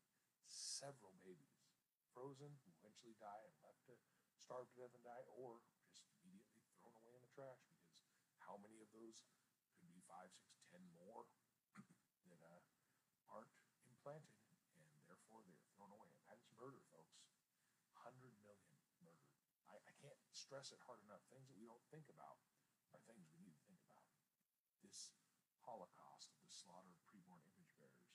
several 0.49 1.13
babies 1.21 1.69
frozen, 2.17 2.49
who 2.65 2.73
eventually 2.81 3.13
die 3.21 3.45
and 3.45 3.53
left 3.61 3.85
to 3.85 3.93
starve 4.41 4.65
to 4.73 4.81
death 4.81 4.97
and 4.97 5.05
die, 5.05 5.21
or 5.37 5.61
just 5.85 6.01
immediately 6.25 6.65
thrown 6.81 6.97
away 6.97 7.13
in 7.13 7.21
the 7.21 7.29
trash 7.29 7.61
because 7.69 7.93
how 8.41 8.57
many 8.57 8.81
of 8.81 8.89
those 8.89 9.21
could 9.85 9.93
be 9.93 10.01
five, 10.07 10.31
six, 10.33 10.57
ten 10.71 10.81
more 10.95 11.27
that 11.77 12.41
uh, 12.41 12.61
aren't 13.29 13.51
implanted 13.85 14.33
and 14.73 14.81
therefore 15.05 15.43
they're 15.45 15.61
thrown 15.75 15.91
away. 15.91 16.09
And 16.09 16.25
that 16.31 16.39
is 16.39 16.47
murder, 16.57 16.81
folks. 16.89 17.21
100 18.01 18.33
million 18.41 18.73
murdered. 19.03 19.29
I, 19.69 19.77
I 19.77 19.93
can't 20.01 20.17
stress 20.45 20.69
it 20.69 20.77
hard 20.85 21.01
enough. 21.09 21.25
Things 21.33 21.49
that 21.49 21.57
we 21.57 21.65
don't 21.65 21.81
think 21.89 22.05
about 22.05 22.37
are 22.93 23.01
things 23.09 23.25
we 23.33 23.41
need 23.41 23.57
to 23.57 23.65
think 23.65 23.81
about. 23.89 24.05
This 24.85 25.09
holocaust 25.65 26.29
of 26.37 26.45
the 26.45 26.53
slaughter 26.53 26.93
of 26.93 27.01
preborn 27.09 27.41
image 27.49 27.73
bearers 27.81 28.13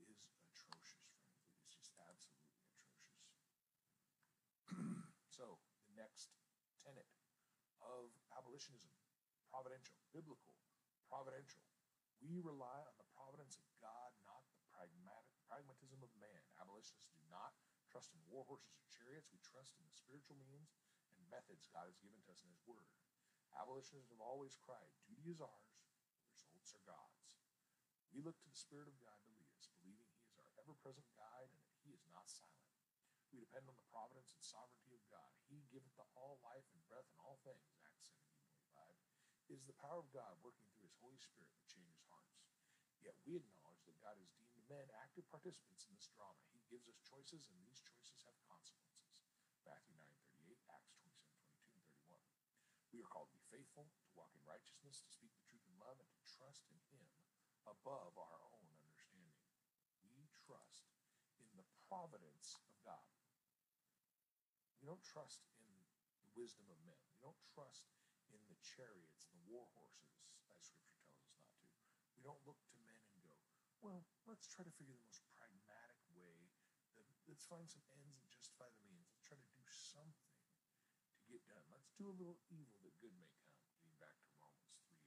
is 0.00 0.24
atrocious, 0.48 1.04
friends. 1.04 1.36
It 1.52 1.68
is 1.68 1.76
just 1.76 1.92
absolutely 2.00 2.56
atrocious. 2.64 3.20
so, 5.36 5.60
the 5.84 5.92
next 5.92 6.32
tenet 6.80 7.12
of 7.84 8.08
abolitionism 8.32 8.96
providential, 9.52 10.00
biblical, 10.10 10.56
providential. 11.12 11.62
We 12.24 12.40
rely 12.40 12.82
on 12.88 12.96
the 12.96 13.06
providence 13.12 13.60
of 13.60 13.68
God, 13.78 14.10
not 14.24 14.42
the 14.48 14.58
pragmatic 14.72 15.28
pragmatism 15.44 16.00
of 16.02 16.10
man. 16.16 16.40
Abolitionists 16.56 17.12
do 17.12 17.20
not 17.28 17.52
trust 17.92 18.16
in 18.16 18.20
war 18.26 18.48
horses 18.48 18.74
or 18.74 18.88
chariots. 18.88 19.30
We 19.30 19.38
trust 19.44 19.76
in 19.76 19.84
the 19.86 19.94
spiritual 19.94 20.40
means 20.40 20.72
methods 21.30 21.70
God 21.70 21.86
has 21.90 21.98
given 22.00 22.18
to 22.24 22.32
us 22.32 22.42
in 22.42 22.50
His 22.50 22.62
Word. 22.66 22.88
Abolitionists 23.56 24.12
have 24.12 24.20
always 24.20 24.56
cried, 24.60 24.92
duty 25.08 25.32
is 25.32 25.40
ours, 25.40 25.72
results 26.34 26.76
are 26.76 26.84
God's. 26.84 27.26
We 28.12 28.24
look 28.24 28.36
to 28.40 28.48
the 28.48 28.56
Spirit 28.56 28.88
of 28.88 28.96
God 28.98 29.16
to 29.22 29.36
lead 29.36 29.50
us, 29.54 29.68
believing 29.76 30.08
He 30.16 30.24
is 30.28 30.40
our 30.40 30.52
ever 30.60 30.72
present 30.80 31.06
guide 31.14 31.52
and 31.52 31.62
that 31.68 31.78
He 31.84 31.92
is 31.92 32.04
not 32.12 32.26
silent. 32.28 32.56
We 33.34 33.44
depend 33.44 33.68
on 33.68 33.76
the 33.76 33.90
providence 33.92 34.32
and 34.32 34.40
sovereignty 34.40 34.96
of 34.96 35.04
God. 35.12 35.28
He 35.50 35.60
giveth 35.68 35.92
to 36.00 36.06
all 36.16 36.40
life 36.40 36.64
and 36.72 36.80
breath 36.88 37.04
and 37.12 37.20
all 37.20 37.36
things, 37.44 37.76
Acts 37.84 38.08
17 38.08 38.24
25. 38.48 39.52
It 39.52 39.60
is 39.60 39.68
the 39.68 39.76
power 39.76 40.00
of 40.00 40.08
God 40.14 40.40
working 40.40 40.66
through 40.72 40.88
His 40.88 40.96
Holy 40.98 41.20
Spirit 41.20 41.52
that 41.52 41.68
changes 41.68 42.00
hearts. 42.08 42.48
Yet 43.04 43.14
we 43.28 43.38
acknowledge 43.38 43.84
that 43.84 44.00
God 44.00 44.16
has 44.18 44.32
deemed 44.40 44.64
men 44.66 44.88
active 44.98 45.28
participants 45.30 45.86
in 45.86 45.94
this 45.94 46.10
drama. 46.10 46.42
He 46.50 46.64
gives 46.66 46.90
us 46.90 46.98
choices, 47.04 47.46
and 47.46 47.58
these 47.62 47.84
choices 47.84 48.24
have 48.26 48.34
consequences. 48.48 49.14
Matthew 49.62 49.94
9 49.94 50.02
38, 50.32 50.58
Acts 50.72 50.96
27 50.98 51.36
22 51.60 51.86
and 51.92 52.02
31. 52.08 52.26
We 52.96 53.04
are 53.04 53.12
called 53.12 53.28
to 53.28 53.36
be 53.36 53.44
faithful, 53.52 53.92
to 53.92 54.16
walk 54.16 54.32
in 54.32 54.40
righteousness, 54.48 55.04
to 55.04 55.12
speak 55.12 55.28
the 55.36 55.44
truth 55.44 55.68
in 55.68 55.76
love, 55.76 56.00
and 56.00 56.08
to 56.08 56.22
trust 56.24 56.64
in 56.72 56.80
Him 56.88 57.04
above 57.68 58.16
our 58.16 58.40
own 58.56 58.64
understanding. 58.72 59.36
We 60.16 60.24
trust 60.32 60.88
in 61.36 61.52
the 61.60 61.68
providence 61.92 62.56
of 62.56 62.72
God. 62.80 63.12
We 64.80 64.88
don't 64.88 65.04
trust 65.04 65.44
in 65.60 65.68
the 66.24 66.32
wisdom 66.40 66.72
of 66.72 66.80
men. 66.88 66.96
We 67.12 67.20
don't 67.20 67.36
trust 67.52 67.84
in 68.32 68.40
the 68.48 68.56
chariots 68.64 69.28
and 69.28 69.44
the 69.44 69.48
war 69.52 69.68
horses, 69.76 70.16
as 70.16 70.16
Scripture 70.16 70.48
tells 70.48 70.64
us 70.72 70.80
not 70.80 70.96
to. 71.52 71.68
We 72.16 72.24
don't 72.24 72.40
look 72.48 72.64
to 72.64 72.80
men 72.80 72.96
and 73.12 73.20
go, 73.20 73.36
well, 73.84 74.08
let's 74.24 74.48
try 74.48 74.64
to 74.64 74.72
figure 74.72 74.96
the 74.96 75.04
most 75.04 75.20
pragmatic 75.36 76.00
way. 76.16 76.48
That, 76.96 77.04
let's 77.28 77.44
find 77.44 77.68
some 77.68 77.84
ends 77.92 78.16
that 78.24 78.32
justify 78.32 78.72
the 78.72 78.88
means. 78.88 79.12
Let's 79.12 79.28
try 79.28 79.36
to 79.36 79.52
do 79.52 79.68
something 79.68 80.32
to 80.32 81.24
get 81.28 81.44
done. 81.44 81.60
Let's 81.68 81.85
do 81.96 82.12
a 82.12 82.16
little 82.16 82.36
evil 82.52 82.76
that 82.84 82.92
good 83.00 83.16
may 83.16 83.32
come. 83.40 83.56
Getting 83.80 83.96
back 83.96 84.20
to 84.20 84.28
Romans 84.36 84.76
3.18. 84.84 85.00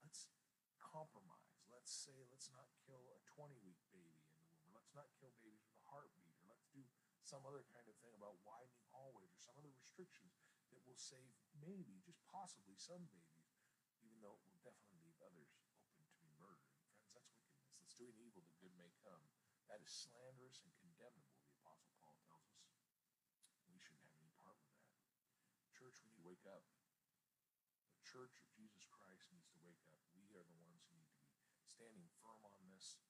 Let's 0.00 0.32
compromise. 0.80 1.60
Let's 1.68 1.92
say 1.92 2.24
let's 2.32 2.48
not 2.48 2.72
kill 2.88 3.04
a 3.12 3.20
20-week 3.28 3.80
baby 3.92 4.24
in 4.24 4.32
the 4.32 4.44
womb. 4.48 4.64
Or 4.64 4.72
let's 4.72 4.96
not 4.96 5.12
kill 5.20 5.36
babies 5.44 5.68
with 5.68 5.76
a 5.76 5.88
heartbeat. 5.92 6.32
Or 6.40 6.48
let's 6.48 6.64
do 6.72 6.80
some 7.20 7.44
other 7.44 7.68
kind 7.68 7.84
of 7.84 7.96
thing 8.00 8.16
about 8.16 8.40
widening 8.44 8.84
hallways 8.92 9.32
or 9.32 9.40
some 9.40 9.56
other 9.60 9.72
restrictions 9.76 10.40
that 10.72 10.80
will 10.88 10.96
save 10.96 11.36
maybe, 11.60 12.00
just 12.04 12.20
possibly, 12.24 12.76
some 12.76 13.04
babies, 13.12 13.52
even 14.00 14.20
though 14.24 14.40
it 14.40 14.44
will 14.48 14.60
definitely 14.64 15.00
leave 15.04 15.20
others 15.20 15.52
open 15.84 16.04
to 16.08 16.16
be 16.20 16.32
murdered. 16.40 16.72
Friends, 16.80 17.12
that's 17.12 17.32
wickedness. 17.36 17.76
Let's 17.80 17.96
do 17.96 18.08
an 18.08 18.16
evil 18.20 18.40
that 18.44 18.56
good 18.60 18.72
may 18.80 18.92
come. 19.04 19.24
That 19.68 19.80
is 19.80 19.88
slanderous 19.88 20.60
and 20.60 20.72
condemnable, 20.76 21.40
the 21.44 21.56
Apostle 21.60 21.92
Paul 22.00 22.16
tells 22.28 22.48
us. 22.52 22.68
We 23.68 23.80
shouldn't 23.80 24.04
have 24.04 24.20
any 24.20 24.32
part 24.44 24.60
with 24.60 24.76
that. 24.76 24.92
Church, 25.72 25.96
we 26.04 26.12
need 26.12 26.20
to 26.20 26.28
wake 26.44 26.52
up. 26.52 26.68
The 27.96 28.04
Church 28.04 28.36
of 28.36 28.44
Jesus 28.52 28.84
Christ 28.92 29.32
needs 29.32 29.48
to 29.56 29.58
wake 29.64 29.80
up. 29.96 30.04
We 30.12 30.28
are 30.36 30.44
the 30.44 30.60
ones 30.60 30.84
who 30.84 30.92
need 31.00 31.08
to 31.08 31.24
be 31.56 31.64
standing 31.64 32.04
firm 32.20 32.44
on 32.44 32.60
this 32.68 33.00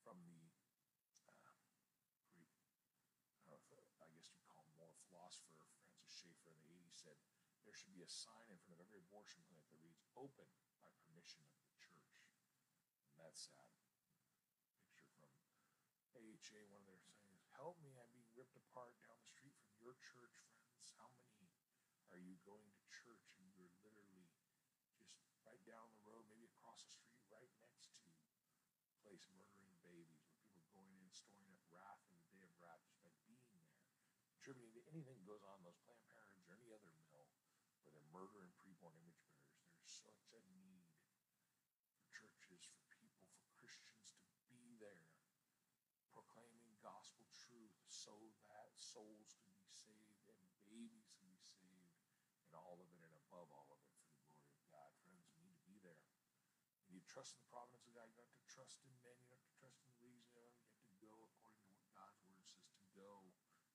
from 0.00 0.16
the 0.24 0.48
uh, 1.28 1.60
Greek, 2.32 2.48
I, 3.44 3.60
if, 3.68 3.84
I 4.00 4.08
guess 4.16 4.32
you'd 4.32 4.48
call 4.48 4.64
him 4.64 4.72
more 4.80 4.96
philosopher, 5.12 5.60
Francis 5.76 6.08
Schaeffer 6.08 6.56
in 6.56 6.60
the 6.64 6.72
80s 6.72 6.96
said, 7.04 7.20
there 7.68 7.76
should 7.76 7.92
be 7.92 8.00
a 8.00 8.08
sign 8.08 8.48
in 8.48 8.56
front 8.64 8.80
of 8.80 8.88
every 8.88 9.04
abortion 9.04 9.44
clinic 9.44 9.68
that 9.68 9.84
reads, 9.84 10.00
open 10.16 10.48
by 10.80 10.88
permission 11.04 11.44
of 11.52 11.60
the 11.68 11.76
church. 11.76 12.16
And 13.12 13.20
that's 13.20 13.44
sad. 13.44 13.76
Picture 14.80 15.12
from 15.20 15.28
AHA, 16.16 16.64
one 16.72 16.80
of 16.80 16.88
their 16.88 17.04
sayings, 17.04 17.44
help 17.52 17.76
me, 17.84 18.00
I'm 18.00 18.08
being 18.16 18.32
ripped 18.32 18.56
apart 18.56 18.96
down 19.04 19.20
the 19.20 19.28
street 19.28 19.52
from 19.60 19.76
your 19.76 20.00
church, 20.00 20.32
friends. 20.56 20.96
How 20.96 21.12
many 21.20 21.44
are 22.10 22.18
you 22.18 22.29
going 22.46 22.66
to 22.70 22.84
church 22.88 23.36
and 23.36 23.46
you're 23.54 23.72
literally 23.84 24.28
just 24.96 25.16
right 25.44 25.60
down 25.66 25.90
the 25.92 26.04
road, 26.06 26.24
maybe 26.28 26.48
across 26.48 26.84
the 26.84 26.92
street, 26.92 27.20
right 27.28 27.50
next 27.60 27.92
to 28.00 28.08
place 29.04 29.26
murdering 29.32 29.74
babies, 29.84 30.24
where 30.24 30.36
people 30.40 30.60
are 30.62 30.74
going 30.76 30.94
in, 31.00 31.08
storing 31.12 31.48
up 31.52 31.60
wrath 31.72 32.00
in 32.08 32.16
the 32.16 32.28
day 32.32 32.44
of 32.44 32.52
wrath 32.60 32.84
just 32.86 33.00
by 33.04 33.12
being 33.24 33.42
there, 33.52 33.72
contributing 34.32 34.72
to 34.76 34.84
anything 34.92 35.16
that 35.20 35.28
goes 35.28 35.44
on 35.44 35.60
in 35.60 35.64
those 35.66 35.80
Planned 35.82 36.04
Parenthoods 36.12 36.46
or 36.48 36.56
any 36.56 36.70
other 36.72 36.92
mill 37.08 37.28
where 37.82 37.92
they're 37.96 38.12
murdering 38.12 38.52
preborn 38.60 38.92
image 39.00 39.24
bearers. 39.24 39.64
There's 39.72 39.88
such 39.88 40.28
a 40.36 40.40
need 40.52 40.84
for 40.92 42.04
churches, 42.12 42.68
for 42.68 42.80
people, 42.92 43.26
for 43.32 43.48
Christians 43.56 44.14
to 44.20 44.24
be 44.52 44.76
there, 44.76 45.08
proclaiming 46.12 46.76
gospel 46.84 47.24
truth 47.32 47.76
so 47.88 48.12
that 48.46 48.76
souls 48.76 49.36
can 49.40 49.52
be 49.56 49.72
saved 49.72 50.28
and 50.28 50.40
babies 50.68 51.16
can 51.16 51.28
be 51.32 51.40
saved 51.40 51.96
and 52.46 52.58
all 52.58 52.82
of 52.82 52.90
it 52.90 53.00
and 53.06 53.14
above 53.26 53.46
all 53.54 53.70
of 53.70 53.78
it 53.80 53.94
for 53.94 54.04
the 54.10 54.18
glory 54.26 54.50
of 54.50 54.64
God. 54.68 54.90
Friends, 55.06 55.30
we 55.32 55.40
need 55.46 55.54
to 55.54 55.66
be 55.70 55.78
there. 55.80 56.02
You 56.90 56.98
need 56.98 56.99
to 56.99 56.99
trust 57.10 57.34
in 57.34 57.42
the 57.42 57.50
providence 57.50 57.82
of 57.90 57.92
God. 57.98 58.06
You 58.06 58.22
don't 58.22 58.30
have 58.30 58.38
to 58.38 58.46
trust 58.46 58.78
in 58.86 58.90
men. 59.02 59.18
You 59.18 59.26
don't 59.26 59.42
have 59.42 59.50
to 59.50 59.58
trust 59.58 59.82
in 59.82 59.90
reason. 59.98 60.46
You 60.70 60.78
have 60.78 60.86
to 60.86 60.94
go 61.02 61.10
according 61.34 61.58
to 61.66 61.74
what 61.74 61.82
God's 61.90 62.22
word 62.22 62.46
says 62.46 62.70
to 62.78 62.86
go. 62.94 63.26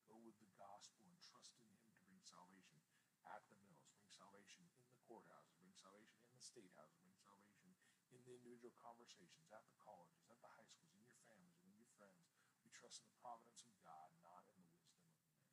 Go 0.07 0.15
with 0.23 0.39
the 0.39 0.47
gospel 0.55 1.03
and 1.03 1.19
trust 1.19 1.59
in 1.59 1.67
Him 1.67 1.83
to 1.83 1.91
bring 1.99 2.15
salvation 2.23 2.79
at 3.27 3.43
the 3.51 3.59
mills, 3.59 3.83
bring 3.91 4.07
salvation 4.07 4.63
in 4.63 4.87
the 4.87 5.01
courthouses, 5.03 5.51
bring 5.59 5.75
salvation 5.75 6.23
in 6.23 6.31
the 6.31 6.39
state 6.39 6.71
houses, 6.79 7.03
bring 7.03 7.19
salvation 7.19 7.67
in 7.67 8.23
the 8.23 8.39
individual 8.39 8.71
conversations, 8.79 9.51
at 9.51 9.67
the 9.67 9.75
colleges, 9.83 10.31
at 10.31 10.39
the 10.39 10.47
high 10.55 10.69
schools, 10.71 10.95
in 10.95 11.03
your 11.03 11.19
families, 11.27 11.59
and 11.59 11.67
in 11.67 11.75
your 11.75 11.91
friends. 11.99 12.31
We 12.63 12.71
trust 12.71 13.03
in 13.03 13.11
the 13.11 13.19
providence 13.19 13.67
of 13.67 13.75
God, 13.83 14.15
not 14.23 14.47
in 14.47 14.63
the 14.63 14.71
wisdom 14.79 15.03
of 15.03 15.11
man. 15.19 15.43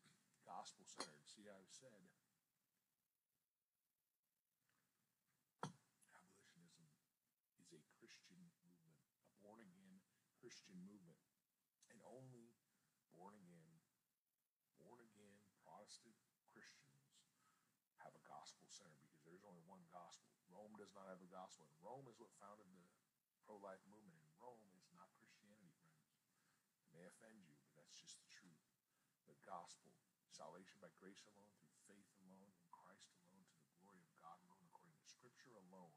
Gospel 0.48 0.88
centered. 0.88 1.28
See, 1.28 1.44
I've 1.44 1.68
said 1.68 1.92
abolitionism 6.18 6.88
is 7.60 7.70
a 7.74 7.80
Christian 8.00 8.32
movement, 8.38 8.74
a 9.28 9.34
born 9.44 9.60
again 9.62 10.00
Christian 10.48 10.80
movement. 10.80 11.20
And 11.92 12.00
only 12.08 12.56
born 13.12 13.36
again, 13.36 13.68
born 14.80 14.96
again 15.04 15.36
Protestant 15.60 16.16
Christians 16.48 17.20
have 18.00 18.16
a 18.16 18.24
gospel 18.24 18.64
center 18.72 18.96
because 18.96 19.28
there's 19.28 19.44
only 19.44 19.60
one 19.68 19.84
gospel. 19.92 20.32
Rome 20.48 20.72
does 20.80 20.88
not 20.96 21.04
have 21.04 21.20
a 21.20 21.28
gospel. 21.28 21.68
And 21.68 21.76
Rome 21.84 22.08
is 22.08 22.16
what 22.16 22.32
founded 22.40 22.64
the 22.64 22.88
pro 23.44 23.60
life 23.60 23.84
movement. 23.92 24.24
And 24.24 24.32
Rome 24.40 24.64
is 24.72 24.88
not 24.96 25.12
Christianity, 25.20 25.68
friends. 25.84 26.16
It 26.80 26.96
may 26.96 27.04
offend 27.04 27.44
you, 27.44 27.52
but 27.68 27.76
that's 27.76 28.00
just 28.00 28.16
the 28.16 28.32
truth. 28.32 28.64
The 29.28 29.36
gospel, 29.44 29.92
salvation 30.32 30.80
by 30.80 30.88
grace 30.96 31.28
alone, 31.28 31.52
through 31.60 31.76
faith 31.84 32.08
alone, 32.24 32.48
in 32.56 32.64
Christ 32.72 33.04
alone, 33.20 33.44
to 33.52 33.60
the 33.68 33.76
glory 33.84 34.00
of 34.00 34.16
God 34.16 34.40
alone, 34.48 34.64
according 34.72 34.96
to 34.96 35.12
Scripture 35.12 35.52
alone. 35.68 35.92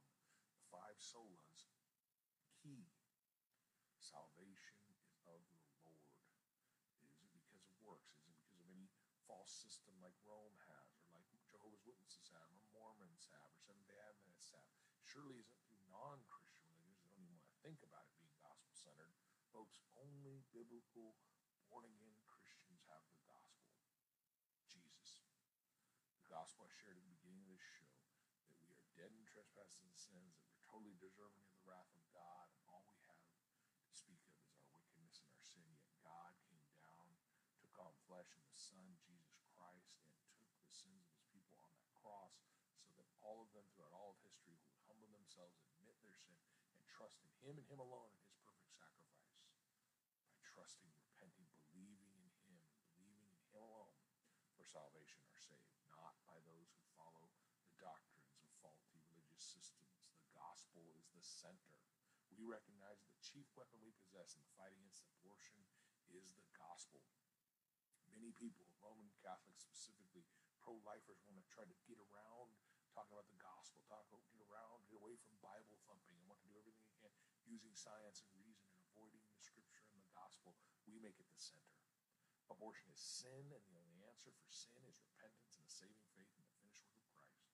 The 0.51 0.67
five 0.67 0.99
solas, 0.99 1.71
key. 2.59 2.91
Salvation 4.11 4.75
is 4.91 5.07
of 5.23 5.39
the 5.47 5.63
Lord. 5.87 6.19
It 6.99 7.07
isn't 7.15 7.31
because 7.31 7.63
of 7.63 7.79
works. 7.79 8.11
It 8.11 8.27
isn't 8.27 8.35
because 8.43 8.59
of 8.59 8.67
any 8.67 8.91
false 9.23 9.40
system 9.51 9.93
like 9.99 10.15
Rome 10.23 10.55
has, 10.71 10.95
or 11.03 11.11
like 11.11 11.27
Jehovah's 11.51 11.83
Witnesses 11.83 12.31
have, 12.31 12.47
or 12.55 12.63
Mormons 12.71 13.27
have, 13.35 13.51
or 13.51 13.59
Seventh 13.59 13.85
day 13.91 13.99
Adventists 13.99 14.55
have. 14.55 14.67
Surely 15.03 15.35
isn't 15.35 15.61
through 15.67 15.83
non 15.91 16.23
Christian 16.31 16.63
religions 16.71 17.03
that 17.03 17.11
don't 17.11 17.27
even 17.27 17.35
want 17.35 17.51
to 17.51 17.59
think 17.59 17.83
about 17.83 18.07
it 18.07 18.15
being 18.15 18.31
gospel 18.39 18.71
centered. 18.71 19.11
Folks, 19.51 19.83
only 19.99 20.39
biblical, 20.55 21.19
born 21.67 21.83
again 21.83 22.15
Christians 22.23 22.83
have 22.87 23.03
the 23.11 23.19
gospel. 23.27 23.67
Jesus. 24.71 25.27
The 26.23 26.31
gospel 26.31 26.65
I 26.65 26.71
shared 26.71 26.95
at 26.95 27.03
the 27.03 27.15
beginning 27.19 27.43
of 27.43 27.51
this 27.51 27.67
show 27.79 27.91
that 28.47 28.59
we 28.63 28.71
are 28.71 28.87
dead 28.95 29.11
in 29.11 29.23
trespasses 29.27 29.83
and 29.83 29.95
sins, 29.95 30.35
that 30.39 30.47
we're 30.47 30.63
totally 30.67 30.95
deserving 30.97 31.43
of 31.43 31.53
the 31.59 31.67
wrath 31.67 31.91
of 31.91 32.03
God, 32.15 32.47
and 32.55 32.63
all 32.71 32.87
we 32.87 32.95
have 33.03 33.19
to 33.19 33.35
speak 33.91 34.23
of 34.25 34.35
is 34.39 34.55
our 34.55 34.71
wickedness 34.71 35.19
and 35.19 35.29
our 35.31 35.43
sin. 35.43 35.67
Yet 35.75 35.91
God 36.01 36.31
came 36.47 36.65
down, 36.71 37.07
took 37.59 37.75
on 37.77 37.91
flesh 38.07 38.31
in 38.39 38.45
the 38.47 38.57
Son, 38.57 38.87
Jesus 39.03 39.43
Christ, 39.53 39.99
and 40.31 40.47
took 40.47 40.63
the 40.63 40.71
sins 40.71 41.03
of 41.03 41.11
his 41.13 41.27
people 41.29 41.59
on 41.59 41.71
that 41.75 41.91
cross 41.99 42.47
so 42.79 42.95
that 42.95 43.07
all 43.21 43.43
of 43.43 43.51
them 43.51 43.67
throughout 43.75 43.93
all 43.93 44.15
of 44.15 44.19
history 44.23 44.55
would 44.65 44.79
humble 44.87 45.11
themselves, 45.11 45.59
admit 45.77 45.95
their 46.01 46.15
sin, 46.15 46.39
and 46.79 46.83
trust 47.11 47.27
in 47.27 47.43
him 47.43 47.59
and 47.59 47.67
him 47.67 47.81
alone 47.83 48.11
in 48.15 48.23
his 48.23 48.37
perfect 48.47 48.71
sacrifice. 48.71 49.43
By 50.23 50.31
trusting, 50.39 50.87
repenting, 50.95 51.51
believing 51.51 52.15
in 52.15 52.31
him, 52.47 52.63
believing 52.95 53.27
in 53.27 53.35
him 53.35 53.43
alone 53.51 53.91
for 54.55 54.63
salvation 54.63 55.19
are 55.27 55.35
saved, 55.35 55.75
not 55.91 56.15
by 56.23 56.39
those 56.47 56.71
who 56.71 56.83
follow 56.95 57.27
the 57.67 57.75
doctrines 57.83 58.39
of 58.39 58.47
faulty 58.63 59.03
religious 59.11 59.43
systems. 59.43 59.91
The 60.23 60.31
gospel 60.37 60.87
is 60.95 61.11
the 61.11 61.25
center. 61.25 61.83
We 62.31 62.47
recognize 62.47 63.03
the 63.03 63.19
chief 63.19 63.49
weapon 63.59 63.83
we 63.83 63.91
possess 64.07 64.37
in 64.39 64.41
the 64.45 64.55
fight 64.55 64.71
against 64.71 65.03
abortion 65.19 65.59
is 66.15 66.31
the 66.39 66.47
gospel. 66.55 67.03
Many 68.15 68.31
people, 68.37 68.71
Roman 68.79 69.11
Catholics 69.19 69.67
specifically, 69.67 70.23
pro 70.63 70.79
lifers, 70.87 71.19
want 71.27 71.41
to 71.41 71.47
try 71.51 71.67
to 71.67 71.77
get 71.87 71.99
around 71.99 72.55
talking 72.91 73.15
about 73.15 73.27
the 73.31 73.39
gospel, 73.39 73.79
talk 73.87 74.03
about 74.11 74.23
get 74.31 74.43
around, 74.51 74.83
get 74.91 74.99
away 74.99 75.15
from 75.15 75.31
Bible 75.39 75.79
thumping, 75.87 76.15
and 76.19 76.27
want 76.27 76.43
to 76.43 76.47
do 76.51 76.59
everything 76.59 76.91
they 76.99 77.11
can 77.15 77.31
using 77.51 77.75
science 77.75 78.23
and 78.23 78.31
reason 78.39 78.63
and 78.71 78.79
avoiding 78.95 79.19
the 79.27 79.43
scripture 79.43 79.83
and 79.91 79.99
the 79.99 80.15
gospel. 80.15 80.55
We 80.87 81.03
make 81.03 81.19
it 81.19 81.27
the 81.27 81.35
center. 81.35 81.75
Abortion 82.47 82.87
is 82.95 83.03
sin, 83.03 83.51
and 83.51 83.63
the 83.67 83.75
only 83.75 83.99
answer 84.07 84.31
for 84.31 84.47
sin 84.47 84.79
is 84.87 85.03
repentance 85.03 85.59
and 85.59 85.67
a 85.67 85.71
saving 85.71 86.07
faith 86.15 86.31
in 86.31 86.47
the 86.47 86.55
finished 86.63 86.87
work 86.87 87.03
of 87.03 87.11
Christ. 87.11 87.51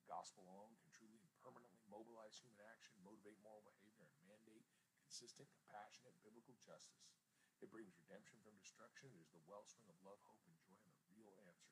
The 0.00 0.08
gospel 0.08 0.48
alone 0.48 0.72
can 0.80 0.88
truly 0.96 1.20
and 1.20 1.32
permanently 1.44 1.84
mobilize 1.92 2.40
human 2.40 2.60
action, 2.72 2.96
motivate 3.04 3.36
moral 3.44 3.68
behavior, 3.68 4.08
and 4.16 4.24
mandate 4.24 4.64
consistent, 5.04 5.52
compassionate, 5.52 6.16
biblical 6.24 6.56
justice. 6.64 7.12
It 7.60 7.68
brings 7.68 8.00
redemption 8.00 8.40
from 8.40 8.56
destruction. 8.56 9.12
It 9.12 9.20
is 9.20 9.32
the 9.32 9.44
wellspring 9.44 9.92
of 9.92 10.00
love, 10.00 10.20
hope, 10.24 10.40
and 10.48 10.56
joy, 10.56 10.80
and 10.88 10.96
the 10.96 11.12
real 11.12 11.36
answer 11.44 11.68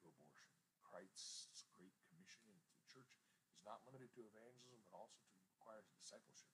to 0.00 0.08
abortion. 0.08 0.48
Christ's 0.80 1.68
great 1.76 1.92
commission 2.08 2.48
into 2.48 2.72
the 2.72 2.88
church 2.88 3.12
is 3.52 3.60
not 3.64 3.84
limited 3.84 4.12
to 4.16 4.24
evangelism, 4.24 4.80
but 4.88 4.96
also 4.96 5.20
to 5.24 5.32
requires 5.62 5.86
discipleship. 5.94 6.51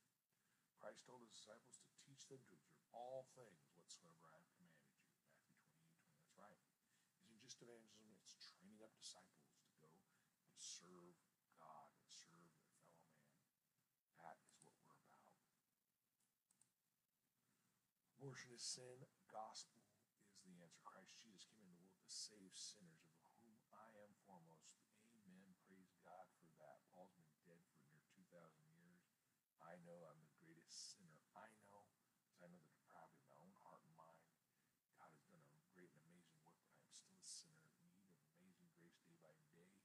Christ 0.88 1.04
told 1.04 1.20
his 1.20 1.36
disciples 1.36 1.76
to 1.84 1.92
teach 2.00 2.24
them 2.32 2.40
to 2.48 2.56
observe 2.56 2.80
all 2.96 3.28
things 3.36 3.68
whatsoever 3.76 4.24
I 4.24 4.40
have 4.40 4.48
commanded 4.56 4.88
you. 4.88 5.04
Matthew 5.04 5.36
28, 5.36 5.52
20. 5.60 6.16
That's 6.16 6.32
right. 6.40 6.64
It 7.12 7.28
isn't 7.28 7.44
just 7.44 7.60
evangelism, 7.60 8.16
it's 8.16 8.48
training 8.56 8.80
up 8.80 8.88
disciples 8.96 9.52
to 9.52 9.68
go 9.84 9.92
and 10.48 10.56
serve 10.56 11.12
God 11.60 11.92
and 11.92 12.08
serve 12.08 12.40
their 12.40 12.72
fellow 12.72 13.04
man. 13.04 13.20
That 14.16 14.40
is 14.40 14.56
what 14.64 14.72
we're 14.80 14.96
about. 14.96 15.28
Abortion 18.16 18.56
is 18.56 18.64
sin. 18.64 19.04
Gospel 19.28 19.84
is 19.84 19.92
the 20.40 20.56
answer. 20.56 20.80
Christ 20.88 21.20
Jesus 21.20 21.44
came 21.52 21.68
into 21.68 21.76
the 21.76 21.84
world 21.84 22.00
to 22.00 22.08
save 22.08 22.56
sinners, 22.56 23.12
of 23.28 23.36
whom 23.44 23.60
I 23.76 23.92
am 24.08 24.16
foremost. 24.24 24.80
Amen. 25.12 25.52
Praise 25.68 25.92
God 26.00 26.32
for 26.40 26.48
that. 26.64 26.80
Paul's 26.96 27.12
been 27.12 27.28
dead 27.44 27.60
for 27.76 27.76
near 27.92 28.08
2,000 28.08 28.64
years. 28.72 29.04
I 29.60 29.76
know 29.84 30.00
I'm 30.08 30.16
the 30.24 30.32
greatest 30.40 30.96
sinner 30.96 31.20
I 31.36 31.52
know, 31.68 31.84
because 32.24 32.40
I 32.40 32.48
know 32.48 32.56
the 32.56 32.72
depravity 32.72 33.20
of 33.20 33.28
my 33.28 33.36
own 33.36 33.52
heart 33.60 33.84
and 33.84 33.92
mind. 34.00 34.24
God 34.96 35.12
has 35.12 35.20
done 35.28 35.44
a 35.44 35.60
great 35.76 35.92
and 35.92 36.00
amazing 36.08 36.40
work, 36.40 36.56
but 36.64 36.72
I 36.72 36.80
am 36.80 36.88
still 36.96 37.20
a 37.20 37.28
sinner 37.28 37.68
in 37.76 37.84
need 37.92 38.08
of 38.08 38.16
amazing 38.40 38.72
grace 38.80 38.96
day 39.04 39.12
by 39.20 39.36
day. 39.52 39.76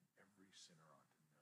And 0.00 0.08
every 0.16 0.47
sinner 0.58 0.90
ought 0.90 1.06
to 1.06 1.14
know 1.22 1.38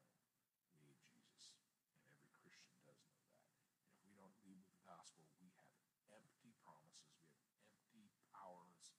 we 0.77 0.85
need 0.85 1.01
Jesus. 1.09 1.57
And 2.05 2.13
every 2.13 2.29
Christian 2.37 2.77
does 2.85 3.01
know 3.09 3.17
that. 3.25 3.49
And 3.89 3.97
if 3.97 4.05
we 4.05 4.13
don't 4.13 4.37
lead 4.45 4.61
with 4.61 4.73
the 4.77 4.85
gospel, 4.85 5.25
we 5.41 5.49
have 5.49 5.73
empty 6.13 6.53
promises. 6.61 7.17
We 7.25 7.65
have 7.65 7.81
empty, 7.97 8.13
powerless, 8.29 8.93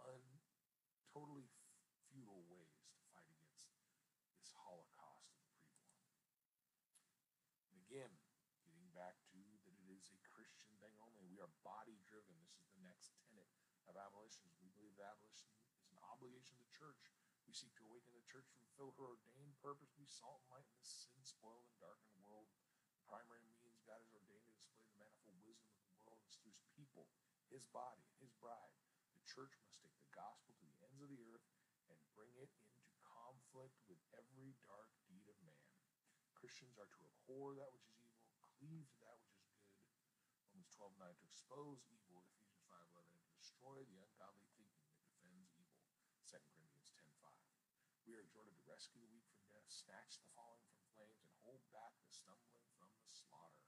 un, 0.00 0.24
totally 1.12 1.52
futile 2.08 2.48
ways 2.48 2.80
to 2.88 3.00
fight 3.12 3.28
against 3.28 3.68
this 4.40 4.48
holocaust 4.56 5.36
of 5.36 5.44
the 5.44 5.52
preborn. 5.52 6.08
And 7.68 7.76
again, 7.84 8.12
getting 8.64 8.88
back 8.96 9.20
to 9.30 9.38
that 9.68 9.76
it 9.76 9.92
is 9.92 10.08
a 10.08 10.20
Christian 10.24 10.72
thing 10.80 10.96
only. 11.04 11.28
We 11.28 11.42
are 11.42 11.52
body 11.60 12.00
driven. 12.08 12.32
This 12.40 12.56
is 12.56 12.72
the 12.72 12.80
next 12.80 13.12
tenet 13.28 13.50
of 13.84 13.98
abolition. 13.98 14.48
We 14.62 14.72
believe 14.72 14.96
that 14.96 15.20
abolition 15.20 15.52
is 15.84 15.92
an 15.92 16.00
obligation 16.06 16.56
of 16.56 16.64
the 16.64 16.72
church. 16.72 17.09
We 17.50 17.58
seek 17.58 17.74
to 17.82 17.90
awaken 17.90 18.14
the 18.14 18.30
church 18.30 18.46
to 18.46 18.62
fulfill 18.62 18.94
her 18.94 19.10
ordained 19.10 19.58
purpose, 19.58 19.90
be 19.98 20.06
salt 20.06 20.38
and 20.46 20.54
light 20.54 20.70
in 20.70 20.78
this 20.78 21.10
sin 21.10 21.18
spoiled 21.26 21.66
and 21.66 21.82
darkened 21.82 22.22
world. 22.22 22.46
The 22.94 23.02
primary 23.10 23.42
means 23.42 23.82
God 23.82 23.98
has 23.98 24.14
ordained 24.14 24.46
to 24.46 24.54
display 24.54 24.86
the 24.86 25.02
manifold 25.02 25.34
wisdom 25.42 25.74
of 25.74 25.82
the 25.82 25.98
world 25.98 26.22
is 26.30 26.38
through 26.38 26.54
his 26.54 26.70
people, 26.78 27.10
his 27.50 27.66
body, 27.74 28.06
his 28.22 28.30
bride. 28.38 28.78
The 29.18 29.26
church 29.26 29.58
must 29.66 29.82
take 29.82 29.98
the 29.98 30.14
gospel 30.14 30.54
to 30.54 30.62
the 30.62 30.78
ends 30.86 31.02
of 31.02 31.10
the 31.10 31.18
earth 31.26 31.42
and 31.90 31.98
bring 32.14 32.30
it 32.38 32.54
into 32.70 32.94
conflict 33.02 33.82
with 33.90 33.98
every 34.14 34.54
dark 34.62 34.94
deed 35.10 35.26
of 35.26 35.34
man. 35.42 35.66
Christians 36.38 36.78
are 36.78 36.86
to 36.86 37.02
abhor 37.02 37.58
that 37.58 37.74
which 37.74 37.90
is 37.90 37.98
evil, 37.98 38.30
cleave 38.46 38.86
to 38.94 38.98
that 39.02 39.18
which 39.26 39.34
is 39.42 39.50
good. 39.50 39.74
Romans 40.54 40.70
12 40.78 40.94
9 41.02 41.18
to 41.18 41.26
expose 41.26 41.82
evil, 41.90 42.22
Ephesians 42.30 42.62
5 42.70 42.78
11, 42.94 43.10
and 43.10 43.26
to 43.26 43.34
destroy 43.34 43.82
the 43.90 43.98
ungodly 43.98 44.46
thinking 44.54 44.86
that 44.86 45.02
defends 45.02 45.50
evil, 45.58 45.82
2 46.30 46.38
Corinthians 46.54 46.94
10 46.94 47.10
5. 47.26 47.34
We 48.10 48.18
are 48.18 48.26
exhorted 48.26 48.58
to 48.58 48.69
rescue 48.80 49.04
the 49.04 49.12
weak 49.12 49.28
from 49.28 49.44
death, 49.52 49.68
snatch 49.68 50.16
the 50.24 50.32
falling 50.32 50.64
from 50.72 50.80
flames, 50.96 51.20
and 51.20 51.36
hold 51.44 51.60
back 51.68 51.92
the 52.00 52.08
stumbling 52.08 52.64
from 52.80 52.88
the 52.96 53.04
slaughter. 53.04 53.60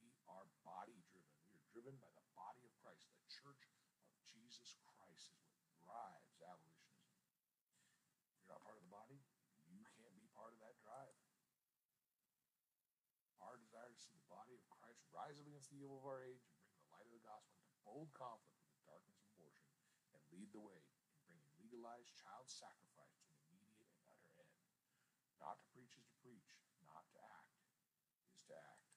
We 0.00 0.16
are 0.24 0.48
body 0.64 1.04
driven. 1.12 1.36
We 1.52 1.60
are 1.60 1.68
driven 1.68 2.00
by 2.00 2.08
the 2.16 2.24
body 2.32 2.64
of 2.64 2.72
Christ. 2.80 3.12
The 3.12 3.28
church 3.28 3.60
of 3.68 3.76
Jesus 4.24 4.72
Christ 4.80 5.36
is 5.36 5.52
what 5.52 5.68
drives 5.84 6.40
abolitionism. 6.40 7.12
If 8.32 8.40
you're 8.40 8.56
not 8.56 8.64
part 8.64 8.80
of 8.80 8.88
the 8.88 8.94
body, 8.96 9.20
you 9.68 9.84
can't 9.84 10.16
be 10.16 10.32
part 10.32 10.56
of 10.56 10.64
that 10.64 10.80
drive. 10.80 11.20
Our 13.44 13.60
desire 13.60 13.92
to 13.92 14.00
see 14.00 14.16
the 14.16 14.32
body 14.32 14.56
of 14.56 14.64
Christ 14.72 15.04
rise 15.12 15.36
up 15.36 15.44
against 15.44 15.68
the 15.68 15.84
evil 15.84 16.00
of 16.00 16.08
our 16.08 16.24
age 16.24 16.48
and 16.48 16.56
bring 16.64 16.80
the 16.80 16.88
light 16.88 17.04
of 17.04 17.12
the 17.12 17.20
gospel 17.20 17.52
into 17.60 17.76
bold 17.84 18.16
conflict 18.16 18.64
with 18.64 18.80
the 18.80 18.88
darkness 18.88 19.20
of 19.20 19.28
abortion 19.36 19.68
and 20.16 20.24
lead 20.32 20.48
the 20.56 20.64
way 20.64 20.80
in 20.80 21.36
bringing 21.36 21.52
legalized 21.60 22.16
child 22.16 22.48
sacrifice 22.48 23.20
to 23.20 23.28
an 23.28 23.44
immediate 23.52 23.92
and 23.92 24.08
utter 24.08 24.32
end. 24.40 24.56
Not 25.38 25.60
to 25.62 25.66
preach 25.70 25.94
is 25.94 26.08
to 26.08 26.16
preach, 26.18 26.58
not 26.82 27.06
to 27.14 27.18
act 27.20 27.60
is 28.34 28.42
to 28.50 28.54
act. 28.56 28.88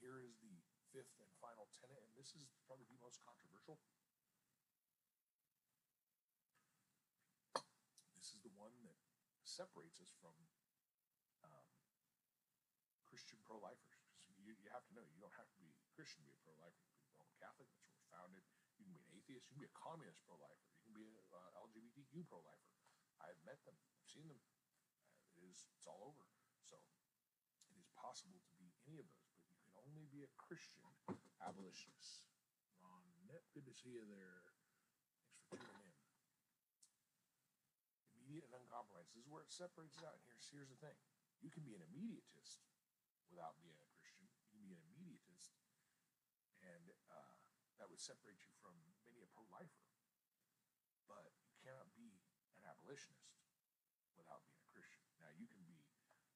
Here 0.00 0.22
is 0.22 0.38
the 0.40 0.56
fifth 0.94 1.18
and 1.20 1.28
final 1.42 1.68
tenet, 1.76 2.00
and 2.00 2.14
this 2.16 2.32
is 2.38 2.48
probably 2.64 2.88
the 2.88 2.98
most 3.02 3.20
controversial. 3.26 3.82
This 8.16 8.32
is 8.32 8.40
the 8.40 8.54
one 8.56 8.72
that 8.86 8.96
separates 9.56 9.96
us 10.04 10.12
from 10.20 10.36
um, 11.40 11.68
Christian 13.08 13.40
pro 13.40 13.56
lifers. 13.56 13.96
You, 14.44 14.52
you 14.60 14.68
have 14.68 14.84
to 14.86 14.92
know 14.92 15.00
you 15.08 15.16
don't 15.16 15.32
have 15.40 15.48
to 15.48 15.58
be 15.58 15.72
Christian 15.96 16.20
to 16.22 16.28
be 16.28 16.36
a 16.36 16.40
pro-lifer. 16.44 16.76
You 16.76 16.92
can 16.92 17.08
be 17.08 17.16
Roman 17.16 17.34
Catholic, 17.40 17.66
that's 17.72 17.82
where 17.88 17.96
we're 17.96 18.12
founded. 18.12 18.44
You 18.76 18.84
can 18.84 18.92
be 18.92 19.00
an 19.00 19.08
atheist. 19.16 19.48
You 19.48 19.56
can 19.56 19.64
be 19.64 19.72
a 19.72 19.74
communist 19.80 20.20
pro-lifer. 20.28 20.68
You 20.76 20.92
can 20.92 20.94
be 20.94 21.08
a 21.08 21.24
uh, 21.32 21.64
LGBTQ 21.66 22.28
pro-lifer. 22.28 22.70
I've 23.24 23.40
met 23.48 23.56
them. 23.64 23.74
I've 23.96 24.06
seen 24.12 24.28
them. 24.28 24.38
Uh, 25.08 25.40
it 25.40 25.48
is. 25.48 25.66
It's 25.80 25.88
all 25.88 26.04
over. 26.04 26.20
So 26.68 26.76
it 27.72 27.80
is 27.80 27.88
possible 27.96 28.44
to 28.44 28.52
be 28.60 28.68
any 28.84 29.00
of 29.00 29.08
those, 29.08 29.32
but 29.40 29.48
you 29.48 29.58
can 29.64 29.72
only 29.88 30.04
be 30.12 30.20
a 30.22 30.30
Christian 30.36 30.84
abolitionist. 31.40 32.28
Ron 32.84 33.02
good 33.56 33.64
to 33.64 33.72
see 33.72 33.96
you 33.96 34.04
there. 34.04 34.52
Thanks 35.48 35.48
for 35.48 35.48
tuning 35.48 35.72
in. 35.72 35.75
Immediate 38.26 38.50
and 38.50 38.58
uncompromised. 38.66 39.14
This 39.14 39.22
is 39.22 39.30
where 39.30 39.46
it 39.46 39.54
separates 39.54 40.02
out. 40.02 40.18
Here's 40.26 40.50
here's 40.50 40.66
the 40.66 40.80
thing: 40.82 40.98
you 41.38 41.46
can 41.46 41.62
be 41.62 41.78
an 41.78 41.82
immediatist 41.94 42.58
without 43.30 43.54
being 43.62 43.78
a 43.78 43.86
Christian. 43.94 44.26
You 44.50 44.50
can 44.50 44.66
be 44.66 44.74
an 44.74 44.82
immediatist, 44.82 45.54
and 46.58 46.90
uh, 47.06 47.30
that 47.78 47.86
would 47.86 48.02
separate 48.02 48.42
you 48.42 48.50
from 48.58 48.74
many 49.06 49.22
a 49.22 49.30
pro-lifer. 49.30 49.86
But 51.06 51.38
you 51.46 51.54
cannot 51.62 51.86
be 51.94 52.18
an 52.58 52.66
abolitionist 52.66 53.46
without 54.18 54.42
being 54.42 54.58
a 54.58 54.68
Christian. 54.74 55.06
Now 55.22 55.30
you 55.30 55.46
can 55.46 55.62
be 55.62 55.86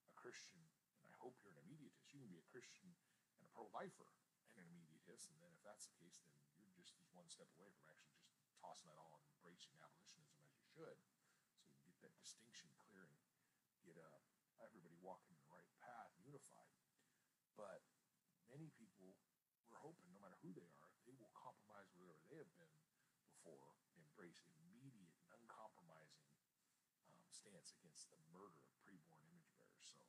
a 0.07 0.14
Christian, 0.14 0.62
and 1.03 1.11
I 1.11 1.18
hope 1.18 1.34
you're 1.43 1.51
an 1.51 1.62
immediatist. 1.66 2.07
You 2.14 2.22
can 2.22 2.30
be 2.30 2.38
a 2.38 2.47
Christian 2.55 2.95
and 3.34 3.43
a 3.43 3.51
pro-lifer 3.51 4.07
and 4.55 4.62
an 4.62 4.70
immediatist, 4.70 5.34
and 5.34 5.43
then 5.43 5.51
if 5.51 5.62
that's 5.66 5.91
the 5.91 5.99
case, 5.99 6.22
then 6.55 6.62
you're 6.62 6.78
just 6.78 6.95
one 7.11 7.26
step 7.26 7.51
away 7.59 7.74
from 7.74 7.91
actually 7.91 8.14
just 8.14 8.30
tossing 8.62 8.86
that 8.95 8.99
all 9.01 9.18
and 9.18 9.26
embracing 9.34 9.74
abolitionism 9.82 10.38
as 10.47 10.55
you 10.55 10.62
should. 10.70 10.99
So 11.61 11.66
you 11.66 11.78
can 11.82 11.91
get 11.99 12.14
that 12.14 12.20
distinction 12.31 12.70
clear 12.78 13.11
and 13.11 13.18
get 13.83 13.99
uh, 13.99 14.07
everybody 14.62 14.95
walking 15.03 15.35
the 15.35 15.51
right 15.51 15.66
path, 15.83 16.14
unified. 16.22 16.70
But 17.59 17.83
many 18.47 18.70
people, 18.78 19.18
we're 19.66 19.83
hoping, 19.83 20.07
no 20.14 20.22
matter 20.22 20.39
who 20.39 20.55
they 20.55 20.70
are, 20.70 20.95
they 21.11 21.18
will 21.18 21.35
compromise 21.35 21.91
whatever 21.99 22.22
they 22.31 22.39
have 22.39 22.55
been 22.55 22.70
before, 23.35 23.74
embrace 23.99 24.47
immediate 24.47 25.11
and 25.11 25.43
uncompromising 25.43 26.22
um, 27.03 27.18
stance 27.35 27.74
against 27.83 28.07
the 28.14 28.20
murder 28.31 28.62
of 28.62 28.70
preborn 28.87 29.26
image 29.26 29.51
bearers. 29.59 29.83
So 29.83 30.07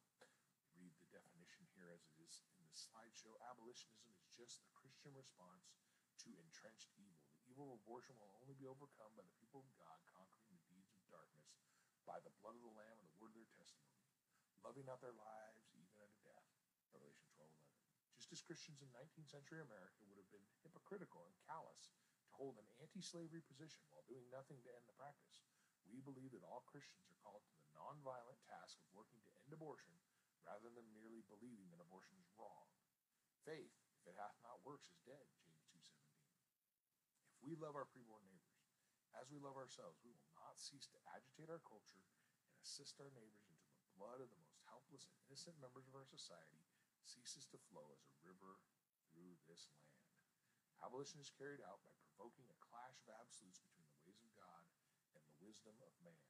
read 0.78 0.94
the 1.02 1.10
definition 1.10 1.66
here 1.74 1.90
as 1.90 2.06
it 2.06 2.22
is 2.22 2.46
in 2.54 2.62
the 2.70 2.78
slideshow. 2.78 3.34
Abolitionism 3.50 4.14
is 4.22 4.30
just 4.30 4.62
the 4.62 4.70
Christian 4.78 5.18
response 5.18 5.74
to 6.22 6.30
entrenched 6.38 6.94
evil. 7.02 7.26
The 7.34 7.50
evil 7.50 7.74
of 7.74 7.82
abortion 7.82 8.14
will 8.22 8.38
only 8.46 8.54
be 8.62 8.70
overcome 8.70 9.10
by 9.18 9.26
the 9.26 9.34
people 9.42 9.66
of 9.66 9.74
God 9.74 9.98
conquering 10.06 10.54
the 10.54 10.62
deeds 10.70 10.94
of 10.94 11.02
darkness 11.10 11.50
by 12.06 12.18
the 12.22 12.34
blood 12.42 12.58
of 12.58 12.64
the 12.66 12.76
Lamb 12.76 13.00
and 13.00 13.10
the 13.10 13.20
word 13.22 13.34
of 13.34 13.40
their 13.42 13.54
testimony, 13.58 14.06
loving 14.66 14.86
not 14.90 15.02
their 15.02 15.16
lives 15.16 15.66
even 15.78 15.98
unto 16.02 16.20
death. 16.26 16.48
Revelation 16.92 17.28
12 17.38 17.48
11. 17.48 17.62
Just 18.18 18.34
as 18.36 18.46
Christians 18.46 18.84
in 18.84 18.90
19th 18.94 19.32
century 19.32 19.64
America 19.64 20.04
would 20.06 20.20
have 20.20 20.30
been 20.30 20.46
hypocritical 20.62 21.26
and 21.26 21.36
callous 21.48 21.94
to 22.28 22.32
hold 22.36 22.60
an 22.60 22.70
anti 22.82 23.02
slavery 23.02 23.42
position 23.46 23.86
while 23.90 24.06
doing 24.10 24.28
nothing 24.30 24.62
to 24.66 24.74
end 24.74 24.86
the 24.86 24.98
practice, 24.98 25.46
we 25.90 26.02
believe 26.02 26.32
that 26.34 26.46
all 26.46 26.66
Christians 26.70 27.10
are 27.10 27.22
called 27.22 27.44
to 27.46 27.54
the 27.58 27.70
nonviolent 27.74 28.42
task 28.46 28.78
of 28.82 28.94
working 28.94 29.22
to 29.26 29.34
end 29.46 29.52
abortion 29.54 29.94
rather 30.46 30.74
than 30.74 30.86
merely 30.94 31.22
believing 31.30 31.70
that 31.70 31.84
abortion 31.84 32.18
is 32.18 32.30
wrong. 32.38 32.66
Faith, 33.46 33.74
if 34.02 34.10
it 34.10 34.18
hath 34.18 34.38
not 34.42 34.62
works, 34.66 34.90
is 34.90 35.02
dead, 35.06 35.26
James 35.42 35.62
2.17. 35.70 35.94
If 37.34 37.42
we 37.46 37.58
love 37.58 37.78
our 37.78 37.90
preborn 37.90 38.26
neighbors, 38.26 38.41
as 39.20 39.28
we 39.30 39.40
love 39.42 39.60
ourselves, 39.60 40.00
we 40.04 40.14
will 40.16 40.32
not 40.38 40.60
cease 40.60 40.88
to 40.92 41.00
agitate 41.12 41.52
our 41.52 41.64
culture 41.64 42.04
and 42.48 42.56
assist 42.64 43.00
our 43.04 43.12
neighbors 43.12 43.48
until 43.52 43.76
the 43.76 43.96
blood 43.98 44.20
of 44.24 44.32
the 44.32 44.44
most 44.44 44.62
helpless 44.68 45.08
and 45.08 45.18
innocent 45.28 45.58
members 45.60 45.88
of 45.88 45.96
our 45.96 46.08
society 46.08 46.64
ceases 47.04 47.50
to 47.52 47.60
flow 47.72 47.92
as 47.92 48.04
a 48.08 48.16
river 48.24 48.62
through 49.12 49.36
this 49.50 49.68
land. 49.76 50.00
Abolition 50.82 51.22
is 51.22 51.30
carried 51.30 51.62
out 51.62 51.84
by 51.86 51.94
provoking 52.02 52.50
a 52.50 52.58
clash 52.64 52.98
of 53.06 53.14
absolutes 53.22 53.62
between 53.62 53.86
the 53.92 54.02
ways 54.02 54.22
of 54.26 54.32
God 54.34 54.66
and 55.14 55.22
the 55.22 55.38
wisdom 55.38 55.78
of 55.86 55.94
man. 56.02 56.26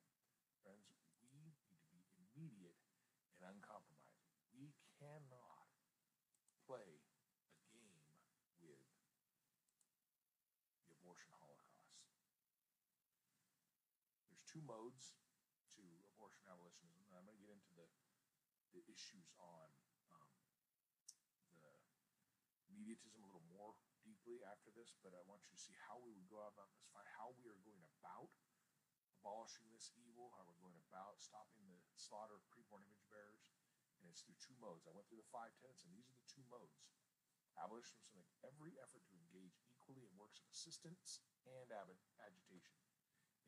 Friends, 0.60 0.92
we 0.92 1.32
need 1.32 1.56
to 1.70 1.76
be 1.88 2.04
immediate 2.20 2.76
and 3.40 3.48
uncompromising. 3.48 4.28
We 4.52 4.76
cannot 5.00 5.72
play 6.68 7.00
a 7.56 7.64
game 7.72 8.04
with 8.60 8.84
the 10.84 10.92
abortion 11.00 11.32
holocaust. 11.40 12.04
There's 14.28 14.41
two 14.52 14.60
modes 14.68 15.16
to 15.80 15.84
abortion 16.12 16.44
abolitionism, 16.52 17.08
and 17.08 17.16
I'm 17.16 17.24
going 17.24 17.40
to 17.40 17.46
get 17.48 17.56
into 17.56 17.72
the, 17.72 17.88
the 18.76 18.84
issues 18.92 19.32
on 19.40 19.72
um, 20.12 20.28
the 21.64 21.72
immediatism 22.68 23.24
a 23.24 23.32
little 23.32 23.48
more 23.48 23.80
deeply 24.04 24.44
after 24.44 24.76
this, 24.76 24.92
but 25.00 25.16
I 25.16 25.24
want 25.24 25.48
you 25.48 25.56
to 25.56 25.62
see 25.62 25.72
how 25.88 26.04
we 26.04 26.12
would 26.12 26.28
go 26.28 26.44
about 26.44 26.68
this 26.76 26.84
fight, 26.92 27.08
how 27.16 27.32
we 27.40 27.48
are 27.48 27.64
going 27.64 27.80
about 28.04 28.28
abolishing 29.24 29.72
this 29.72 29.96
evil, 29.96 30.36
how 30.36 30.44
we're 30.44 30.60
going 30.60 30.76
about 30.92 31.16
stopping 31.24 31.64
the 31.72 31.80
slaughter 31.96 32.36
of 32.36 32.44
preborn 32.52 32.84
image 32.84 33.08
bearers. 33.08 33.56
And 34.04 34.10
it's 34.10 34.26
through 34.26 34.42
two 34.42 34.58
modes. 34.58 34.90
I 34.90 34.92
went 34.98 35.06
through 35.08 35.22
the 35.22 35.32
five 35.32 35.54
tenets, 35.62 35.86
and 35.86 35.94
these 35.94 36.10
are 36.10 36.18
the 36.18 36.28
two 36.28 36.44
modes. 36.50 36.76
Make 38.12 38.28
every 38.42 38.74
effort 38.82 39.06
to 39.08 39.14
engage 39.14 39.62
equally 39.70 40.04
in 40.04 40.12
works 40.18 40.42
of 40.42 40.50
assistance 40.50 41.22
and 41.46 41.70
agitation. 41.70 42.91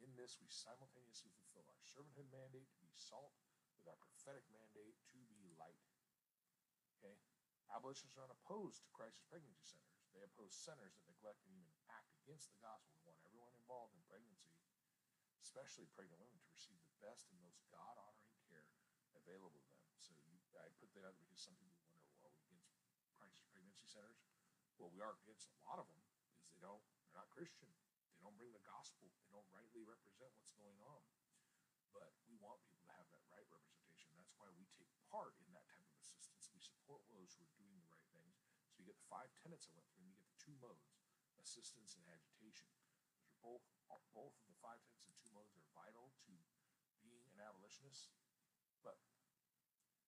In 0.02 0.16
this, 0.18 0.42
we 0.42 0.50
simultaneously 0.50 1.30
fulfill 1.38 1.68
our 1.70 1.82
servanthood 1.86 2.30
mandate 2.34 2.72
to 2.74 2.82
be 2.82 2.92
salt 2.96 3.36
with 3.78 3.86
our 3.86 4.00
prophetic 4.00 4.48
mandate 4.50 4.98
to 5.14 5.20
be 5.28 5.52
light. 5.60 5.84
Okay? 6.98 7.20
Abolitionists 7.74 8.16
are 8.16 8.26
not 8.26 8.38
opposed 8.38 8.86
to 8.86 8.96
crisis 8.96 9.26
pregnancy 9.28 9.66
centers. 9.66 10.06
They 10.14 10.22
oppose 10.22 10.54
centers 10.54 10.94
that 10.94 11.10
neglect 11.10 11.42
and 11.46 11.58
even 11.58 11.74
act 11.90 12.14
against 12.22 12.54
the 12.54 12.62
gospel. 12.62 12.94
We 13.02 13.10
want 13.10 13.18
everyone 13.26 13.54
involved 13.58 13.98
in 13.98 14.06
pregnancy, 14.06 14.54
especially 15.42 15.90
pregnant 15.98 16.22
women, 16.22 16.38
to 16.38 16.54
receive 16.54 16.78
the 16.86 16.94
best 17.02 17.28
and 17.34 17.42
most 17.42 17.66
God 17.74 17.98
honoring 17.98 18.30
care 18.46 18.70
available 19.18 19.62
to 19.66 19.74
them. 19.74 19.90
So 19.98 20.14
you, 20.30 20.38
I 20.60 20.70
put 20.78 20.94
that 20.94 21.06
out 21.08 21.18
because 21.18 21.42
some 21.42 21.58
people 21.58 21.82
wonder, 21.82 22.06
well, 22.22 22.30
are 22.30 22.46
we 22.46 22.62
against 22.62 23.10
crisis 23.18 23.46
pregnancy 23.50 23.90
centers? 23.90 24.22
Well, 24.78 24.94
we 24.94 25.02
are 25.02 25.18
against 25.26 25.50
a 25.50 25.58
lot 25.66 25.82
of 25.82 25.90
them 25.90 25.98
because 26.30 26.50
they 26.54 26.62
don't, 26.62 26.82
they're 27.10 27.18
not 27.18 27.30
Christian. 27.34 27.70
Don't 28.24 28.40
bring 28.40 28.56
the 28.56 28.64
gospel. 28.64 29.12
They 29.20 29.28
don't 29.28 29.46
rightly 29.52 29.84
represent 29.84 30.32
what's 30.40 30.56
going 30.56 30.80
on. 30.80 31.04
But 31.92 32.16
we 32.26 32.40
want 32.40 32.64
people 32.64 32.88
to 32.88 32.96
have 32.96 33.06
that 33.12 33.22
right 33.28 33.46
representation. 33.52 34.16
That's 34.16 34.34
why 34.40 34.48
we 34.56 34.66
take 34.74 34.90
part 35.12 35.36
in 35.44 35.52
that 35.52 35.68
type 35.68 35.86
of 35.86 36.00
assistance. 36.00 36.48
We 36.56 36.64
support 36.64 37.04
those 37.12 37.36
who 37.36 37.44
are 37.44 37.54
doing 37.60 37.78
the 37.84 37.92
right 37.92 38.08
things. 38.16 38.40
So 38.72 38.82
you 38.82 38.88
get 38.88 38.98
the 38.98 39.12
five 39.12 39.30
tenets 39.44 39.68
I 39.70 39.76
went 39.76 39.86
through, 39.92 40.08
and 40.08 40.10
you 40.10 40.18
get 40.18 40.32
the 40.32 40.42
two 40.42 40.56
modes, 40.58 40.96
assistance 41.38 42.00
and 42.00 42.08
agitation. 42.10 42.72
Those 42.80 43.28
are 43.28 43.38
both 43.44 43.68
both 44.14 44.38
of 44.40 44.46
the 44.46 44.58
five 44.62 44.78
tenets 44.86 45.10
and 45.10 45.18
two 45.18 45.34
modes 45.34 45.54
are 45.58 45.66
vital 45.74 46.14
to 46.30 46.34
being 47.02 47.26
an 47.34 47.42
abolitionist. 47.42 48.14
but 48.86 48.98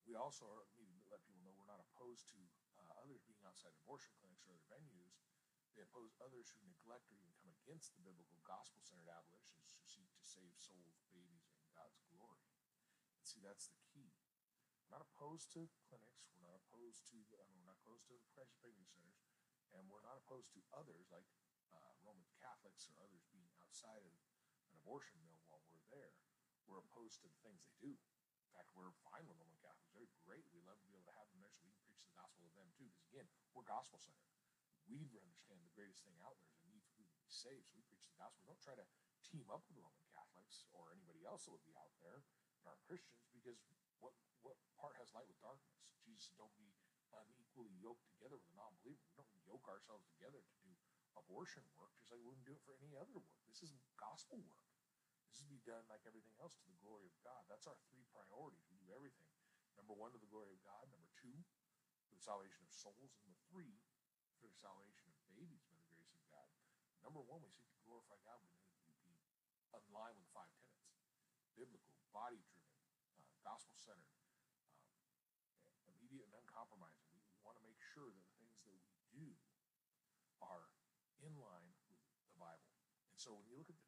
we 0.05 0.13
also 0.13 0.45
are, 0.45 0.69
need 0.77 1.01
to 1.01 1.09
let 1.09 1.25
people 1.25 1.41
know 1.41 1.53
we're 1.57 1.65
not 1.65 1.81
opposed 1.81 2.29
to 2.29 2.37
uh, 2.77 3.01
others 3.01 3.25
being 3.25 3.41
outside 3.41 3.73
abortion 3.81 4.13
clinics 4.21 4.45
or 4.45 4.53
other 4.53 4.65
venues. 4.69 5.24
They 5.75 5.83
oppose 5.83 6.15
others 6.23 6.55
who 6.55 6.63
neglect 6.63 7.11
or 7.11 7.19
even 7.19 7.35
come 7.43 7.51
against 7.51 7.91
the 7.91 7.99
biblical 7.99 8.39
gospel 8.47 8.79
centered 8.79 9.11
abolitionists 9.11 9.75
who 9.75 9.83
seek 9.83 10.07
to 10.15 10.23
save 10.23 10.55
souls, 10.55 11.03
babies, 11.11 11.51
and 11.51 11.67
God's 11.75 11.99
glory. 12.07 12.47
And 13.19 13.27
see, 13.27 13.43
that's 13.43 13.67
the 13.67 13.83
key. 13.91 14.15
We're 14.87 14.95
not 14.95 15.03
opposed 15.03 15.51
to 15.59 15.67
clinics. 15.91 16.31
We're 16.31 16.47
not 16.47 16.63
opposed 16.63 17.03
to. 17.11 17.19
I 17.19 17.43
mean, 17.51 17.59
we're 17.59 17.75
not 17.75 17.83
opposed 17.83 18.07
to 18.07 18.15
crisis 18.31 18.55
pregnancy 18.55 18.95
centers, 18.95 19.27
and 19.75 19.83
we're 19.91 20.05
not 20.07 20.15
opposed 20.15 20.55
to 20.55 20.63
others 20.71 21.11
like 21.11 21.27
uh, 21.75 21.91
Roman 22.07 22.31
Catholics 22.39 22.87
or 22.87 22.95
others 23.03 23.27
being 23.35 23.51
outside 23.59 23.99
of 24.07 24.15
an 24.71 24.79
abortion 24.79 25.19
mill 25.27 25.43
while 25.51 25.65
we're 25.67 25.83
there. 25.91 26.15
We're 26.63 26.79
opposed 26.79 27.19
to 27.19 27.27
the 27.27 27.41
things 27.43 27.67
they 27.67 27.75
do. 27.83 27.91
In 27.91 28.49
fact, 28.55 28.71
we're 28.71 28.95
fine 29.03 29.27
with 29.27 29.35
Roman 29.35 29.59
Catholics. 29.59 29.91
They're 29.91 30.07
great. 30.23 30.47
We 30.55 30.63
love 30.63 30.79
to 30.79 30.87
be 30.87 30.95
able 30.95 31.11
to 31.11 31.17
have 31.19 31.27
them 31.35 31.43
there 31.43 31.51
so 31.51 31.67
we 31.67 31.75
can 31.75 31.83
preach 31.83 32.05
the 32.07 32.15
gospel 32.15 32.47
to 32.47 32.53
them 32.55 32.71
too. 32.77 32.87
Because 32.87 33.11
again, 33.11 33.27
we're 33.51 33.67
gospel 33.67 33.99
centered. 33.99 34.34
We 34.85 35.01
need 35.01 35.11
to 35.13 35.21
understand 35.21 35.61
the 35.65 35.73
greatest 35.73 36.05
thing 36.05 36.17
out 36.21 36.37
there 36.41 36.49
is 36.53 36.61
a 36.61 36.69
need 36.69 36.85
for 36.85 36.93
people 36.97 37.13
to 37.17 37.25
be 37.25 37.33
saved. 37.33 37.65
So 37.69 37.77
we 37.77 37.83
preach 37.89 38.05
the 38.05 38.17
gospel. 38.21 38.45
We 38.45 38.53
don't 38.53 38.61
try 38.61 38.77
to 38.77 38.87
team 39.25 39.49
up 39.49 39.65
with 39.65 39.81
Roman 39.81 40.05
Catholics 40.13 40.69
or 40.71 40.93
anybody 40.93 41.25
else 41.25 41.49
that 41.49 41.53
would 41.53 41.65
be 41.65 41.73
out 41.73 41.93
there 42.01 42.21
and 42.61 42.63
aren't 42.69 42.85
Christians 42.85 43.25
because 43.33 43.57
what 43.97 44.13
what 44.45 44.57
part 44.77 44.93
has 45.01 45.09
light 45.17 45.25
with 45.25 45.41
darkness? 45.41 45.97
Jesus 46.05 46.29
don't 46.37 46.53
be 46.53 46.69
unequally 47.09 47.73
yoked 47.81 48.05
together 48.13 48.37
with 48.37 48.45
a 48.53 48.57
non-believer. 48.57 49.01
We 49.09 49.17
don't 49.17 49.31
yoke 49.41 49.65
ourselves 49.65 50.05
together 50.13 50.43
to 50.43 50.55
do 50.61 50.69
abortion 51.17 51.65
work 51.73 51.95
just 51.97 52.13
like 52.13 52.21
we 52.21 52.27
wouldn't 52.29 52.45
do 52.45 52.53
it 52.53 52.61
for 52.61 52.77
any 52.77 52.93
other 52.93 53.17
work. 53.17 53.41
This 53.49 53.65
is 53.65 53.73
gospel 53.97 54.37
work. 54.45 54.69
This 55.31 55.41
is 55.41 55.49
to 55.49 55.51
be 55.51 55.63
done 55.65 55.83
like 55.89 56.05
everything 56.05 56.35
else 56.39 56.55
to 56.61 56.67
the 56.69 56.77
glory 56.79 57.09
of 57.09 57.15
God. 57.25 57.43
That's 57.49 57.65
our 57.65 57.75
three 57.89 58.05
priorities. 58.13 58.63
We 58.69 58.79
do 58.79 58.93
everything. 58.93 59.27
Number 59.75 59.91
one, 59.91 60.15
to 60.15 60.21
the 60.21 60.31
glory 60.31 60.55
of 60.55 60.61
God. 60.63 60.87
Number 60.87 61.11
two, 61.19 61.35
for 62.07 62.15
the 62.15 62.23
salvation 62.23 62.63
of 62.63 62.71
souls. 62.71 63.11
And 63.19 63.27
number 63.27 63.41
three, 63.51 63.75
for 64.39 64.47
the 64.47 64.57
salvation 64.59 65.07
of 65.09 65.17
babies 65.31 65.63
by 65.67 65.79
the 65.79 65.89
grace 65.91 66.11
of 66.15 66.23
God. 66.31 66.49
Number 67.01 67.21
one, 67.23 67.41
we 67.43 67.51
seek 67.51 67.69
to 67.71 67.81
glorify 67.85 68.17
God. 68.25 68.39
We 68.43 68.51
need 68.51 68.65
to 68.65 68.75
be 69.01 69.15
in 69.75 69.91
line 69.95 70.15
with 70.15 70.27
the 70.27 70.33
five 70.35 70.51
tenets 70.55 70.75
biblical, 71.55 71.95
body 72.11 72.39
driven, 72.51 72.75
uh, 73.15 73.31
gospel 73.39 73.71
centered, 73.79 74.11
um, 75.63 75.79
immediate 75.87 76.27
and 76.27 76.35
uncompromising. 76.43 77.07
We, 77.15 77.23
we 77.31 77.39
want 77.47 77.55
to 77.55 77.63
make 77.63 77.79
sure 77.79 78.11
that 78.11 78.25
the 78.27 78.35
things 78.35 78.59
that 78.59 78.75
we 78.75 79.07
do 79.15 79.31
are 80.43 80.67
in 81.23 81.31
line 81.39 81.71
with 81.87 82.03
the 82.27 82.35
Bible. 82.35 82.75
And 83.07 83.15
so 83.15 83.31
when 83.39 83.47
you 83.47 83.55
look 83.55 83.71
at 83.71 83.79
the 83.79 83.87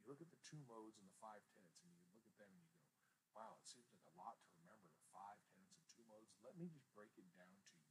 you 0.00 0.12
look 0.12 0.20
at 0.20 0.28
the 0.28 0.42
two 0.44 0.60
modes 0.68 1.00
and 1.00 1.08
the 1.08 1.16
five 1.16 1.40
tenets, 1.48 1.80
and 1.80 1.88
you 1.88 2.04
look 2.12 2.28
at 2.28 2.36
them 2.36 2.52
and 2.52 2.60
you 2.60 2.68
go, 2.76 2.84
wow, 3.32 3.56
it 3.56 3.64
seems 3.64 3.88
like 3.88 4.04
a 4.04 4.12
lot 4.20 4.36
to 4.36 4.52
remember 4.60 4.84
the 4.92 5.00
five 5.16 5.40
tenets 5.48 5.72
and 5.72 5.84
two 5.88 6.04
modes. 6.12 6.36
Let 6.44 6.60
me 6.60 6.68
just 6.68 6.84
break 6.92 7.16
it 7.16 7.24
down 7.32 7.56
to 7.56 7.72
you 7.72 7.88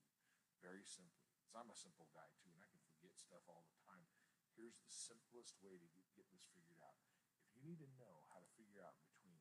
very 0.62 0.86
simply. 0.86 1.23
Because 1.54 1.70
I'm 1.70 1.78
a 1.78 1.86
simple 1.86 2.10
guy 2.18 2.26
too, 2.42 2.50
and 2.50 2.66
I 2.66 2.66
can 2.66 2.82
forget 2.82 3.14
stuff 3.14 3.46
all 3.46 3.62
the 3.62 3.78
time. 3.86 4.10
Here's 4.58 4.74
the 4.82 4.90
simplest 4.90 5.54
way 5.62 5.78
to 5.78 5.86
get, 5.94 6.02
this 6.18 6.50
figured 6.50 6.82
out. 6.82 6.98
If 7.46 7.54
you 7.54 7.62
need 7.62 7.78
to 7.78 7.94
know 7.94 8.26
how 8.34 8.42
to 8.42 8.50
figure 8.58 8.82
out 8.82 8.98
between 9.06 9.38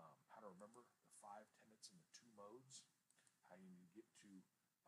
um, 0.00 0.16
how 0.32 0.40
to 0.40 0.48
remember 0.48 0.80
the 0.80 1.12
five 1.20 1.44
tenets 1.60 1.92
and 1.92 2.00
the 2.00 2.08
two 2.08 2.32
modes, 2.32 2.88
how 3.52 3.60
you 3.60 3.68
need 3.68 3.84
to 3.84 3.92
get 3.92 4.08
to 4.24 4.32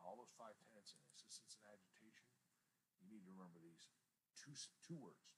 all 0.01 0.17
those 0.17 0.33
five 0.41 0.57
tenets 0.65 0.97
in 0.97 1.05
assistance 1.13 1.53
and 1.61 1.69
agitation, 1.69 2.33
you 2.97 3.13
need 3.13 3.29
to 3.29 3.33
remember 3.37 3.61
these 3.61 3.93
two 4.33 4.57
two 4.81 4.97
words. 4.97 5.37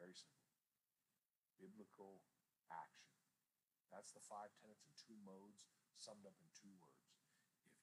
Very 0.00 0.16
simple 0.16 0.40
biblical 1.60 2.24
action. 2.72 3.12
That's 3.92 4.16
the 4.16 4.24
five 4.24 4.56
tenets 4.56 4.88
and 4.88 4.96
two 4.96 5.20
modes 5.20 5.68
summed 6.00 6.24
up 6.24 6.40
in 6.40 6.48
two 6.56 6.72
words. 6.80 7.01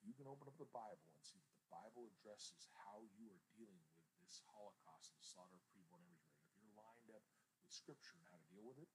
You 0.10 0.18
can 0.18 0.26
open 0.26 0.50
up 0.50 0.58
the 0.58 0.74
Bible 0.74 1.06
and 1.06 1.22
see 1.22 1.38
that 1.38 1.54
the 1.54 1.70
Bible 1.70 2.10
addresses 2.18 2.66
how 2.82 3.06
you 3.14 3.30
are 3.30 3.46
dealing 3.54 3.86
with 3.94 4.10
this 4.26 4.42
Holocaust 4.50 5.14
and 5.14 5.22
slaughter 5.22 5.54
of 5.54 5.62
preborn 5.70 6.02
imagery, 6.02 6.42
if 6.50 6.58
you're 6.58 6.74
lined 6.74 7.14
up 7.14 7.22
with 7.62 7.70
Scripture 7.70 8.18
and 8.18 8.26
how 8.34 8.42
to 8.42 8.48
deal 8.50 8.66
with 8.66 8.82
it, 8.82 8.90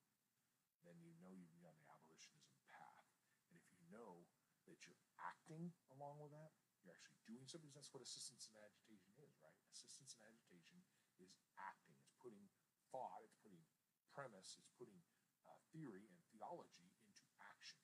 then 0.82 0.98
you 1.06 1.14
know 1.22 1.30
you've 1.30 1.54
been 1.54 1.70
on 1.70 1.78
the 1.78 1.86
abolitionism 1.86 2.58
path. 2.66 3.06
And 3.46 3.54
if 3.54 3.62
you 3.70 3.78
know 3.94 4.26
that 4.66 4.74
you're 4.82 4.98
acting 5.22 5.70
along 5.94 6.18
with 6.18 6.34
that, 6.34 6.50
you're 6.82 6.98
actually 6.98 7.22
doing 7.30 7.46
something. 7.46 7.70
That's 7.70 7.94
what 7.94 8.02
assistance 8.02 8.50
and 8.50 8.58
agitation 8.58 9.14
is, 9.22 9.38
right? 9.38 9.54
Assistance 9.70 10.18
and 10.18 10.26
agitation 10.26 10.82
is 11.22 11.30
acting. 11.54 11.94
It's 12.02 12.18
putting 12.18 12.42
thought. 12.90 13.22
It's 13.22 13.38
putting 13.38 13.62
premise, 14.10 14.58
it's 14.58 14.70
putting 14.78 14.98
uh, 15.46 15.58
theory 15.70 16.06
and 16.10 16.18
theology 16.34 16.90
into 17.06 17.22
action. 17.38 17.82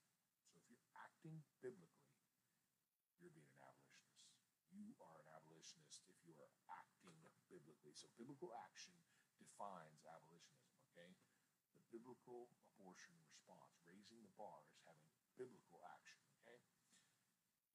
So 0.51 0.59
if 0.59 0.67
you're 0.71 0.87
acting 0.99 1.43
biblically, 1.59 2.11
you're 3.19 3.35
being 3.35 3.51
an 3.51 3.61
abolitionist. 3.67 4.31
You 4.71 4.95
are 5.03 5.19
an 5.21 5.29
abolitionist 5.35 6.07
if 6.07 6.17
you 6.23 6.39
are 6.39 6.55
acting 6.71 7.19
biblically. 7.51 7.90
So 8.01 8.09
biblical 8.17 8.49
action 8.57 8.97
defines 9.37 10.09
abolitionism, 10.09 10.73
okay? 10.89 11.13
The 11.77 11.85
biblical 11.93 12.49
abortion 12.73 13.13
response, 13.21 13.77
raising 13.85 14.25
the 14.25 14.33
bar, 14.41 14.65
is 14.73 14.81
having 14.89 15.05
biblical 15.37 15.85
action, 15.85 16.17
okay? 16.41 16.57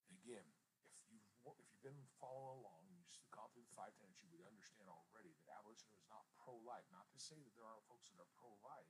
And 0.10 0.18
again, 0.18 0.50
if 0.82 0.98
you've, 1.14 1.30
if 1.46 1.70
you've 1.70 1.86
been 1.86 2.02
following 2.18 2.66
along, 2.66 2.90
you've 2.90 3.06
gone 3.30 3.54
through 3.54 3.70
the 3.70 3.78
five 3.78 3.94
tenets, 4.02 4.26
you 4.26 4.34
would 4.34 4.50
understand 4.50 4.90
already 4.90 5.30
that 5.46 5.62
abolitionism 5.62 6.02
is 6.02 6.10
not 6.10 6.26
pro-life. 6.42 6.90
Not 6.90 7.06
to 7.14 7.22
say 7.22 7.38
that 7.38 7.54
there 7.54 7.70
aren't 7.70 7.86
folks 7.86 8.10
that 8.10 8.18
are 8.18 8.32
pro-life 8.42 8.90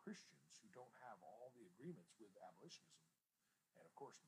Christians 0.00 0.56
who 0.64 0.72
don't 0.72 0.96
have 1.04 1.20
all 1.20 1.52
the 1.52 1.68
agreements 1.68 2.16
with 2.16 2.32
abolitionism, 2.40 3.12
and 3.76 3.84
of 3.84 3.92
course, 3.92 4.24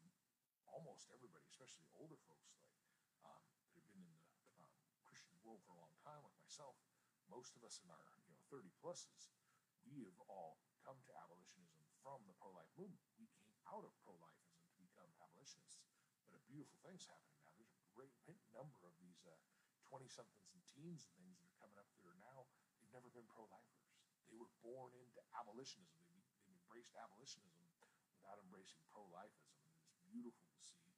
almost 0.68 1.08
everybody, 1.08 1.48
especially 1.48 1.88
older 1.96 2.20
folks 2.28 2.52
like 2.60 2.76
um, 3.24 3.40
that 3.48 3.64
have 3.64 3.72
been 3.72 3.88
in 3.96 4.04
the 4.04 4.20
um, 4.60 4.76
Christian 5.08 5.32
world 5.40 5.64
for 5.64 5.72
a 5.72 5.80
long 5.80 5.96
time, 6.03 6.03
myself. 6.44 6.76
Most 7.32 7.56
of 7.56 7.64
us 7.64 7.80
in 7.80 7.88
our 7.88 8.04
you 8.28 8.36
know 8.36 8.44
30 8.52 8.68
pluses, 8.84 9.32
we 9.88 10.04
have 10.04 10.20
all 10.28 10.60
come 10.84 11.00
to 11.08 11.12
abolitionism 11.24 11.80
from 12.04 12.20
the 12.28 12.36
pro-life 12.36 12.68
movement. 12.76 13.00
We 13.16 13.24
came 13.40 13.56
out 13.64 13.88
of 13.88 13.96
pro-lifism 14.04 14.60
to 14.60 14.76
become 14.76 15.08
abolitionists. 15.24 15.80
But 16.28 16.36
a 16.36 16.44
beautiful 16.44 16.76
thing's 16.84 17.08
happening 17.08 17.40
now. 17.40 17.48
There's 17.56 17.72
a 17.72 17.80
great 17.96 18.12
number 18.52 18.76
of 18.84 18.92
these 19.00 19.24
uh, 19.24 19.32
20 19.88 20.04
somethings 20.12 20.52
and 20.52 20.60
teens 20.68 21.08
and 21.08 21.12
things 21.16 21.40
that 21.40 21.48
are 21.48 21.58
coming 21.64 21.80
up 21.80 21.88
that 21.96 22.04
are 22.04 22.20
now, 22.20 22.44
they've 22.76 22.92
never 22.92 23.08
been 23.16 23.24
pro 23.32 23.48
lifers. 23.48 23.88
They 24.28 24.36
were 24.36 24.52
born 24.60 24.92
into 25.00 25.20
abolitionism. 25.40 26.00
They, 26.12 26.20
they've 26.44 26.52
embraced 26.60 26.92
abolitionism 26.92 27.64
without 28.20 28.36
embracing 28.44 28.84
pro 28.92 29.08
lifism. 29.08 29.56
And 29.64 29.72
it's 29.72 29.96
beautiful 30.04 30.44
to 30.44 30.60
see. 30.60 30.92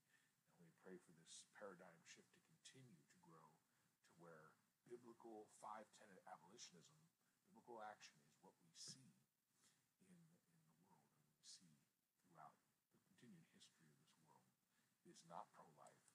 And 0.59 0.67
we 0.67 0.75
pray 0.83 0.99
for 0.99 1.15
this 1.15 1.47
paradigm 1.55 1.99
shift 2.03 2.35
to 2.35 2.43
continue 2.51 2.99
to 2.99 3.15
grow 3.23 3.47
to 3.47 4.15
where 4.19 4.55
biblical 4.87 5.51
five 5.67 5.91
tenet 5.99 6.23
abolitionism, 6.31 7.03
biblical 7.51 7.83
action 7.83 8.15
is 8.31 8.39
what 8.39 8.55
we 8.63 8.71
see 8.79 9.11
in, 10.07 10.15
in 10.15 10.71
the 10.71 10.79
world 10.87 11.11
and 11.19 11.27
we 11.35 11.43
see 11.43 11.75
throughout 12.23 12.55
the 12.63 12.71
continued 13.03 13.51
history 13.51 13.91
of 13.91 13.99
this 14.07 14.15
world. 14.31 14.47
It 15.03 15.11
is 15.11 15.19
not 15.27 15.51
pro 15.59 15.67
life 15.83 16.07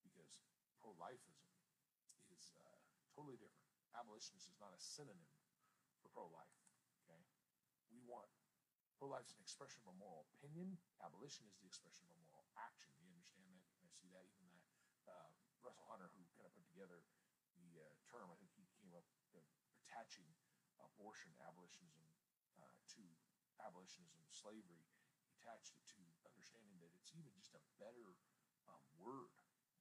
because 0.00 0.32
pro 0.80 0.96
lifism 0.96 1.52
is 2.32 2.56
uh, 2.56 2.80
totally 3.12 3.36
different. 3.36 3.68
Abolitionist 3.92 4.48
is 4.48 4.56
not 4.56 4.72
a 4.72 4.80
synonym 4.80 5.28
for 6.00 6.08
pro 6.16 6.24
life. 6.32 6.56
Okay? 7.04 7.20
We 7.92 8.00
want 8.08 8.32
pro 8.96 9.12
life 9.12 9.28
is 9.28 9.36
an 9.36 9.44
expression 9.44 9.84
of 9.84 9.92
a 9.92 9.96
moral 10.00 10.24
opinion, 10.40 10.80
abolition 11.04 11.44
is 11.44 11.60
the 11.60 11.68
expression 11.68 12.08
of 12.08 12.16
a 12.16 12.20
moral 12.24 12.48
action. 12.56 12.88
Do 12.96 13.04
you 13.04 13.12
understand 13.12 13.52
that? 13.60 13.68
I 13.84 13.92
see 13.92 14.08
that 14.16 14.24
even 14.40 14.56
that 15.04 15.28
uh, 15.28 15.28
Russell 15.60 15.84
Hunter, 15.92 16.08
who 16.16 16.24
kind 16.32 16.48
of 16.48 16.56
put 16.56 16.64
together 16.72 17.04
the 17.58 17.68
uh, 17.82 17.86
term, 18.10 18.30
I 18.30 18.36
think 18.38 18.50
he 18.54 18.64
came 18.80 18.94
up 18.94 19.06
uh, 19.34 19.42
attaching 19.94 20.26
abortion, 20.82 21.30
abolitionism 21.46 22.02
uh, 22.58 22.66
to 22.90 23.06
abolitionism, 23.62 24.18
slavery. 24.34 24.82
He 25.22 25.30
attached 25.38 25.70
it 25.78 25.86
to 25.94 26.02
understanding 26.26 26.82
that 26.82 26.90
it's 26.98 27.14
even 27.14 27.30
just 27.38 27.54
a 27.54 27.62
better 27.78 28.18
um, 28.66 28.82
word. 28.98 29.30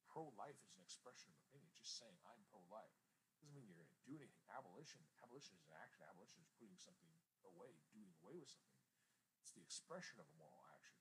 Pro 0.06 0.30
life 0.38 0.62
is 0.62 0.70
an 0.78 0.86
expression 0.86 1.34
of 1.34 1.42
opinion. 1.50 1.74
Just 1.74 1.98
saying 1.98 2.14
I'm 2.30 2.46
pro 2.46 2.62
life 2.70 2.94
doesn't 3.42 3.58
mean 3.58 3.66
you're 3.66 3.82
going 3.82 3.90
to 3.90 4.06
do 4.06 4.14
anything. 4.14 4.46
Abolition, 4.54 5.02
abolition 5.26 5.58
is 5.58 5.66
an 5.66 5.74
action. 5.82 6.06
Abolition 6.06 6.46
is 6.46 6.54
putting 6.62 6.78
something 6.78 7.10
away, 7.50 7.74
doing 7.90 8.14
away 8.22 8.38
with 8.38 8.54
something. 8.54 8.86
It's 9.42 9.58
the 9.58 9.66
expression 9.66 10.22
of 10.22 10.30
a 10.30 10.36
moral 10.38 10.62
action. 10.78 10.94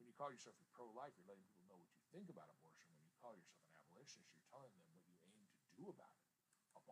When 0.00 0.08
you 0.08 0.16
call 0.16 0.32
yourself 0.32 0.56
a 0.56 0.66
pro 0.72 0.88
life, 0.96 1.12
you're 1.20 1.28
letting 1.28 1.44
people 1.52 1.68
know 1.68 1.76
what 1.76 1.92
you 1.92 2.00
think 2.16 2.32
about 2.32 2.48
abortion. 2.48 2.96
When 2.96 3.04
you 3.04 3.12
call 3.20 3.36
yourself 3.36 3.60
an 3.68 3.76
abolitionist, 3.84 4.32
you're 4.32 4.48
telling 4.48 4.72
them 4.72 4.88
what 4.88 5.04
you 5.04 5.12
aim 5.28 5.44
to 5.52 5.68
do 5.76 5.92
about 5.92 6.16
it 6.16 6.24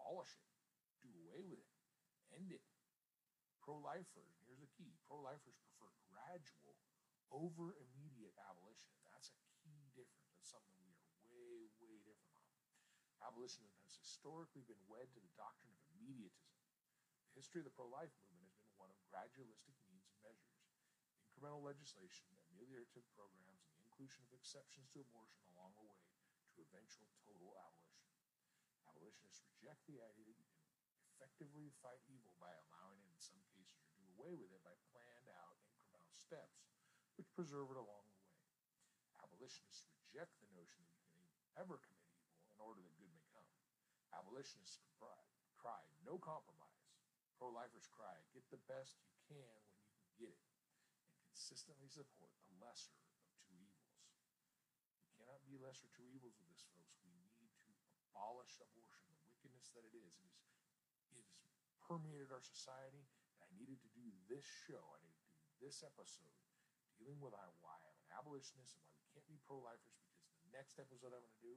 abolish 0.02 0.34
it, 0.34 0.51
do 1.02 1.10
away 1.26 1.42
with 1.42 1.58
it, 1.60 1.72
end 2.34 2.52
it. 2.52 2.62
Pro 3.64 3.78
lifers, 3.80 4.36
here's 4.44 4.60
the 4.60 4.68
key 4.76 4.92
pro 5.08 5.16
lifers 5.22 5.56
prefer 5.64 5.88
gradual 6.10 6.76
over 7.32 7.72
immediate 7.80 8.36
abolition. 8.50 8.92
That's 9.08 9.32
a 9.32 9.40
key 9.62 9.88
difference. 9.96 10.30
That's 10.36 10.52
something 10.52 10.76
we 10.84 10.92
are 10.92 11.08
way, 11.24 11.70
way 11.80 11.96
different 12.04 12.36
on. 12.44 12.52
Abolitionism 13.24 13.80
has 13.86 13.96
historically 13.96 14.66
been 14.66 14.82
wed 14.90 15.08
to 15.14 15.20
the 15.22 15.32
doctrine 15.38 15.72
of 15.72 15.80
immediatism. 15.96 16.60
The 17.30 17.38
history 17.40 17.62
of 17.62 17.68
the 17.68 17.74
pro 17.76 17.88
life 17.88 18.12
movement 18.20 18.52
has 18.52 18.60
been 18.60 18.76
one 18.76 18.92
of 18.92 18.98
gradualistic 19.08 19.74
means 19.88 20.06
and 20.10 20.20
measures, 20.20 20.60
incremental 21.24 21.62
legislation, 21.64 22.28
ameliorative 22.52 23.06
programs, 23.16 23.64
and 23.70 23.74
the 23.80 23.86
inclusion 23.88 24.22
of 24.26 24.34
exceptions 24.36 24.90
to 24.92 25.00
abortion 25.00 25.46
along 25.54 25.72
the 25.78 25.86
way 25.86 26.02
to 26.54 26.62
eventual 26.66 27.08
total 27.24 27.56
abolition. 27.56 28.12
Abolitionists 28.86 29.42
reject 29.48 29.82
the 29.88 29.98
idea 30.04 30.30
that 30.36 30.46
you 30.46 30.51
effectively 31.22 31.70
fight 31.78 32.02
evil 32.10 32.34
by 32.42 32.50
allowing 32.50 32.98
it 32.98 33.14
in 33.14 33.22
some 33.22 33.38
cases 33.54 33.78
or 33.86 33.94
do 33.94 34.02
away 34.18 34.34
with 34.34 34.50
it 34.50 34.58
by 34.66 34.74
planned 34.90 35.30
out 35.38 35.54
incremental 35.70 36.10
steps 36.18 36.66
which 37.14 37.30
preserve 37.38 37.70
it 37.70 37.78
along 37.78 38.02
the 38.10 38.18
way. 38.18 38.34
Abolitionists 39.22 39.86
reject 40.02 40.34
the 40.42 40.50
notion 40.50 40.82
that 40.82 40.98
you 40.98 41.06
can 41.14 41.22
ever 41.62 41.78
commit 41.78 42.10
evil 42.10 42.42
in 42.50 42.58
order 42.58 42.82
that 42.82 42.98
good 42.98 43.14
may 43.14 43.22
come. 43.30 43.46
Abolitionists 44.18 44.82
cry, 44.98 45.22
cry 45.54 45.78
no 46.02 46.18
compromise. 46.18 46.90
Pro 47.38 47.54
lifers 47.54 47.86
cry, 47.86 48.18
get 48.34 48.42
the 48.50 48.58
best 48.66 48.98
you 49.06 49.14
can 49.30 49.54
when 49.78 49.94
you 49.94 49.94
can 49.94 50.26
get 50.26 50.34
it, 50.34 50.46
and 51.06 51.22
consistently 51.30 51.86
support 51.86 52.34
the 52.50 52.54
lesser 52.58 52.98
of 52.98 53.30
two 53.46 53.54
evils. 53.62 53.94
We 55.06 55.14
cannot 55.22 55.42
be 55.46 55.54
lesser 55.58 55.86
two 55.94 56.06
evils 56.10 56.34
with 56.34 56.50
this, 56.50 56.66
folks. 56.74 56.98
We 57.02 57.14
need 57.14 57.30
to 57.38 57.46
abolish 58.10 58.58
abortion, 58.62 59.10
the 59.14 59.26
wickedness 59.26 59.70
that 59.74 59.82
it 59.82 59.94
is. 59.94 60.14
It 60.22 60.26
is 60.30 60.51
it 61.16 61.24
has 61.24 61.30
permeated 61.84 62.32
our 62.32 62.42
society, 62.42 63.04
and 63.36 63.40
I 63.44 63.48
needed 63.54 63.78
to 63.82 63.90
do 63.92 64.06
this 64.28 64.44
show. 64.66 64.80
I 64.94 65.00
needed 65.04 65.22
to 65.22 65.36
do 65.36 65.48
this 65.62 65.84
episode 65.84 66.32
dealing 67.00 67.18
with 67.18 67.34
why 67.34 67.76
I'm 67.82 67.98
an 68.06 68.12
abolitionist 68.14 68.78
and 68.78 68.84
why 68.86 68.94
we 68.94 69.08
can't 69.10 69.26
be 69.26 69.40
pro-lifers 69.42 69.98
because 69.98 70.44
the 70.46 70.54
next 70.54 70.78
episode 70.78 71.10
I'm 71.10 71.24
going 71.24 71.38
to 71.40 71.48
do 71.50 71.56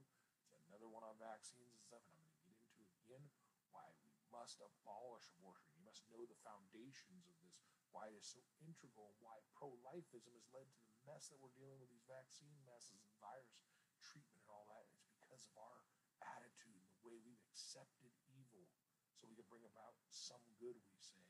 is 0.55 0.65
another 0.69 0.89
one 0.89 1.05
on 1.05 1.17
vaccines 1.21 1.73
and 1.73 1.83
stuff, 1.83 2.01
and 2.05 2.15
I'm 2.15 2.21
going 2.25 2.33
to 2.33 2.41
get 2.47 2.57
into 2.57 2.81
again 3.05 3.25
why 3.69 3.85
we 4.01 4.09
must 4.33 4.61
abolish 4.63 5.27
abortion. 5.37 5.69
You 5.75 5.85
must 5.85 6.07
know 6.09 6.25
the 6.25 6.39
foundations 6.41 7.29
of 7.29 7.35
this, 7.45 7.61
why 7.93 8.09
it 8.09 8.17
is 8.17 8.25
so 8.25 8.41
integral, 8.63 9.13
and 9.13 9.19
why 9.21 9.39
pro-lifism 9.53 10.33
has 10.33 10.47
led 10.51 10.65
to 10.65 10.81
the 10.89 10.97
mess 11.05 11.29
that 11.29 11.39
we're 11.39 11.53
dealing 11.53 11.77
with 11.77 11.91
these 11.93 12.07
vaccine 12.09 12.57
messes 12.65 13.03
and 13.05 13.13
virus 13.21 13.61
treatment 14.01 14.41
and 14.41 14.51
all 14.51 14.65
that. 14.69 14.85
It's 14.89 15.13
because 15.17 15.45
of 15.49 15.55
our 15.57 15.85
attitude 16.23 16.81
and 16.81 16.91
the 16.97 17.05
way 17.05 17.17
we've 17.21 17.45
accepted 17.51 18.11
evil 18.27 18.65
so 19.13 19.29
we 19.29 19.37
can 19.37 19.44
bring 19.55 19.71
about 19.71 19.95
some 20.11 20.43
good, 20.59 20.75
we 20.91 20.99
say. 20.99 21.23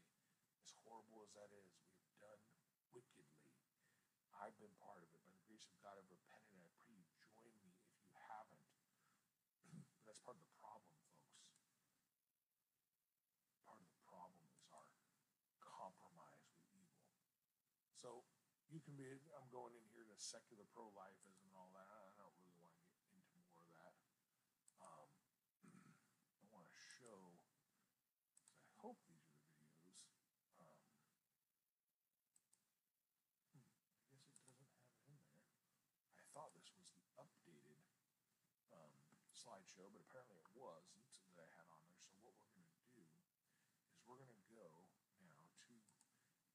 As 0.66 0.74
horrible 0.82 1.22
as 1.22 1.30
that 1.38 1.54
is, 1.54 1.70
we 1.78 1.94
have 1.94 2.10
done 2.18 2.42
wickedly. 2.90 3.54
I've 4.42 4.58
been 4.58 4.74
part 4.82 5.06
of 5.06 5.14
it. 5.14 5.22
By 5.22 5.30
the 5.30 5.46
grace 5.46 5.70
of 5.70 5.78
God, 5.86 5.94
I've 6.02 6.10
repented, 6.10 6.58
and 6.58 6.66
I 6.66 6.74
pray 6.82 6.90
you 6.98 7.06
join 7.22 7.54
me 7.62 7.70
if 7.86 7.94
you 8.02 8.10
haven't. 8.34 8.66
but 8.66 8.90
that's 10.10 10.18
part 10.26 10.42
of 10.42 10.42
the 10.42 10.58
problem, 10.58 10.90
folks. 11.06 11.38
Part 13.62 13.78
of 13.78 13.86
the 13.94 14.02
problem 14.10 14.42
is 14.50 14.58
our 14.74 14.90
compromise 15.62 16.50
with 16.50 16.66
evil. 16.74 17.06
So 17.94 18.26
you 18.74 18.82
can 18.82 18.98
be, 18.98 19.06
I'm 19.38 19.54
going 19.54 19.78
in 19.78 19.86
here 19.94 20.10
to 20.10 20.18
secular 20.18 20.66
pro 20.74 20.90
life 20.98 21.22
and 21.30 21.54
all 21.54 21.70
that. 21.78 21.86
I 21.94 22.10
don't 22.18 22.34
really 22.42 22.58
want 22.58 22.74
to 22.74 22.82
get 22.90 23.06
into 23.14 23.38
more 23.46 23.62
of 23.62 23.70
that. 23.78 23.94
Um, 24.82 25.14
I 26.42 26.46
want 26.50 26.66
to 26.66 26.78
show, 26.98 27.38
'cause 28.30 28.54
I 28.62 28.74
hope 28.82 29.00
these 29.08 29.26
are 29.26 29.38
the 29.40 29.50
videos. 29.56 30.06
Um, 30.62 30.86
hmm, 33.54 33.66
I 34.12 34.18
guess 34.22 34.42
it 34.46 34.52
doesn't 34.54 34.70
have 34.78 34.94
it 35.00 35.10
in 35.10 35.18
there. 35.26 35.50
I 36.20 36.24
thought 36.34 36.54
this 36.54 36.70
was 36.76 36.92
the 36.92 37.04
updated 37.18 37.80
um, 38.72 38.94
slideshow, 39.76 39.92
but 39.92 40.00
apparently 40.08 40.40
it 40.40 40.48
wasn't 40.56 41.04
that 41.36 41.44
I 41.44 41.52
had 41.60 41.68
on 41.68 41.84
there. 41.84 42.00
So 42.00 42.16
what 42.24 42.32
we're 42.40 42.48
going 42.56 42.64
to 42.64 42.80
do 42.96 43.04
is 43.04 43.12
we're 44.08 44.24
going 44.24 44.32
to 44.32 44.40
go 44.48 44.72
now 45.20 45.44
to 45.60 45.68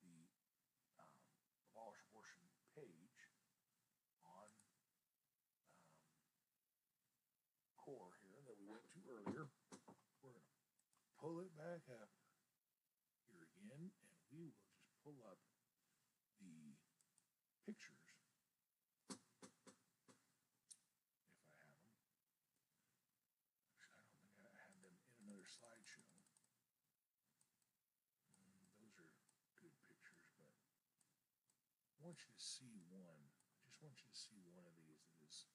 the 0.01 0.25
um, 0.97 1.13
abolish 1.69 2.01
abortion 2.09 2.41
page 2.73 3.29
on 4.25 4.49
um, 5.05 6.17
core 7.77 8.17
here 8.25 8.41
that 8.49 8.57
we 8.57 8.65
went 8.65 8.89
to 8.97 9.05
earlier. 9.05 9.53
We're 10.25 10.33
going 10.33 10.41
to 10.41 10.49
pull 11.21 11.45
it 11.45 11.53
back 11.61 11.85
up 11.93 12.09
here 13.29 13.45
again, 13.45 13.93
and 13.93 14.17
we 14.33 14.49
will 14.49 14.57
just 14.65 14.81
pull 15.05 15.21
up 15.29 15.37
the 16.41 16.73
pictures 17.69 18.01
if 18.01 18.17
I 18.17 18.33
have 18.33 18.49
them. 18.49 19.29
Actually, 23.77 24.09
I 24.09 24.17
don't 24.17 24.33
think 24.33 24.45
I 24.49 24.53
had 24.57 24.73
them 24.73 24.85
in 24.89 24.97
another 25.29 25.45
slideshow. 25.45 26.09
Mm, 28.41 28.65
those 28.81 28.97
are 28.97 29.13
good 29.61 29.77
pictures, 29.85 30.25
but 30.41 30.49
I 32.00 32.00
want 32.11 32.27
you 32.27 32.35
to 32.35 32.43
see 32.43 32.75
one. 32.91 33.23
I 33.63 33.71
just 33.71 33.79
want 33.79 33.95
you 33.95 34.11
to 34.11 34.19
see 34.19 34.35
one 34.51 34.67
of 34.67 34.75
these 34.83 34.99
that 35.07 35.15
is. 35.23 35.47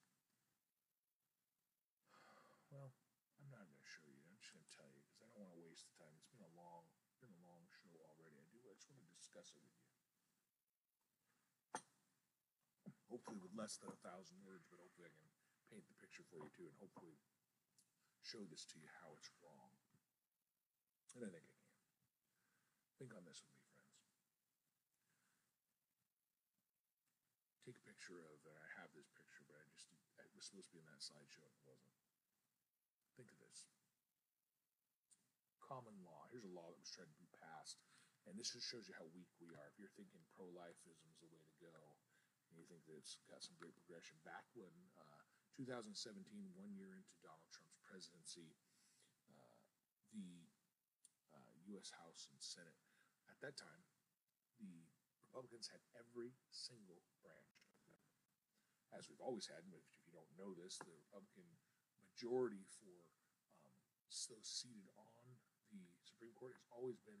Well, 2.72 2.96
I'm 3.44 3.52
not 3.52 3.68
going 3.68 3.76
to 3.76 3.84
show 3.84 4.08
you. 4.08 4.24
I'm 4.24 4.40
just 4.40 4.56
going 4.56 4.64
to 4.64 4.72
tell 4.72 4.88
you 4.88 5.04
because 5.04 5.20
I 5.20 5.28
don't 5.36 5.44
want 5.44 5.52
to 5.52 5.60
waste 5.68 5.84
the 5.84 6.00
time. 6.00 6.16
It's 6.16 6.32
been 6.32 6.40
a 6.40 6.56
long, 6.56 6.88
been 7.20 7.28
a 7.28 7.44
long 7.44 7.68
show 7.68 7.92
already. 8.08 8.40
I 8.40 8.48
do. 8.48 8.64
I 8.64 8.72
just 8.72 8.88
want 8.88 9.04
to 9.04 9.12
discuss 9.20 9.52
it 9.52 9.60
with 9.60 9.76
you. 9.76 9.84
Hopefully, 13.12 13.36
with 13.36 13.52
less 13.52 13.76
than 13.76 13.92
a 13.92 14.00
thousand 14.00 14.40
words, 14.40 14.64
but 14.72 14.80
hopefully, 14.80 15.12
I 15.12 15.12
can 15.12 15.28
paint 15.68 15.84
the 15.92 16.00
picture 16.00 16.24
for 16.24 16.40
you 16.40 16.48
too, 16.56 16.72
and 16.72 16.76
hopefully, 16.80 17.20
show 18.24 18.40
this 18.48 18.64
to 18.72 18.80
you 18.80 18.88
how 19.04 19.12
it's 19.12 19.28
wrong. 19.44 19.76
And 21.20 21.20
I 21.20 21.28
think 21.28 21.36
I 21.36 21.44
can. 21.44 21.52
Think 22.96 23.12
on 23.12 23.28
this 23.28 23.44
with 23.44 23.52
me, 23.52 23.60
friends. 23.76 23.92
Take 27.66 27.82
a 27.82 27.86
picture 28.06 28.22
of, 28.22 28.38
and 28.46 28.54
I 28.54 28.70
have 28.78 28.86
this 28.94 29.10
picture, 29.18 29.42
but 29.50 29.58
I 29.58 29.66
just, 29.74 29.90
it 30.14 30.30
was 30.38 30.46
supposed 30.46 30.70
to 30.70 30.78
be 30.78 30.82
in 30.82 30.86
that 30.86 31.02
slideshow 31.02 31.42
it 31.42 31.58
wasn't. 31.66 31.90
Think 33.18 33.34
of 33.34 33.38
this. 33.42 33.66
Common 35.58 35.98
law. 36.06 36.22
Here's 36.30 36.46
a 36.46 36.54
law 36.54 36.70
that 36.70 36.78
was 36.78 36.94
tried 36.94 37.10
to 37.10 37.18
be 37.18 37.26
passed, 37.34 37.82
and 38.30 38.38
this 38.38 38.54
just 38.54 38.70
shows 38.70 38.86
you 38.86 38.94
how 38.94 39.10
weak 39.10 39.26
we 39.42 39.50
are. 39.58 39.66
If 39.66 39.82
you're 39.82 39.90
thinking 39.98 40.22
pro-lifism 40.38 41.02
is 41.10 41.18
the 41.18 41.26
way 41.34 41.42
to 41.42 41.54
go, 41.58 41.74
and 42.46 42.54
you 42.54 42.62
think 42.70 42.86
that 42.86 42.94
it's 42.94 43.18
got 43.26 43.42
some 43.42 43.58
great 43.58 43.74
progression, 43.74 44.14
back 44.22 44.46
when 44.54 44.70
uh, 44.94 45.26
2017, 45.58 46.22
one 46.54 46.70
year 46.78 46.94
into 46.94 47.10
Donald 47.26 47.50
Trump's 47.50 47.82
presidency, 47.82 48.54
uh, 49.34 49.58
the 50.14 50.46
uh, 51.34 51.74
U.S. 51.74 51.90
House 51.90 52.30
and 52.30 52.38
Senate 52.38 52.78
at 53.26 53.42
that 53.42 53.58
time, 53.58 53.82
the 54.62 54.78
Republicans 55.26 55.66
had 55.66 55.82
every 55.98 56.30
single 56.54 57.02
branch 57.18 57.55
as 58.94 59.10
we've 59.10 59.22
always 59.22 59.48
had. 59.50 59.64
But 59.66 59.82
if 59.82 59.88
you 60.06 60.12
don't 60.14 60.30
know 60.38 60.54
this, 60.54 60.78
the 60.78 60.92
Republican 60.92 61.46
majority 61.98 62.62
for 62.78 62.94
um, 63.66 63.80
those 64.06 64.46
seated 64.46 64.86
on 64.96 65.24
the 65.74 65.82
Supreme 66.06 66.32
Court 66.38 66.54
has 66.54 66.66
always 66.70 67.02
been, 67.02 67.20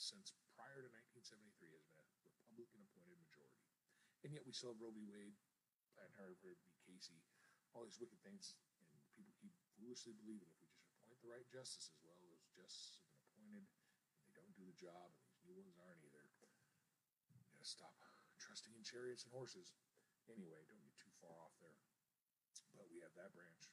since 0.00 0.32
prior 0.56 0.80
to 0.80 0.88
1973, 0.88 1.76
has 1.76 1.86
been 1.92 2.08
a 2.08 2.24
Republican-appointed 2.24 3.18
majority. 3.20 3.62
And 4.24 4.32
yet 4.32 4.42
we 4.48 4.56
still 4.56 4.72
have 4.72 4.80
Roe 4.80 4.94
v. 4.94 5.04
Wade, 5.04 5.36
Planned 5.92 6.16
Parenthood 6.16 6.56
v. 6.64 6.68
Casey, 6.88 7.20
all 7.76 7.84
these 7.84 8.00
wicked 8.00 8.18
things, 8.24 8.56
and 8.80 8.88
people 9.12 9.36
keep 9.36 9.52
foolishly 9.76 10.16
believing 10.16 10.48
if 10.48 10.58
we 10.64 10.68
just 10.72 10.88
appoint 10.96 11.20
the 11.20 11.28
right 11.28 11.46
justices, 11.52 11.92
well, 12.00 12.16
those 12.24 12.48
justices 12.56 13.04
have 13.04 13.12
been 13.12 13.28
appointed, 13.28 13.64
and 14.24 14.32
they 14.32 14.40
don't 14.40 14.56
do 14.56 14.64
the 14.64 14.78
job, 14.80 15.12
and 15.12 15.20
these 15.28 15.44
new 15.44 15.60
ones 15.60 15.76
aren't 15.76 16.00
either. 16.00 16.24
You 17.28 17.44
gotta 17.52 17.68
stop 17.68 17.92
trusting 18.40 18.72
in 18.72 18.82
chariots 18.86 19.28
and 19.28 19.32
horses. 19.34 19.76
Anyway, 20.30 20.64
don't 20.66 20.85
far 21.20 21.34
off 21.42 21.56
there. 21.60 21.80
But 22.76 22.88
we 22.92 23.00
have 23.00 23.14
that 23.16 23.32
branch. 23.32 23.72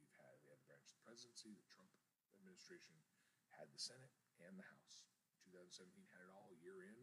We've 0.00 0.14
had 0.16 0.34
we 0.44 0.50
had 0.52 0.60
the 0.60 0.68
branch 0.68 0.88
of 0.88 1.00
the 1.00 1.04
presidency, 1.04 1.52
the 1.52 1.68
Trump 1.68 1.90
administration 2.36 2.96
had 3.52 3.68
the 3.72 3.80
Senate 3.80 4.12
and 4.40 4.56
the 4.56 4.66
House. 4.68 5.04
2017 5.48 5.90
had 6.12 6.28
it 6.28 6.32
all 6.32 6.52
year 6.60 6.84
in, 6.84 6.96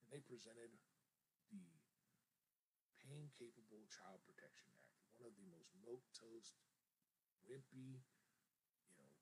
and 0.00 0.06
they 0.08 0.24
presented 0.24 0.72
the 1.52 1.64
Pain 3.04 3.30
Capable 3.36 3.86
Child 3.92 4.24
Protection 4.26 4.66
Act, 4.72 4.90
one 5.20 5.30
of 5.30 5.36
the 5.38 5.46
most 5.52 5.70
milk 5.84 6.02
toast, 6.16 6.58
wimpy, 7.46 8.02
you 8.90 8.96
know, 8.98 9.12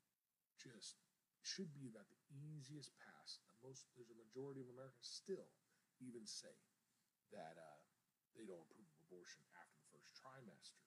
just 0.56 1.02
should 1.44 1.68
be 1.76 1.84
about 1.90 2.08
the 2.08 2.20
easiest 2.32 2.96
pass. 2.96 3.42
The 3.44 3.60
most 3.60 3.84
there's 3.92 4.08
a 4.08 4.16
majority 4.16 4.64
of 4.64 4.72
Americans 4.72 5.04
still 5.04 5.52
even 6.00 6.24
say 6.24 6.56
that 7.36 7.60
uh, 7.60 7.80
they 8.32 8.48
don't 8.48 8.64
approve 8.64 8.88
of 8.88 8.98
abortion 9.06 9.44
trimester. 10.24 10.80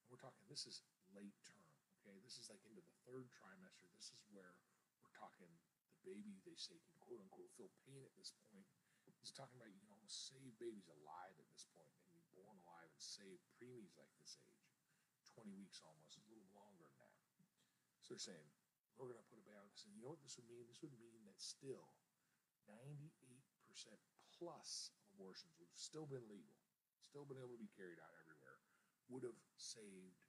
And 0.00 0.08
we're 0.08 0.22
talking 0.24 0.40
this 0.48 0.64
is 0.64 0.80
late 1.12 1.36
term, 1.44 1.68
okay? 2.00 2.16
This 2.24 2.40
is 2.40 2.48
like 2.48 2.64
into 2.64 2.80
the 2.80 2.96
third 3.04 3.28
trimester. 3.36 3.84
This 3.92 4.08
is 4.08 4.24
where 4.32 4.56
we're 5.04 5.12
talking 5.12 5.52
the 5.92 6.00
baby 6.00 6.40
they 6.48 6.56
say 6.56 6.80
can 6.80 6.96
quote 7.04 7.20
unquote 7.20 7.52
feel 7.60 7.68
pain 7.84 8.00
at 8.00 8.16
this 8.16 8.32
point. 8.48 8.64
He's 9.20 9.36
talking 9.36 9.60
about 9.60 9.68
you 9.68 9.84
can 9.84 9.92
almost 9.92 10.32
save 10.32 10.56
babies 10.56 10.88
alive 10.88 11.36
at 11.36 11.48
this 11.52 11.68
point. 11.76 11.92
They 11.92 12.00
can 12.08 12.16
be 12.16 12.24
born 12.32 12.56
alive 12.64 12.88
and 12.88 12.96
save 12.96 13.36
preemies 13.60 13.92
like 14.00 14.08
this 14.16 14.40
age. 14.40 14.72
20 15.36 15.52
weeks 15.60 15.84
almost, 15.84 16.16
a 16.16 16.24
little 16.32 16.48
longer 16.56 16.88
than 16.88 16.96
that. 17.04 17.20
So 18.00 18.16
they're 18.16 18.32
saying, 18.32 18.48
we're 19.00 19.12
going 19.12 19.20
to 19.20 19.28
put 19.32 19.40
a 19.40 19.46
ban 19.48 19.56
on 19.56 19.68
this. 19.72 19.88
And 19.88 19.96
you 19.96 20.04
know 20.04 20.12
what 20.12 20.20
this 20.20 20.36
would 20.36 20.48
mean? 20.48 20.68
This 20.68 20.84
would 20.84 20.92
mean 21.00 21.24
that 21.24 21.40
still 21.40 21.88
98% 22.68 23.16
plus 24.36 24.92
of 24.92 25.04
abortions 25.16 25.56
would 25.56 25.68
have 25.68 25.80
still 25.80 26.04
been 26.04 26.24
legal, 26.28 26.60
still 27.00 27.24
been 27.24 27.40
able 27.40 27.56
to 27.56 27.62
be 27.62 27.72
carried 27.72 27.98
out 27.98 28.12
everywhere, 28.12 28.29
would 29.10 29.26
have 29.26 29.38
saved 29.58 30.22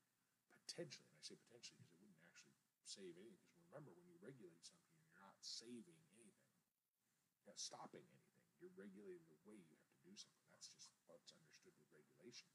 potentially, 0.65 1.07
and 1.07 1.17
I 1.17 1.23
say 1.23 1.37
potentially 1.37 1.77
because 1.77 1.93
it 1.93 2.01
wouldn't 2.01 2.25
actually 2.25 2.57
save 2.83 3.13
anything. 3.21 3.49
Because 3.53 3.69
remember, 3.69 3.93
when 3.93 4.09
you 4.09 4.17
regulate 4.19 4.61
something, 4.65 4.89
you're 4.97 5.21
not 5.21 5.37
saving 5.39 6.01
anything, 6.17 6.57
you're 7.41 7.53
not 7.53 7.61
stopping 7.61 8.01
anything. 8.01 8.41
You're 8.61 8.73
regulating 8.77 9.25
the 9.29 9.41
way 9.45 9.57
you 9.57 9.73
have 9.73 9.89
to 9.89 10.01
do 10.05 10.13
something. 10.13 10.45
That's 10.53 10.69
just 10.69 10.93
what's 11.09 11.33
understood 11.33 11.73
with 11.77 11.89
regulation. 11.93 12.49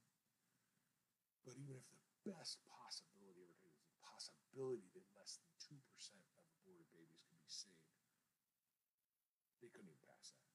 But 1.42 1.58
even 1.58 1.78
if 1.78 1.86
the 1.90 2.02
best 2.26 2.58
possibility 2.66 3.46
ever 3.46 3.54
taken 3.62 3.78
is 3.78 3.90
the 3.90 4.02
possibility 4.02 4.86
that 4.98 5.06
less 5.14 5.38
than 5.38 5.50
two 5.62 5.78
percent 5.90 6.22
of 6.34 6.42
aborted 6.62 6.90
babies 6.90 7.22
could 7.26 7.38
be 7.38 7.50
saved, 7.50 7.94
they 9.62 9.70
couldn't 9.70 9.90
even 9.90 10.02
pass 10.06 10.34
that. 10.34 10.50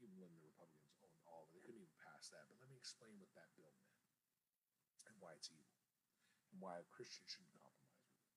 Even 0.00 0.16
when 0.20 0.32
the 0.36 0.44
Republicans 0.44 1.00
owned 1.00 1.20
all 1.24 1.48
of 1.48 1.52
it, 1.52 1.60
they 1.60 1.64
couldn't 1.64 1.80
even 1.80 1.96
pass 2.04 2.28
that. 2.32 2.44
But 2.48 2.60
let 2.60 2.68
me 2.68 2.76
explain 2.76 3.16
what 3.16 3.32
that 3.32 3.48
bill 3.56 3.72
meant 3.80 3.85
and 5.16 5.24
why 5.24 5.32
it's 5.32 5.48
evil 5.48 5.80
and 6.52 6.60
why 6.60 6.76
a 6.76 6.92
Christian 6.92 7.24
shouldn't 7.24 7.56
compromise 7.56 8.04
with 8.04 8.20
it. 8.20 8.36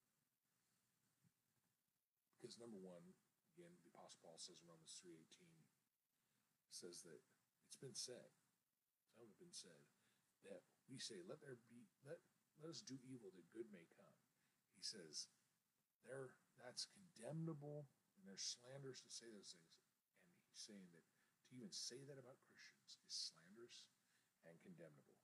Because 2.39 2.55
number 2.55 2.80
one, 2.80 3.03
again, 3.51 3.75
the 3.84 3.91
Apostle 3.91 4.23
Paul 4.23 4.39
says 4.39 4.63
in 4.63 4.71
Romans 4.71 4.95
three 5.03 5.19
eighteen 5.19 5.59
says 6.71 7.03
that 7.03 7.19
it's 7.67 7.75
been 7.75 7.97
said, 7.97 8.32
some 9.11 9.27
have 9.27 9.43
been 9.43 9.51
said, 9.51 9.84
that 10.47 10.63
we 10.88 10.95
say, 10.95 11.19
let 11.27 11.43
there 11.43 11.59
be 11.67 11.84
let 12.07 12.23
let 12.63 12.71
us 12.71 12.80
do 12.80 12.95
evil 13.03 13.36
that 13.36 13.51
good 13.51 13.67
may 13.75 13.84
come. 13.91 14.15
He 14.80 14.84
says, 14.84 15.27
there 16.07 16.32
that's 16.63 16.88
condemnable 16.88 17.91
and 18.15 18.23
there's 18.23 18.55
slanders 18.55 19.03
to 19.03 19.11
say 19.11 19.27
those 19.27 19.51
things. 19.51 19.75
And 20.39 20.47
he's 20.47 20.63
saying 20.63 20.88
that 20.95 21.03
to 21.03 21.59
even 21.59 21.71
say 21.75 21.99
that 22.07 22.15
about 22.15 22.39
Christians 22.47 22.95
is 23.03 23.15
slanderous 23.36 23.91
and 24.47 24.55
condemnable. 24.63 25.18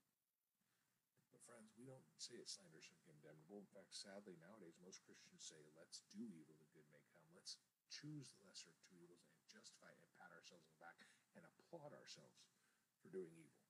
Friends, 1.45 1.77
we 1.77 1.85
don't 1.85 2.03
say 2.17 2.35
it's 2.41 2.57
slanderous 2.57 2.89
and 2.89 2.99
condemnable. 3.05 3.61
In 3.61 3.69
fact, 3.69 3.93
sadly 3.93 4.35
nowadays 4.41 4.75
most 4.81 5.05
Christians 5.05 5.45
say, 5.45 5.61
let's 5.77 6.01
do 6.09 6.25
evil 6.25 6.57
that 6.57 6.73
good 6.73 6.89
may 6.89 7.01
come. 7.13 7.25
Let's 7.37 7.61
choose 7.87 8.33
the 8.33 8.41
lesser 8.43 8.73
of 8.73 8.77
two 8.81 8.97
evils 8.97 9.21
and 9.29 9.37
justify 9.45 9.93
and 9.93 10.09
pat 10.17 10.33
ourselves 10.33 10.65
on 10.65 10.73
the 10.73 10.81
back 10.81 11.05
and 11.37 11.45
applaud 11.45 11.93
ourselves 11.93 12.49
for 12.99 13.13
doing 13.13 13.29
evil 13.37 13.61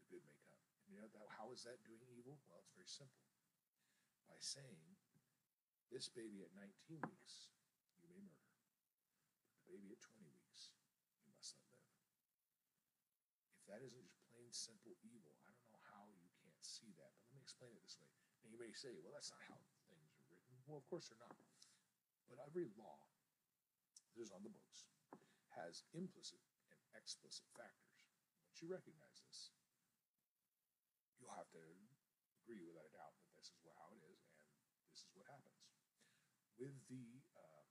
the 0.00 0.08
good 0.08 0.24
may 0.24 0.40
come. 0.40 0.56
And 0.88 0.96
you 0.96 0.96
know 0.96 1.12
that, 1.12 1.28
how 1.36 1.52
is 1.52 1.68
that 1.68 1.84
doing 1.84 2.08
evil? 2.16 2.40
Well, 2.48 2.64
it's 2.64 2.72
very 2.72 2.88
simple. 2.88 3.28
By 4.24 4.40
saying, 4.40 4.96
this 5.88 6.12
baby 6.12 6.44
at 6.44 6.52
19 6.52 7.00
weeks, 7.00 7.48
you 7.96 8.08
may 8.12 8.20
murder. 8.20 8.52
But 9.48 9.56
the 9.56 9.68
baby 9.72 9.92
at 9.96 10.04
20 10.04 10.28
weeks, 10.28 10.76
you 11.24 11.32
must 11.32 11.56
let 11.64 11.80
live. 11.80 12.12
If 13.56 13.64
that 13.72 13.80
isn't 13.80 14.04
just 14.04 14.24
plain 14.28 14.52
simple 14.52 14.96
evil, 15.00 15.40
I 15.44 15.52
don't 15.52 15.68
know 15.72 15.80
how 15.92 16.12
you 16.12 16.28
can't 16.44 16.60
see 16.60 16.92
that. 17.00 17.16
But 17.16 17.24
let 17.32 17.40
me 17.40 17.47
explain 17.58 17.74
it 17.74 17.82
this 17.82 17.98
way. 17.98 18.14
Now 18.38 18.54
you 18.54 18.58
may 18.62 18.70
say, 18.70 18.94
well, 19.02 19.10
that's 19.10 19.34
not 19.34 19.42
how 19.50 19.58
things 19.90 20.14
are 20.14 20.22
written. 20.30 20.54
Well, 20.70 20.78
of 20.78 20.86
course 20.86 21.10
they're 21.10 21.18
not. 21.18 21.34
But 22.30 22.38
every 22.46 22.70
law 22.78 23.02
that 24.14 24.22
is 24.22 24.30
on 24.30 24.46
the 24.46 24.54
books 24.54 24.86
has 25.58 25.82
implicit 25.90 26.38
and 26.70 26.78
explicit 26.94 27.50
factors. 27.58 28.06
Once 28.46 28.62
you 28.62 28.70
recognize 28.70 29.18
this, 29.26 29.50
you'll 31.18 31.34
have 31.34 31.50
to 31.50 31.58
agree 32.46 32.62
without 32.62 32.86
a 32.86 32.94
doubt 32.94 33.18
that 33.18 33.34
this 33.34 33.50
is 33.50 33.58
how 33.74 33.90
it 33.90 34.06
is 34.06 34.22
and 34.38 34.86
this 34.94 35.02
is 35.02 35.10
what 35.18 35.26
happens. 35.26 35.58
With 36.62 36.78
the 36.86 37.10
uh, 37.34 37.66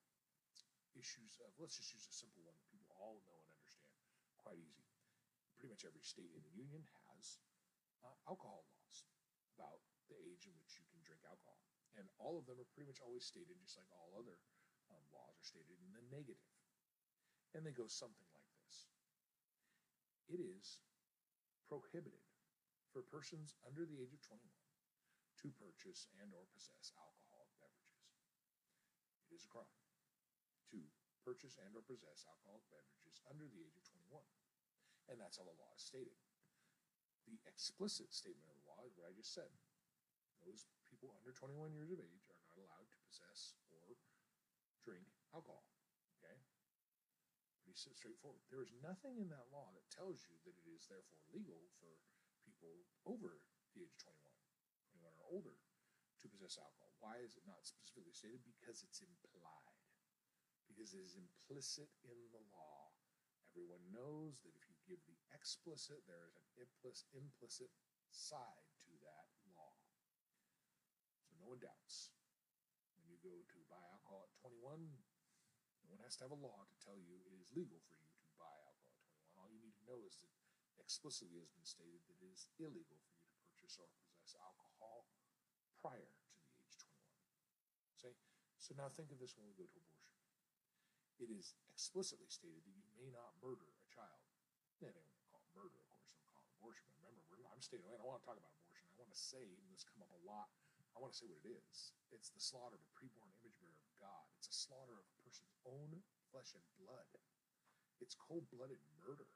issues 1.00 1.40
of, 1.48 1.56
let's 1.64 1.80
just 1.80 1.96
use 1.96 2.04
a 2.04 2.12
simple 2.12 2.44
one 2.44 2.60
that 2.60 2.68
people 2.76 2.92
all 3.00 3.24
know 3.24 3.40
and 3.40 3.56
understand 3.56 3.96
quite 4.36 4.60
easy. 4.60 4.84
Pretty 5.56 5.72
much 5.72 5.88
every 5.88 6.04
state 6.04 6.36
in 6.36 6.44
the 6.44 6.60
union 6.60 6.84
has 7.08 7.40
uh, 8.04 8.12
alcohol 8.28 8.68
laws 8.68 8.77
about 9.58 9.82
the 10.06 10.18
age 10.22 10.46
in 10.46 10.54
which 10.62 10.78
you 10.78 10.86
can 10.94 11.02
drink 11.02 11.26
alcohol. 11.26 11.58
And 11.98 12.06
all 12.22 12.38
of 12.38 12.46
them 12.46 12.62
are 12.62 12.70
pretty 12.70 12.86
much 12.86 13.02
always 13.02 13.26
stated, 13.26 13.58
just 13.58 13.74
like 13.74 13.90
all 13.90 14.14
other 14.14 14.38
um, 14.94 15.02
laws 15.10 15.34
are 15.34 15.50
stated, 15.50 15.82
in 15.82 15.90
the 15.90 16.06
negative. 16.14 16.54
And 17.58 17.66
they 17.66 17.74
go 17.74 17.90
something 17.90 18.30
like 18.38 18.46
this 18.62 18.86
It 20.30 20.38
is 20.38 20.86
prohibited 21.66 22.22
for 22.94 23.02
persons 23.02 23.58
under 23.66 23.82
the 23.84 23.98
age 23.98 24.14
of 24.14 24.22
21 24.22 24.46
to 25.42 25.48
purchase 25.58 26.06
and 26.22 26.30
or 26.38 26.46
possess 26.54 26.94
alcoholic 26.98 27.50
beverages. 27.58 28.14
It 29.26 29.42
is 29.42 29.46
a 29.46 29.52
crime 29.52 29.74
to 30.70 30.80
purchase 31.26 31.58
and 31.62 31.74
or 31.74 31.82
possess 31.82 32.30
alcoholic 32.30 32.66
beverages 32.70 33.26
under 33.26 33.50
the 33.50 33.60
age 33.62 33.74
of 33.74 33.84
21. 33.90 34.22
And 35.10 35.18
that's 35.18 35.42
how 35.42 35.50
the 35.50 35.56
law 35.58 35.72
is 35.74 35.82
stated. 35.82 36.27
The 37.28 37.36
explicit 37.44 38.16
statement 38.16 38.48
of 38.48 38.58
the 38.64 38.68
law 38.72 38.82
is 38.88 38.96
what 38.96 39.12
I 39.12 39.14
just 39.14 39.36
said. 39.36 39.52
Those 40.48 40.64
people 40.88 41.12
under 41.12 41.36
21 41.36 41.76
years 41.76 41.92
of 41.92 42.00
age 42.00 42.24
are 42.32 42.40
not 42.48 42.56
allowed 42.56 42.88
to 42.88 43.00
possess 43.04 43.60
or 43.68 44.00
drink 44.88 45.04
alcohol. 45.36 45.68
Okay? 46.18 46.40
Pretty 47.68 47.76
straightforward. 47.76 48.48
There 48.48 48.64
is 48.64 48.72
nothing 48.80 49.20
in 49.20 49.28
that 49.28 49.52
law 49.52 49.76
that 49.76 49.92
tells 49.92 50.24
you 50.24 50.40
that 50.48 50.56
it 50.56 50.68
is 50.72 50.88
therefore 50.88 51.20
legal 51.36 51.68
for 51.84 52.00
people 52.48 52.88
over 53.04 53.44
the 53.76 53.84
age 53.84 53.92
of 53.92 54.00
21, 54.00 54.24
21 55.04 55.12
or 55.20 55.28
older, 55.28 55.60
to 56.24 56.32
possess 56.32 56.56
alcohol. 56.56 56.96
Why 57.04 57.20
is 57.20 57.36
it 57.36 57.44
not 57.44 57.68
specifically 57.68 58.16
stated? 58.16 58.40
Because 58.48 58.82
it's 58.88 59.04
implied. 59.04 59.84
Because 60.72 60.96
it 60.96 61.04
is 61.04 61.20
implicit 61.20 61.92
in 62.08 62.18
the 62.32 62.42
law. 62.56 62.87
Everyone 63.58 63.90
knows 63.90 64.38
that 64.46 64.54
if 64.54 64.70
you 64.70 64.78
give 64.86 65.02
the 65.10 65.18
explicit, 65.34 66.06
there 66.06 66.30
is 66.30 66.30
an 66.62 66.70
implicit 67.18 67.74
side 68.14 68.70
to 68.86 68.94
that 69.02 69.26
law. 69.58 69.74
So 71.26 71.34
no 71.42 71.50
one 71.50 71.58
doubts. 71.58 72.14
When 72.94 73.10
you 73.10 73.18
go 73.18 73.34
to 73.34 73.58
buy 73.66 73.82
alcohol 73.90 74.30
at 74.30 74.38
21, 74.46 74.62
no 74.62 75.90
one 75.90 76.06
has 76.06 76.14
to 76.22 76.30
have 76.30 76.38
a 76.38 76.38
law 76.38 76.70
to 76.70 76.78
tell 76.86 77.02
you 77.02 77.18
it 77.26 77.34
is 77.34 77.50
legal 77.58 77.82
for 77.90 77.98
you 77.98 78.14
to 78.14 78.30
buy 78.38 78.54
alcohol 78.62 79.02
at 79.10 79.26
21. 79.34 79.42
All 79.42 79.50
you 79.50 79.58
need 79.58 79.74
to 79.82 79.90
know 79.90 80.06
is 80.06 80.22
that 80.22 80.30
explicitly 80.78 81.42
has 81.42 81.50
been 81.50 81.66
stated 81.66 82.06
that 82.06 82.22
it 82.22 82.30
is 82.30 82.46
illegal 82.62 83.02
for 83.10 83.18
you 83.18 83.26
to 83.26 83.42
purchase 83.42 83.82
or 83.82 83.90
possess 84.06 84.38
alcohol 84.38 85.10
prior 85.82 86.06
to 86.06 86.26
the 86.30 86.46
age 86.62 86.78
21. 86.78 86.94
See? 87.98 88.14
So 88.62 88.78
now 88.78 88.94
think 88.94 89.10
of 89.10 89.18
this 89.18 89.34
when 89.34 89.50
we 89.50 89.58
go 89.58 89.66
to 89.66 89.82
abortion. 89.82 89.97
It 91.18 91.34
is 91.34 91.58
explicitly 91.74 92.30
stated 92.30 92.62
that 92.62 92.78
you 92.78 92.90
may 92.94 93.10
not 93.10 93.34
murder 93.42 93.66
a 93.66 93.86
child. 93.90 94.22
They 94.78 94.94
don't 94.94 95.10
call 95.26 95.42
it 95.42 95.50
murder, 95.58 95.74
of 95.74 95.90
course, 95.90 96.14
they'll 96.14 96.30
call 96.30 96.46
it 96.46 96.54
abortion. 96.62 96.86
But 97.02 97.10
remember, 97.10 97.50
I'm 97.50 97.62
stating, 97.66 97.90
I 97.90 97.98
don't 97.98 98.06
want 98.06 98.22
to 98.22 98.28
talk 98.30 98.38
about 98.38 98.54
abortion. 98.54 98.86
I 98.94 99.02
want 99.02 99.10
to 99.10 99.18
say, 99.18 99.42
and 99.42 99.66
this 99.74 99.82
come 99.82 100.06
up 100.06 100.14
a 100.14 100.22
lot, 100.22 100.54
I 100.94 101.02
want 101.02 101.14
to 101.14 101.18
say 101.18 101.26
what 101.26 101.42
it 101.42 101.50
is. 101.50 101.94
It's 102.14 102.30
the 102.34 102.42
slaughter 102.42 102.78
of 102.78 102.82
a 102.86 102.92
preborn 102.94 103.30
image 103.42 103.58
bearer 103.58 103.82
of 103.82 103.94
God. 103.98 104.26
It's 104.38 104.50
a 104.50 104.58
slaughter 104.58 104.98
of 104.98 105.06
a 105.06 105.18
person's 105.26 105.54
own 105.66 105.90
flesh 106.30 106.54
and 106.54 106.66
blood. 106.78 107.10
It's 108.02 108.14
cold 108.18 108.46
blooded 108.54 108.82
murder. 109.02 109.30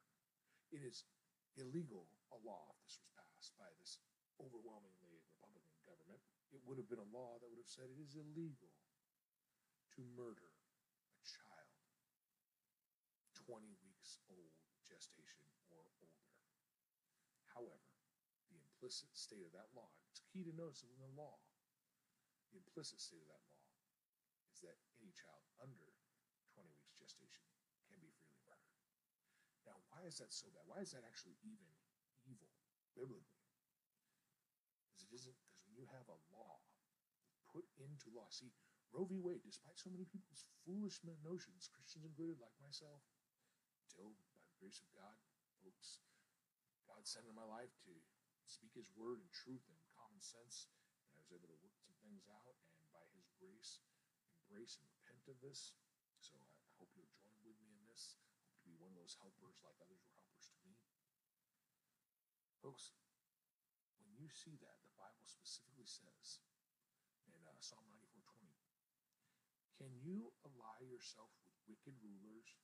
It 0.69 0.85
is 0.85 1.05
illegal 1.57 2.09
a 2.33 2.37
law 2.45 2.71
if 2.73 2.81
this 2.85 2.97
was 3.01 3.09
passed 3.17 3.53
by 3.57 3.69
this 3.81 4.01
overwhelmingly 4.37 5.17
Republican 5.37 5.77
government. 5.85 6.21
It 6.53 6.61
would 6.65 6.77
have 6.81 6.89
been 6.89 7.01
a 7.01 7.13
law 7.13 7.37
that 7.41 7.49
would 7.49 7.61
have 7.61 7.69
said 7.69 7.89
it 7.89 8.01
is 8.01 8.17
illegal 8.17 8.73
to 9.97 10.01
murder 10.17 10.49
a 11.13 11.21
child 11.25 11.77
20 13.51 13.67
weeks 13.83 14.23
old 14.31 14.55
gestation 14.87 15.43
or 15.75 15.83
older. 15.99 16.23
However, 17.51 17.91
the 18.47 18.55
implicit 18.55 19.11
state 19.11 19.43
of 19.43 19.51
that 19.51 19.67
law, 19.75 19.91
it's 20.07 20.23
key 20.31 20.47
to 20.47 20.55
notice 20.55 20.87
in 20.87 20.95
the 20.95 21.11
law, 21.19 21.35
the 22.55 22.63
implicit 22.63 23.03
state 23.03 23.19
of 23.19 23.27
that 23.27 23.43
law 23.51 23.59
is 24.55 24.63
that 24.63 24.79
any 25.03 25.11
child 25.11 25.43
under 25.59 25.91
20 26.55 26.71
weeks 26.71 26.95
gestation 26.95 27.43
can 27.91 27.99
be 27.99 28.15
freely 28.23 28.39
murdered. 28.47 28.79
Now, 29.67 29.83
why 29.91 30.07
is 30.07 30.23
that 30.23 30.31
so 30.31 30.47
bad? 30.55 30.63
Why 30.71 30.79
is 30.79 30.95
that 30.95 31.03
actually 31.03 31.35
even 31.43 31.67
evil 32.23 32.55
biblically? 32.95 33.51
Because 34.87 35.03
it 35.03 35.11
isn't, 35.11 35.35
because 35.43 35.59
when 35.67 35.75
you 35.75 35.83
have 35.91 36.07
a 36.07 36.19
law 36.31 36.63
put 37.51 37.67
into 37.83 38.07
law, 38.15 38.31
see, 38.31 38.55
Roe 38.95 39.07
v. 39.07 39.19
Wade, 39.19 39.43
despite 39.43 39.75
so 39.75 39.91
many 39.91 40.07
people's 40.07 40.47
foolish 40.63 41.03
notions, 41.03 41.67
Christians 41.71 42.07
included, 42.07 42.39
like 42.39 42.55
myself, 42.59 43.03
until 43.91 44.15
by 44.23 44.39
the 44.47 44.55
grace 44.55 44.79
of 44.79 44.87
God, 44.95 45.19
folks, 45.59 45.99
God 46.87 47.03
sent 47.03 47.27
in 47.27 47.35
my 47.35 47.43
life 47.43 47.75
to 47.83 47.91
speak 48.47 48.71
His 48.71 48.87
word 48.95 49.19
in 49.19 49.27
truth 49.35 49.67
and 49.67 49.75
common 49.99 50.23
sense, 50.23 50.71
and 51.11 51.11
I 51.11 51.19
was 51.19 51.35
able 51.35 51.51
to 51.51 51.59
work 51.59 51.75
some 51.75 51.91
things 51.99 52.23
out, 52.31 52.55
and 52.79 52.87
by 52.95 53.03
His 53.11 53.27
grace, 53.35 53.83
embrace 54.47 54.79
and 54.79 54.87
repent 54.95 55.27
of 55.27 55.35
this. 55.43 55.75
So 56.23 56.39
I 56.39 56.71
hope 56.79 56.87
you'll 56.95 57.11
join 57.19 57.35
with 57.43 57.59
me 57.59 57.75
in 57.75 57.83
this. 57.91 58.15
Hope 58.47 58.55
to 58.63 58.63
be 58.63 58.79
one 58.79 58.95
of 58.95 58.99
those 59.03 59.19
helpers 59.19 59.59
like 59.59 59.75
others 59.83 59.99
were 60.07 60.15
helpers 60.23 60.47
to 60.55 60.59
me. 60.63 60.79
Folks, 62.63 62.95
when 63.99 64.15
you 64.15 64.31
see 64.31 64.55
that, 64.63 64.79
the 64.87 64.95
Bible 64.95 65.27
specifically 65.27 65.83
says 65.83 66.39
in 67.27 67.43
uh, 67.43 67.59
Psalm 67.59 67.83
94:20, 67.91 68.55
can 69.75 69.91
you 69.99 70.31
ally 70.47 70.79
yourself 70.87 71.35
with 71.43 71.75
wicked 71.75 71.99
rulers, 71.99 72.55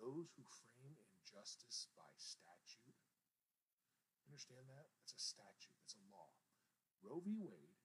those 0.00 0.32
who 0.34 0.44
frame 0.64 0.96
injustice 1.14 1.86
by 1.94 2.10
statute? 2.16 2.96
understand 4.30 4.62
that? 4.70 4.86
That's 4.96 5.12
a 5.12 5.20
statute. 5.20 5.74
That's 5.82 5.98
a 5.98 6.04
law. 6.08 6.30
Roe 7.02 7.18
v. 7.20 7.34
Wade, 7.42 7.76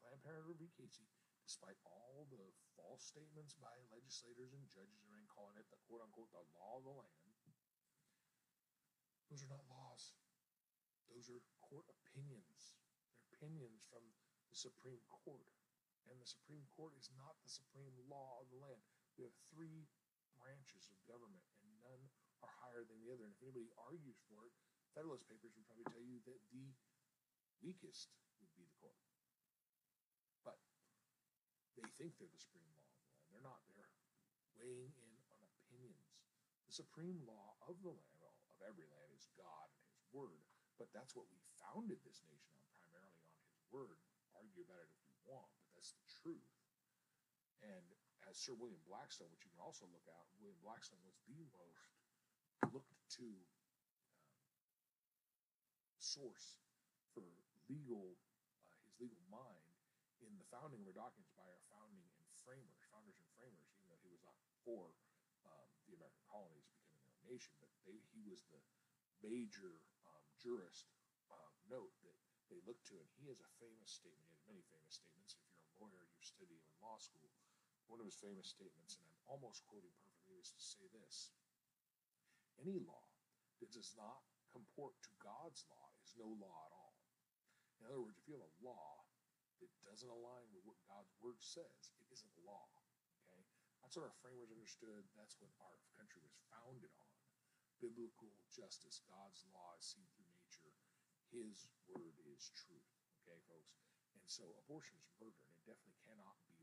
Planned 0.00 0.24
Parenthood 0.24 0.56
v. 0.56 0.72
Casey, 0.72 1.06
despite 1.44 1.76
all 1.84 2.24
the 2.32 2.48
false 2.74 3.04
statements 3.04 3.52
by 3.58 3.76
legislators 3.92 4.56
and 4.56 4.64
judges 4.72 5.04
around 5.06 5.28
calling 5.28 5.60
it 5.60 5.68
the 5.68 5.78
quote 5.84 6.00
unquote 6.00 6.32
the 6.32 6.42
law 6.56 6.80
of 6.80 6.86
the 6.88 6.94
land, 6.96 7.26
those 9.28 9.42
are 9.42 9.52
not 9.52 9.66
laws. 9.66 10.14
Those 11.10 11.26
are 11.28 11.42
court 11.58 11.86
opinions. 11.90 12.74
They're 13.10 13.26
opinions 13.34 13.82
from 13.90 14.02
the 14.48 14.56
Supreme 14.56 15.02
Court. 15.10 15.50
And 16.06 16.22
the 16.22 16.30
Supreme 16.30 16.62
Court 16.78 16.94
is 16.94 17.10
not 17.18 17.34
the 17.42 17.50
supreme 17.50 17.98
law 18.06 18.38
of 18.38 18.46
the 18.54 18.62
land. 18.62 18.78
We 19.18 19.26
have 19.26 19.34
three 19.50 19.90
branches 20.38 20.88
of 20.92 20.98
government, 21.08 21.44
and 21.60 21.68
none 21.80 22.02
are 22.44 22.52
higher 22.62 22.84
than 22.84 23.00
the 23.00 23.10
other. 23.12 23.24
And 23.24 23.34
if 23.34 23.42
anybody 23.42 23.72
argues 23.76 24.20
for 24.28 24.44
it, 24.44 24.52
Federalist 24.92 25.28
Papers 25.28 25.52
would 25.56 25.66
probably 25.68 25.88
tell 25.92 26.04
you 26.04 26.20
that 26.24 26.40
the 26.52 26.72
weakest 27.60 28.12
would 28.40 28.52
be 28.56 28.64
the 28.64 28.76
court. 28.80 28.96
But 30.44 30.60
they 31.76 31.88
think 32.00 32.16
they're 32.16 32.32
the 32.32 32.40
supreme 32.40 32.68
law 32.72 32.80
of 32.80 32.92
the 32.92 33.04
land. 33.04 33.24
They're 33.32 33.44
not. 33.44 33.60
They're 33.72 33.92
weighing 34.56 34.92
in 34.96 35.12
on 35.32 35.40
opinions. 35.44 36.16
The 36.68 36.76
supreme 36.76 37.20
law 37.28 37.56
of 37.68 37.76
the 37.84 37.92
land, 37.92 38.16
well, 38.20 38.36
of 38.52 38.58
every 38.64 38.88
land, 38.88 39.10
is 39.12 39.28
God 39.36 39.68
and 39.72 39.84
His 39.92 40.04
Word. 40.12 40.40
But 40.76 40.92
that's 40.92 41.16
what 41.16 41.28
we 41.32 41.40
founded 41.56 42.00
this 42.04 42.20
nation 42.28 42.52
on, 42.56 42.68
primarily 42.76 43.24
on 43.32 43.40
His 43.48 43.64
Word. 43.72 44.00
Argue 44.36 44.64
about 44.64 44.84
it 44.84 44.92
if 44.92 45.00
you 45.08 45.16
want, 45.24 45.48
but 45.64 45.72
that's 45.72 45.96
the 45.96 46.04
truth. 46.20 46.52
And 47.64 47.95
Sir 48.36 48.52
William 48.52 48.84
Blackstone, 48.84 49.32
which 49.32 49.48
you 49.48 49.52
can 49.56 49.64
also 49.64 49.88
look 49.88 50.04
at, 50.12 50.24
William 50.44 50.60
Blackstone 50.60 51.00
was 51.08 51.16
the 51.24 51.40
most 51.56 51.88
looked 52.68 52.92
to 53.16 53.24
um, 53.24 54.60
source 55.96 56.60
for 57.16 57.24
legal, 57.72 58.12
uh, 58.60 58.76
his 58.84 58.92
legal 59.00 59.24
mind 59.32 59.72
in 60.20 60.36
the 60.36 60.44
founding 60.52 60.84
of 60.84 60.92
our 60.92 60.98
documents 61.08 61.32
by 61.32 61.48
our 61.48 61.64
founding 61.72 62.04
and 62.20 62.28
framers, 62.44 62.84
founders 62.92 63.16
and 63.16 63.28
framers, 63.40 63.72
even 63.80 63.88
though 63.88 64.04
he 64.04 64.12
was 64.12 64.20
not 64.20 64.36
for 64.68 64.92
um, 65.48 65.68
the 65.88 65.96
American 65.96 66.20
colonies 66.28 66.68
becoming 66.76 67.00
their 67.08 67.16
own 67.16 67.24
nation, 67.32 67.56
but 67.56 67.72
they, 67.88 67.96
he 68.12 68.20
was 68.28 68.44
the 68.52 68.60
major 69.24 69.80
um, 70.12 70.22
jurist 70.36 70.92
uh, 71.32 71.50
note 71.72 71.96
that 72.04 72.20
they 72.52 72.60
look 72.68 72.76
to, 72.84 73.00
and 73.00 73.08
he 73.16 73.32
has 73.32 73.40
a 73.40 73.48
famous 73.56 73.88
statement. 73.96 74.28
He 74.28 74.36
has 74.36 74.44
many 74.44 74.60
famous 74.68 74.92
statements. 75.00 75.40
If 75.40 75.48
you're 75.48 75.64
a 75.72 75.88
lawyer, 75.88 76.04
you 76.04 76.20
study 76.20 76.60
in 76.60 76.74
law 76.84 77.00
school. 77.00 77.32
One 77.86 78.02
of 78.02 78.06
his 78.06 78.18
famous 78.18 78.50
statements, 78.50 78.98
and 78.98 79.06
I'm 79.06 79.22
almost 79.26 79.66
quoting 79.70 79.94
perfectly, 80.02 80.36
is 80.42 80.50
to 80.50 80.62
say 80.62 80.84
this: 80.90 81.30
Any 82.58 82.82
law 82.82 83.06
that 83.62 83.70
does 83.72 83.94
not 83.94 84.26
comport 84.50 84.96
to 85.06 85.12
God's 85.22 85.62
law 85.70 85.92
is 86.02 86.16
no 86.18 86.28
law 86.40 86.58
at 86.66 86.72
all. 86.74 86.96
In 87.80 87.86
other 87.86 88.00
words, 88.00 88.16
if 88.16 88.26
you 88.26 88.34
have 88.34 88.48
a 88.48 88.58
law 88.64 89.04
that 89.60 89.70
doesn't 89.84 90.08
align 90.08 90.48
with 90.52 90.64
what 90.64 90.80
God's 90.88 91.12
word 91.20 91.38
says, 91.40 91.92
it 92.00 92.08
isn't 92.12 92.44
law. 92.44 92.68
Okay, 93.28 93.44
that's 93.80 93.94
what 93.96 94.08
our 94.08 94.16
framers 94.24 94.52
understood. 94.52 95.04
That's 95.14 95.36
what 95.38 95.52
our 95.60 95.76
country 95.96 96.20
was 96.24 96.36
founded 96.48 96.92
on 97.00 97.12
biblical 97.80 98.32
justice. 98.48 99.04
God's 99.04 99.44
law 99.52 99.76
is 99.76 99.84
seen 99.84 100.08
through 100.16 100.28
nature. 100.32 100.72
His 101.32 101.68
word 101.84 102.16
is 102.32 102.48
truth. 102.56 102.88
Okay, 103.22 103.36
folks? 103.48 103.76
And 104.16 104.24
so 104.24 104.44
abortion 104.64 104.96
is 104.96 105.12
murder, 105.20 105.36
and 105.36 105.52
it 105.52 105.64
definitely 105.68 106.00
cannot 106.08 106.36
be. 106.48 106.55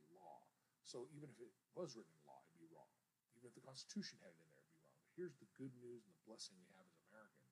So 0.83 1.09
even 1.15 1.31
if 1.31 1.39
it 1.39 1.53
was 1.73 1.95
written 1.95 2.11
in 2.11 2.23
law, 2.27 2.43
it'd 2.47 2.59
be 2.59 2.69
wrong. 2.69 2.91
Even 3.39 3.49
if 3.49 3.55
the 3.55 3.65
Constitution 3.65 4.19
had 4.21 4.31
it 4.31 4.39
in 4.39 4.49
there, 4.51 4.61
it'd 4.61 4.75
be 4.75 4.83
wrong. 4.83 4.99
But 5.03 5.15
here's 5.15 5.37
the 5.39 5.49
good 5.57 5.73
news 5.79 6.05
and 6.05 6.13
the 6.13 6.27
blessing 6.27 6.55
we 6.59 6.69
have 6.75 6.85
as 6.87 7.01
Americans 7.09 7.43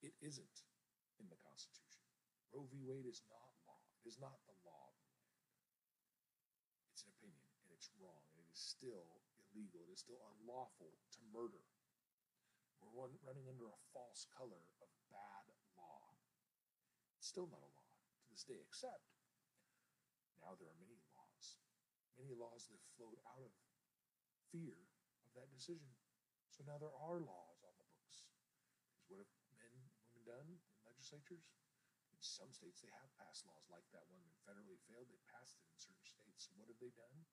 it 0.00 0.16
isn't 0.24 0.64
in 1.20 1.28
the 1.28 1.36
Constitution. 1.44 2.00
Roe 2.50 2.66
v. 2.72 2.80
Wade 2.82 3.06
is 3.06 3.20
not 3.28 3.52
law, 3.68 3.84
it 4.00 4.08
is 4.08 4.16
not 4.16 4.40
the 4.48 4.56
law 4.64 4.88
of 4.88 4.96
the 4.96 5.12
land. 5.20 5.44
It's 6.90 7.04
an 7.04 7.12
opinion, 7.20 7.44
and 7.68 7.70
it's 7.76 7.92
wrong, 8.00 8.24
and 8.32 8.40
it 8.40 8.48
is 8.48 8.58
still 8.58 9.20
illegal. 9.36 9.84
It 9.86 9.92
is 9.92 10.02
still 10.02 10.20
unlawful 10.36 10.88
to 10.88 11.20
murder. 11.30 11.62
We're 12.80 12.96
run, 12.96 13.12
running 13.22 13.44
under 13.44 13.68
a 13.68 13.78
false 13.92 14.24
color 14.32 14.64
of 14.80 14.88
bad 15.12 15.44
law. 15.76 16.16
It's 17.20 17.28
still 17.28 17.46
not 17.46 17.60
a 17.60 17.70
law 17.76 17.92
to 17.92 18.26
this 18.32 18.48
day, 18.48 18.58
except 18.64 19.04
now 20.40 20.56
there 20.56 20.72
are 20.72 20.80
many. 20.80 20.99
Many 22.20 22.36
laws 22.36 22.68
that 22.68 22.84
flowed 23.00 23.16
out 23.24 23.40
of 23.40 23.52
fear 24.52 24.76
of 25.24 25.30
that 25.32 25.48
decision. 25.48 25.88
So 26.52 26.68
now 26.68 26.76
there 26.76 26.92
are 26.92 27.16
laws 27.16 27.64
on 27.64 27.72
the 27.80 27.88
books. 27.88 28.28
Because 28.92 29.08
what 29.08 29.24
have 29.24 29.32
men 29.56 29.72
and 29.72 29.88
women 30.04 30.20
done 30.28 30.48
in 30.60 30.76
legislatures? 30.84 31.48
In 32.12 32.20
some 32.20 32.52
states, 32.52 32.84
they 32.84 32.92
have 32.92 33.08
passed 33.16 33.48
laws 33.48 33.64
like 33.72 33.88
that 33.96 34.04
one 34.12 34.20
that 34.28 34.36
federally 34.44 34.76
failed. 34.84 35.08
They 35.08 35.16
passed 35.32 35.56
it 35.56 35.64
in 35.64 35.80
certain 35.80 36.04
states. 36.04 36.44
So 36.44 36.52
what 36.60 36.68
have 36.68 36.76
they 36.76 36.92
done? 36.92 37.24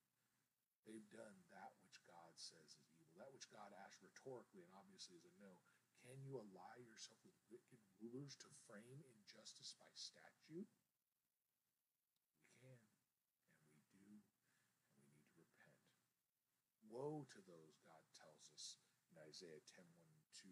They've 0.87 1.11
done 1.11 1.35
that 1.51 1.75
which 1.83 1.99
God 2.07 2.31
says 2.39 2.79
is 2.79 2.87
evil, 2.95 3.19
that 3.19 3.35
which 3.35 3.51
God 3.51 3.75
asked 3.83 3.99
rhetorically 3.99 4.63
and 4.63 4.71
obviously 4.71 5.19
is 5.19 5.27
a 5.27 5.35
no. 5.43 5.59
Can 5.99 6.15
you 6.23 6.39
ally 6.39 6.79
yourself 6.87 7.19
with 7.27 7.35
wicked 7.51 7.83
rulers 7.99 8.39
to 8.39 8.47
frame 8.63 9.03
injustice 9.03 9.75
by 9.75 9.91
statute? 9.91 10.71
We 12.39 12.47
can, 12.55 12.79
and 13.67 13.75
we 13.75 13.83
do, 13.91 14.23
and 14.95 15.03
we 15.03 15.11
need 15.11 15.27
to 15.27 15.35
repent. 15.35 15.75
Woe 16.97 17.29
to 17.29 17.41
those, 17.45 17.77
God 17.85 18.01
tells 18.17 18.49
us 18.57 18.81
in 19.13 19.21
Isaiah 19.21 19.61
10 19.69 19.85
1 19.85 20.17
and 20.17 20.29
2. 20.33 20.49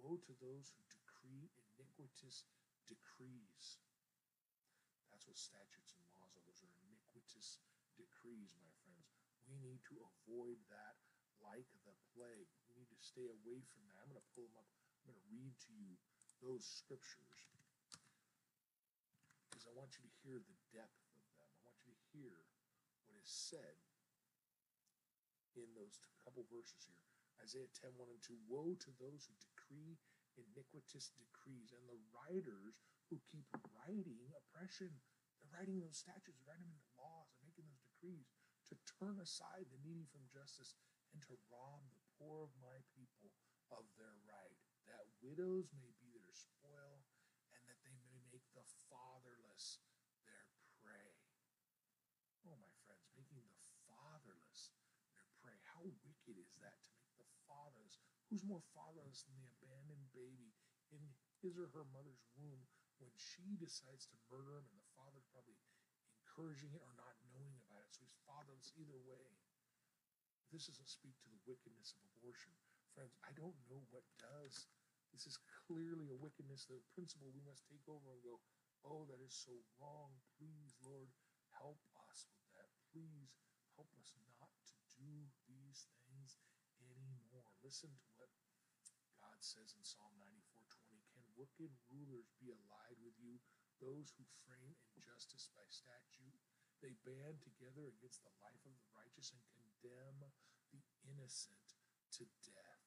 Woe 0.00 0.16
to 0.16 0.32
those 0.40 0.72
who 0.72 0.80
decree 0.88 1.52
iniquitous 1.76 2.48
decrees. 2.88 3.84
That's 5.12 5.28
what 5.28 5.36
statutes 5.36 5.92
and 5.92 6.08
laws 6.16 6.32
are. 6.40 6.44
Those 6.48 6.64
are 6.64 6.72
iniquitous 6.88 7.60
decrees, 8.00 8.56
my 8.56 8.72
friends. 8.80 9.12
We 9.44 9.60
need 9.60 9.84
to 9.92 10.00
avoid 10.00 10.56
that 10.72 10.96
like 11.44 11.68
the 11.84 11.92
plague. 12.16 12.48
We 12.72 12.80
need 12.80 12.88
to 12.88 13.04
stay 13.04 13.28
away 13.28 13.60
from 13.68 13.84
that. 13.92 14.00
I'm 14.00 14.08
going 14.08 14.24
to 14.24 14.32
pull 14.32 14.48
them 14.48 14.56
up. 14.56 14.68
I'm 15.04 15.12
going 15.12 15.20
to 15.20 15.28
read 15.36 15.52
to 15.68 15.72
you 15.76 16.00
those 16.40 16.64
scriptures 16.64 17.44
because 19.52 19.68
I 19.68 19.76
want 19.76 19.92
you 20.00 20.08
to 20.08 20.14
hear 20.24 20.40
the 20.40 20.58
depth 20.72 20.96
of 21.12 21.20
them. 21.36 21.44
I 21.44 21.60
want 21.68 21.76
you 21.84 21.92
to 21.92 22.04
hear 22.16 22.32
what 23.04 23.20
is 23.20 23.28
said 23.28 23.83
in 25.62 25.70
those 25.76 26.02
couple 26.22 26.42
verses 26.50 26.82
here. 26.88 27.04
Isaiah 27.42 27.70
10 27.70 27.94
1 27.98 28.10
and 28.10 28.22
2 28.22 28.34
Woe 28.50 28.74
to 28.78 28.90
those 28.98 29.26
who 29.28 29.34
decree 29.38 29.98
iniquitous 30.34 31.14
decrees 31.14 31.70
and 31.70 31.84
the 31.86 32.00
writers 32.10 32.82
who 33.10 33.22
keep 33.30 33.46
writing 33.74 34.18
oppression. 34.34 34.90
They're 35.38 35.54
writing 35.54 35.78
those 35.78 35.98
statutes, 35.98 36.42
writing 36.42 36.66
them 36.66 36.78
into 36.78 36.98
laws, 36.98 37.30
and 37.34 37.44
making 37.46 37.68
those 37.68 37.82
decrees 37.82 38.26
to 38.70 38.74
turn 38.98 39.20
aside 39.20 39.68
the 39.68 39.82
needy 39.84 40.08
from 40.08 40.24
justice 40.32 40.74
and 41.12 41.20
to 41.28 41.38
rob 41.52 41.84
the 41.92 42.02
poor 42.18 42.42
of 42.42 42.52
my 42.58 42.80
people 42.96 43.30
of 43.70 43.86
their 43.94 44.18
right, 44.26 44.58
that 44.90 45.06
widows 45.22 45.70
may 45.78 45.92
be 46.02 46.10
their 46.14 46.34
spoil, 46.34 47.06
and 47.54 47.62
that 47.70 47.80
they 47.86 47.96
may 48.04 48.18
make 48.28 48.44
the 48.52 48.66
fatherless 48.90 49.80
their 50.26 50.46
prey. 50.82 51.14
Oh, 52.44 52.58
my 52.60 52.72
friends, 52.84 53.08
making 53.16 53.40
the 53.46 53.56
fatherless 53.88 54.74
their 55.14 55.26
prey. 55.40 55.56
How 55.70 55.86
wicked 56.04 56.36
is 56.36 56.58
that 56.60 56.76
to 56.82 56.92
make 56.98 57.14
the 57.16 57.30
fatherless? 57.46 58.02
Who's 58.28 58.44
more 58.48 58.64
fatherless 58.72 59.22
than 59.28 59.36
the 59.36 59.52
abandoned 59.60 60.08
baby 60.16 60.56
in 60.90 61.02
his 61.44 61.60
or 61.60 61.68
her 61.76 61.84
mother's 61.92 62.24
womb 62.34 62.64
when 62.96 63.12
she 63.14 63.54
decides 63.60 64.08
to 64.08 64.16
murder 64.32 64.58
him 64.58 64.66
and 64.70 64.80
the 64.80 64.94
father's 64.96 65.28
probably 65.28 65.60
encouraging 66.24 66.72
it 66.72 66.82
or 66.82 66.94
not 66.96 67.14
knowing 67.30 67.54
about 67.68 67.84
it? 67.84 67.92
So 67.92 68.02
he's 68.02 68.16
fatherless 68.24 68.72
either 68.80 68.96
way. 69.04 69.28
This 70.48 70.70
doesn't 70.70 70.88
speak 70.88 71.18
to 71.20 71.28
the 71.28 71.44
wickedness 71.44 71.92
of 71.92 72.02
abortion. 72.14 72.54
Friends, 72.94 73.12
I 73.26 73.34
don't 73.34 73.58
know 73.68 73.82
what 73.90 74.06
does. 74.16 74.70
This 75.12 75.26
is 75.26 75.38
clearly 75.66 76.10
a 76.10 76.18
wickedness, 76.18 76.66
the 76.66 76.80
principle 76.94 77.30
we 77.30 77.44
must 77.44 77.66
take 77.66 77.84
over 77.90 78.10
and 78.14 78.22
go, 78.22 78.40
oh, 78.86 79.06
that 79.10 79.20
is 79.22 79.34
so 79.34 79.52
wrong. 79.78 80.14
Please, 80.38 80.74
Lord, 80.82 81.10
help 81.54 81.78
us 82.10 82.26
with 82.34 82.46
that. 82.54 82.70
Please 82.90 83.34
help 83.74 83.90
us 83.98 84.14
not 84.38 84.54
to 84.70 84.74
do 84.94 85.26
these 85.46 85.86
things. 86.06 86.38
Listen 87.64 87.96
to 87.96 88.08
what 88.20 88.28
God 89.16 89.40
says 89.40 89.72
in 89.72 89.80
Psalm 89.80 90.12
94:20. 90.20 91.00
Can 91.08 91.24
wicked 91.32 91.72
rulers 91.88 92.28
be 92.36 92.52
allied 92.52 93.00
with 93.00 93.16
you, 93.16 93.40
those 93.80 94.12
who 94.20 94.28
frame 94.44 94.76
injustice 94.92 95.48
by 95.56 95.64
statute? 95.72 96.36
They 96.84 96.92
band 97.08 97.40
together 97.40 97.88
against 97.88 98.20
the 98.20 98.36
life 98.44 98.60
of 98.68 98.76
the 98.76 98.92
righteous 98.92 99.32
and 99.32 99.40
condemn 99.48 100.28
the 100.76 100.84
innocent 101.08 101.80
to 102.20 102.28
death. 102.44 102.84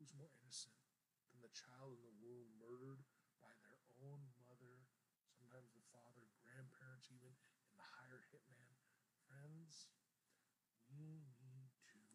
Who's 0.00 0.16
more 0.16 0.32
innocent 0.40 0.80
than 1.28 1.44
the 1.44 1.52
child 1.52 1.92
in 1.92 2.00
the 2.08 2.16
womb 2.24 2.56
murdered 2.56 3.04
by 3.36 3.52
their 3.60 3.84
own 4.00 4.32
mother, 4.40 4.88
sometimes 5.28 5.76
the 5.76 5.84
father, 5.92 6.24
grandparents, 6.40 7.12
even, 7.12 7.36
and 7.68 7.76
the 7.76 7.84
hired 8.00 8.24
hitman? 8.32 8.80
Friends, 9.28 9.92
we 10.88 11.28
need 11.44 11.74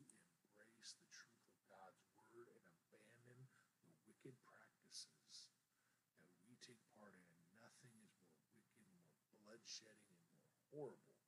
to 0.09 0.17
embrace 0.25 0.95
the 0.97 1.05
truth 1.11 1.45
of 1.51 1.59
God's 1.67 2.01
word 2.33 2.63
and 2.65 2.79
abandon 2.81 3.45
the 3.85 3.93
wicked 4.07 4.33
bloodshedding 9.69 10.09
and 10.09 10.25
more 10.41 10.57
horrible 10.73 11.21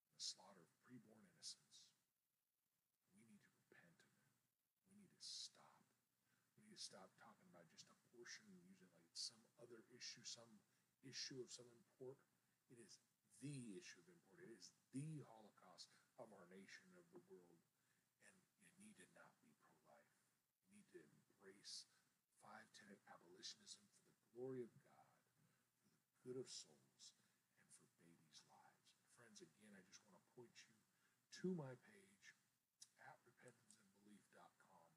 than 0.00 0.08
the 0.08 0.16
slaughter 0.16 0.64
of 0.64 0.72
preborn 0.88 1.20
innocents. 1.20 1.84
We 3.12 3.20
need 3.28 3.44
to 3.44 3.52
repent 3.60 3.92
of 3.92 4.08
it. 4.08 4.24
We 4.88 4.96
need 4.96 5.12
to 5.12 5.20
stop. 5.20 5.76
We 6.56 6.64
need 6.64 6.80
to 6.80 6.80
stop 6.80 7.12
talking 7.20 7.44
about 7.52 7.68
just 7.68 7.84
abortion 7.92 8.48
and 8.48 8.56
use 8.64 8.80
it 8.80 8.88
like 8.96 9.04
it's 9.12 9.28
some 9.28 9.44
other 9.60 9.84
issue, 9.92 10.24
some 10.24 10.48
issue 11.04 11.44
of 11.44 11.52
some 11.52 11.68
import. 11.76 12.16
It 12.72 12.80
is 12.80 13.04
the 13.44 13.76
issue 13.76 14.00
of 14.00 14.08
import. 14.16 14.48
It 14.48 14.56
is 14.56 14.72
the 14.96 15.28
Holocaust 15.28 15.92
of 16.16 16.32
our 16.32 16.48
nation, 16.48 16.88
of 16.96 17.04
the 17.12 17.20
world. 17.28 17.68
And 18.24 18.32
you 18.80 18.80
need 18.80 18.96
to 18.96 19.08
not 19.12 19.28
be 19.44 19.52
pro 19.60 19.76
life. 19.84 20.16
You 20.64 20.80
need 20.80 20.88
to 20.96 21.04
embrace 21.04 21.84
five 22.40 22.64
tenet 22.72 23.04
abolitionism 23.12 23.84
for 23.92 24.08
the 24.08 24.24
glory 24.32 24.64
of 24.64 24.72
God, 24.88 25.20
for 25.92 26.08
the 26.08 26.16
good 26.24 26.40
of 26.40 26.48
souls, 26.48 27.12
and 27.12 27.68
for 27.84 27.92
babies' 28.04 28.44
lives. 28.48 28.88
And 28.92 29.04
friends, 29.16 29.40
again, 29.40 29.72
I 29.74 29.82
just 29.86 30.02
want 30.04 30.18
to 30.18 30.24
point 30.34 30.54
you 30.62 30.72
to 31.38 31.54
my 31.54 31.70
page 31.86 32.34
at 32.98 33.14
repentanceandbelief.com 33.22 34.90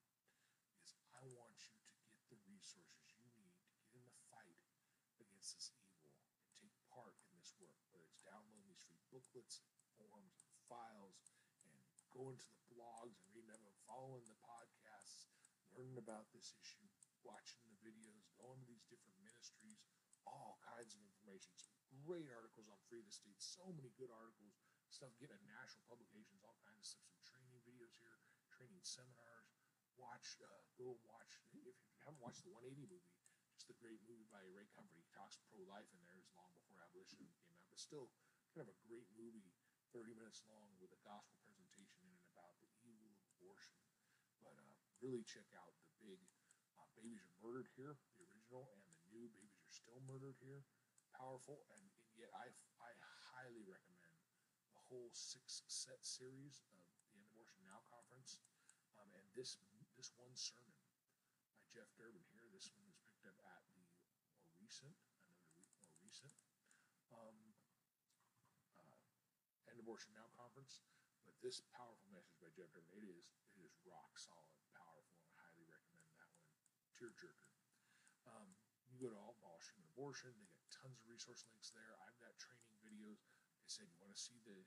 because 0.73 0.97
I 1.13 1.21
want 1.37 1.53
you 1.69 1.77
to 1.77 1.93
get 2.01 2.17
the 2.33 2.41
resources 2.49 3.13
you 3.13 3.29
need 3.37 3.53
to 3.61 3.69
get 3.93 3.93
in 3.93 4.01
the 4.01 4.17
fight 4.33 4.57
against 5.21 5.53
this 5.53 5.69
evil 5.77 6.09
and 6.49 6.65
take 6.65 6.73
part 6.89 7.13
in 7.29 7.37
this 7.37 7.53
work, 7.61 7.77
whether 7.93 8.09
it's 8.09 8.25
downloading 8.25 8.65
these 8.65 8.81
free 8.89 8.97
booklets, 9.13 9.61
forms, 10.01 10.41
and 10.49 10.57
files, 10.65 11.29
and 11.61 11.77
going 12.09 12.41
to 12.41 12.49
the 12.57 12.73
blogs 12.73 13.21
and 13.21 13.29
reading 13.37 13.61
them, 13.61 13.77
following 13.85 14.25
the 14.25 14.41
podcasts, 14.41 15.29
learning 15.77 16.01
about 16.01 16.25
this 16.33 16.57
issue, 16.57 16.89
watching 17.21 17.61
the 17.69 17.77
videos, 17.85 18.33
going 18.41 18.57
to 18.57 18.65
these 18.65 18.89
different 18.89 19.13
ministries, 19.21 19.77
all 20.25 20.57
kinds 20.65 20.97
of 20.97 21.05
information. 21.05 21.53
Some 21.85 22.01
great 22.01 22.25
articles 22.33 22.65
on 22.65 22.81
Free 22.89 23.05
the 23.05 23.13
State, 23.13 23.37
so 23.37 23.69
many 23.77 23.93
good 23.93 24.09
articles, 24.09 24.57
stuff 24.91 25.15
getting 25.23 25.39
in 25.39 25.47
national 25.47 25.87
publications, 25.87 26.43
all 26.43 26.59
kinds 26.67 26.83
of 26.83 26.87
stuff, 26.87 27.07
some 27.07 27.23
training 27.23 27.63
videos 27.63 27.95
here, 27.95 28.19
training 28.51 28.83
seminars. 28.83 29.47
Watch, 29.95 30.35
uh, 30.43 30.47
go 30.75 30.91
and 30.91 31.03
watch, 31.07 31.39
if 31.47 31.51
you 31.55 31.63
haven't 32.03 32.19
watched 32.19 32.43
the 32.43 32.51
180 32.51 32.89
movie, 32.91 33.15
just 33.55 33.71
a 33.71 33.77
great 33.79 34.01
movie 34.03 34.27
by 34.33 34.41
Ray 34.51 34.67
Comfort. 34.75 34.99
He 34.99 35.07
talks 35.13 35.39
pro 35.47 35.63
life 35.63 35.87
in 35.95 35.99
there, 36.03 36.17
it's 36.19 36.33
long 36.35 36.51
before 36.57 36.81
abolition 36.83 37.21
came 37.23 37.47
out, 37.55 37.63
but 37.71 37.79
still 37.79 38.11
kind 38.51 38.67
of 38.67 38.71
a 38.73 38.77
great 38.83 39.07
movie, 39.15 39.47
30 39.95 40.11
minutes 40.11 40.43
long 40.51 40.75
with 40.83 40.91
a 40.91 41.01
gospel 41.07 41.39
presentation 41.47 42.03
in 42.03 42.11
it 42.11 42.23
about 42.35 42.51
the 42.59 42.67
evil 42.83 43.15
of 43.15 43.21
abortion. 43.37 43.77
But 44.43 44.59
uh, 44.59 44.75
really 44.99 45.23
check 45.23 45.47
out 45.55 45.71
the 45.85 45.93
big 46.03 46.19
uh, 46.75 46.87
Babies 46.97 47.23
Are 47.23 47.37
Murdered 47.39 47.69
Here, 47.77 47.95
the 48.17 48.25
original, 48.27 48.67
and 48.75 48.81
the 48.83 48.97
new 49.13 49.29
Babies 49.31 49.55
Are 49.61 49.71
Still 49.71 50.01
Murdered 50.03 50.35
Here. 50.41 50.65
Powerful, 51.15 51.61
and, 51.77 51.85
and 52.01 52.09
yet 52.17 52.33
I, 52.33 52.49
I 52.81 52.89
highly 53.37 53.61
recommend 53.69 54.00
whole 54.91 55.07
six 55.15 55.63
set 55.71 56.03
series 56.03 56.59
of 56.67 56.83
the 56.99 57.15
End 57.15 57.23
Abortion 57.31 57.63
Now 57.63 57.79
conference. 57.87 58.43
Um, 58.99 59.07
and 59.15 59.23
this 59.31 59.55
this 59.95 60.11
one 60.19 60.35
sermon 60.35 60.75
by 61.55 61.63
Jeff 61.71 61.87
Durbin 61.95 62.19
here, 62.35 62.43
this 62.51 62.67
one 62.75 62.83
was 62.83 62.99
picked 63.07 63.23
up 63.23 63.39
at 63.47 63.63
the 63.71 63.87
more 64.43 64.51
recent, 64.59 64.91
another 65.31 65.47
more 65.87 65.95
recent 66.03 66.35
um, 67.15 67.39
uh, 68.75 69.71
End 69.71 69.79
Abortion 69.79 70.11
Now 70.11 70.27
conference. 70.35 70.83
But 71.23 71.39
this 71.39 71.63
powerful 71.71 72.11
message 72.11 72.35
by 72.43 72.51
Jeff 72.51 72.67
Durbin, 72.75 72.91
it 72.91 73.07
is 73.07 73.31
it 73.55 73.63
is 73.63 73.71
rock 73.87 74.19
solid, 74.19 74.59
powerful, 74.75 75.23
and 75.23 75.31
I 75.31 75.39
highly 75.39 75.71
recommend 75.71 76.11
that 76.19 76.27
one. 76.35 76.51
Tearjerker. 76.99 77.47
Um, 78.27 78.51
you 78.91 78.99
go 78.99 79.15
to 79.15 79.15
All 79.15 79.39
Abolishing 79.39 79.79
Abortion, 79.95 80.35
they 80.35 80.51
got 80.51 80.67
tons 80.67 80.99
of 80.99 81.07
resource 81.07 81.47
links 81.47 81.71
there. 81.71 81.95
I've 82.03 82.19
got 82.19 82.35
training 82.35 82.75
videos. 82.83 83.23
They 83.61 83.69
said, 83.69 83.87
you 83.87 83.97
want 84.01 84.17
to 84.17 84.19
see 84.19 84.41
the, 84.43 84.57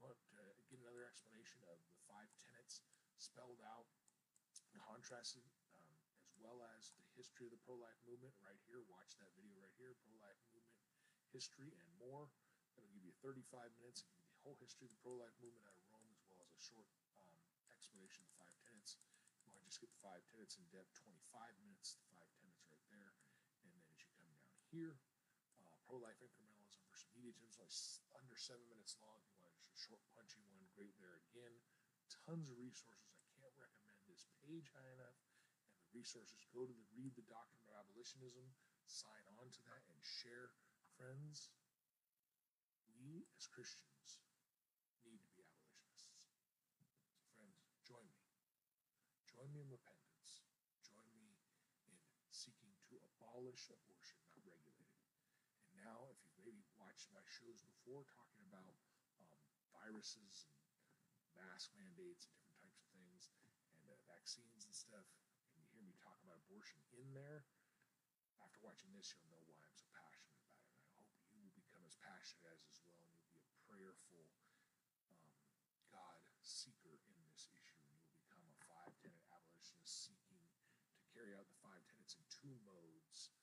want 0.00 0.16
to 0.32 0.44
get 0.72 0.80
another 0.80 1.04
explanation 1.04 1.60
of 1.68 1.76
the 1.92 1.96
five 2.08 2.30
tenets 2.40 2.80
spelled 3.20 3.60
out, 3.60 3.84
contrasted, 4.72 5.44
um, 5.76 5.92
as 6.24 6.34
well 6.40 6.64
as 6.76 6.90
the 6.96 7.04
history 7.14 7.46
of 7.46 7.52
the 7.52 7.62
pro 7.68 7.76
life 7.76 7.96
movement 8.08 8.32
right 8.40 8.56
here. 8.64 8.80
Watch 8.88 9.12
that 9.20 9.28
video 9.36 9.52
right 9.60 9.72
here 9.76 9.92
pro 10.00 10.16
life 10.24 10.40
movement 10.50 10.80
history 11.30 11.70
and 11.78 11.90
more. 12.00 12.32
That'll 12.74 12.90
give 12.90 13.06
you 13.06 13.14
35 13.22 13.70
minutes. 13.78 14.02
Give 14.02 14.18
you 14.18 14.26
the 14.26 14.40
whole 14.42 14.58
history 14.58 14.88
of 14.88 14.92
the 14.94 15.02
pro 15.02 15.14
life 15.20 15.34
movement 15.38 15.62
out 15.68 15.76
of 15.78 15.84
Rome, 15.90 16.10
as 16.16 16.22
well 16.26 16.42
as 16.42 16.50
a 16.54 16.62
short 16.62 16.88
um, 17.20 17.34
explanation 17.70 18.26
of 18.26 18.28
the 18.34 18.38
five 18.42 18.56
tenets. 18.66 18.98
You 19.44 19.52
want 19.52 19.62
to 19.62 19.66
just 19.66 19.78
get 19.78 19.90
the 19.92 20.02
five 20.02 20.22
tenets 20.26 20.58
in 20.58 20.64
depth, 20.74 20.90
25 21.02 21.12
minutes, 21.62 21.98
the 22.02 22.08
five 22.14 22.30
tenets 22.40 22.60
right 22.66 22.82
there. 22.90 23.10
And 23.62 23.70
then 23.70 23.84
as 23.94 24.00
you 24.02 24.10
come 24.16 24.30
down 24.32 24.52
here, 24.72 24.96
uh, 25.60 25.76
pro 25.86 26.00
life 26.02 26.18
incrementalism 26.24 26.82
versus 26.88 27.08
immediatism, 27.14 27.68
like 28.10 28.16
under 28.16 28.36
seven 28.38 28.64
minutes 28.70 28.98
long. 28.98 29.20
Short, 29.80 30.04
punchy 30.12 30.44
one, 30.44 30.60
great 30.76 30.92
there 31.00 31.24
again. 31.32 31.56
Tons 32.28 32.52
of 32.52 32.60
resources. 32.60 33.16
I 33.16 33.32
can't 33.40 33.56
recommend 33.56 33.96
this 34.04 34.28
page 34.44 34.68
high 34.76 34.92
enough. 34.92 35.16
And 35.72 35.88
the 35.88 35.96
resources 35.96 36.44
go 36.52 36.68
to 36.68 36.74
the 36.76 36.88
Read 36.92 37.16
the 37.16 37.24
Doctrine 37.24 37.64
of 37.64 37.72
Abolitionism, 37.80 38.44
sign 38.84 39.24
on 39.40 39.48
to 39.48 39.60
that, 39.72 39.80
and 39.88 39.96
share. 40.04 40.52
Friends, 41.00 41.48
we 43.00 43.24
as 43.40 43.48
Christians 43.48 44.20
need 45.00 45.24
to 45.24 45.32
be 45.32 45.48
abolitionists. 45.48 46.12
So, 47.16 47.24
friends, 47.32 47.64
join 47.80 48.04
me. 48.04 48.20
Join 49.32 49.48
me 49.48 49.64
in 49.64 49.72
repentance. 49.72 50.44
Join 50.84 51.08
me 51.16 51.40
in 51.88 51.96
seeking 52.28 52.76
to 52.92 53.00
abolish 53.16 53.72
abortion, 53.72 54.20
not 54.28 54.44
regulate 54.44 54.76
it. 54.76 54.92
And 55.72 55.80
now, 55.80 56.12
if 56.12 56.20
you've 56.20 56.36
maybe 56.36 56.68
watched 56.76 57.08
my 57.16 57.24
shows 57.24 57.64
before 57.64 58.04
viruses 59.90 60.46
and 60.46 60.62
mask 61.34 61.74
mandates 61.74 62.30
and 62.30 62.38
different 62.38 62.62
types 62.62 62.78
of 62.78 62.86
things 62.94 63.26
and 63.74 63.90
uh, 63.90 63.98
vaccines 64.06 64.62
and 64.62 64.70
stuff, 64.70 65.02
and 65.50 65.58
you 65.58 65.66
hear 65.74 65.82
me 65.82 65.90
talk 65.98 66.14
about 66.22 66.38
abortion 66.46 66.78
in 66.94 67.10
there, 67.10 67.42
after 68.38 68.62
watching 68.62 68.86
this, 68.94 69.10
you'll 69.18 69.34
know 69.34 69.42
why 69.50 69.58
I'm 69.58 69.74
so 69.74 69.90
passionate 69.90 70.30
about 70.38 70.62
it. 70.62 70.70
And 70.94 71.02
I 71.02 71.10
hope 71.10 71.26
you 71.34 71.42
will 71.42 71.58
become 71.58 71.82
as 71.82 71.98
passionate 71.98 72.54
as 72.54 72.62
as 72.70 72.78
well, 72.86 73.02
and 73.02 73.10
you'll 73.18 73.34
be 73.34 73.42
a 73.42 73.50
prayerful 73.66 74.30
um, 75.10 75.26
God 75.90 76.22
seeker 76.38 77.02
in 77.10 77.18
this 77.26 77.50
issue, 77.50 77.82
and 77.82 77.90
you'll 77.98 78.14
become 78.22 78.46
a 78.46 78.54
five 78.70 78.94
tenet 79.02 79.26
abolitionist 79.26 80.06
seeking 80.06 80.38
to 80.38 81.02
carry 81.10 81.34
out 81.34 81.50
the 81.50 81.58
five 81.66 81.82
tenets 81.90 82.14
in 82.14 82.22
two 82.30 82.54
modes, 82.62 83.34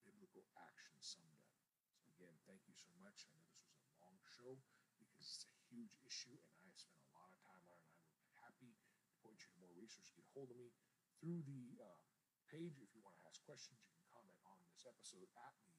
biblical 0.00 0.48
action 0.56 0.96
summed 1.04 1.44
up. 1.44 1.60
So 2.00 2.08
again, 2.16 2.32
thank 2.48 2.64
you 2.64 2.72
so 2.72 2.88
much. 3.04 3.28
I 3.28 3.36
know 3.36 3.52
this 3.52 3.68
was 3.68 3.84
a 3.84 4.00
long 4.00 4.16
show 4.32 4.56
because 4.96 5.44
huge 5.74 5.98
issue, 6.06 6.38
and 6.38 6.54
I 6.54 6.70
have 6.70 6.78
spent 6.78 7.02
a 7.02 7.10
lot 7.10 7.26
of 7.34 7.38
time 7.42 7.66
on 7.66 7.74
it. 7.74 7.90
And 7.90 7.98
I 7.98 8.06
would 8.06 8.22
be 8.22 8.30
happy 8.38 8.70
to 8.78 9.14
point 9.26 9.42
you 9.42 9.50
to 9.50 9.58
more 9.58 9.74
resources. 9.74 10.14
Get 10.14 10.22
a 10.22 10.34
hold 10.38 10.54
of 10.54 10.58
me 10.58 10.70
through 11.18 11.42
the 11.42 11.82
uh, 11.82 11.98
page 12.46 12.78
if 12.78 12.94
you 12.94 13.02
want 13.02 13.18
to 13.18 13.24
ask 13.26 13.42
questions. 13.42 13.82
You 13.82 13.90
can 13.90 14.06
comment 14.14 14.38
on 14.46 14.62
this 14.70 14.86
episode 14.86 15.26
at 15.34 15.54
the 15.66 15.74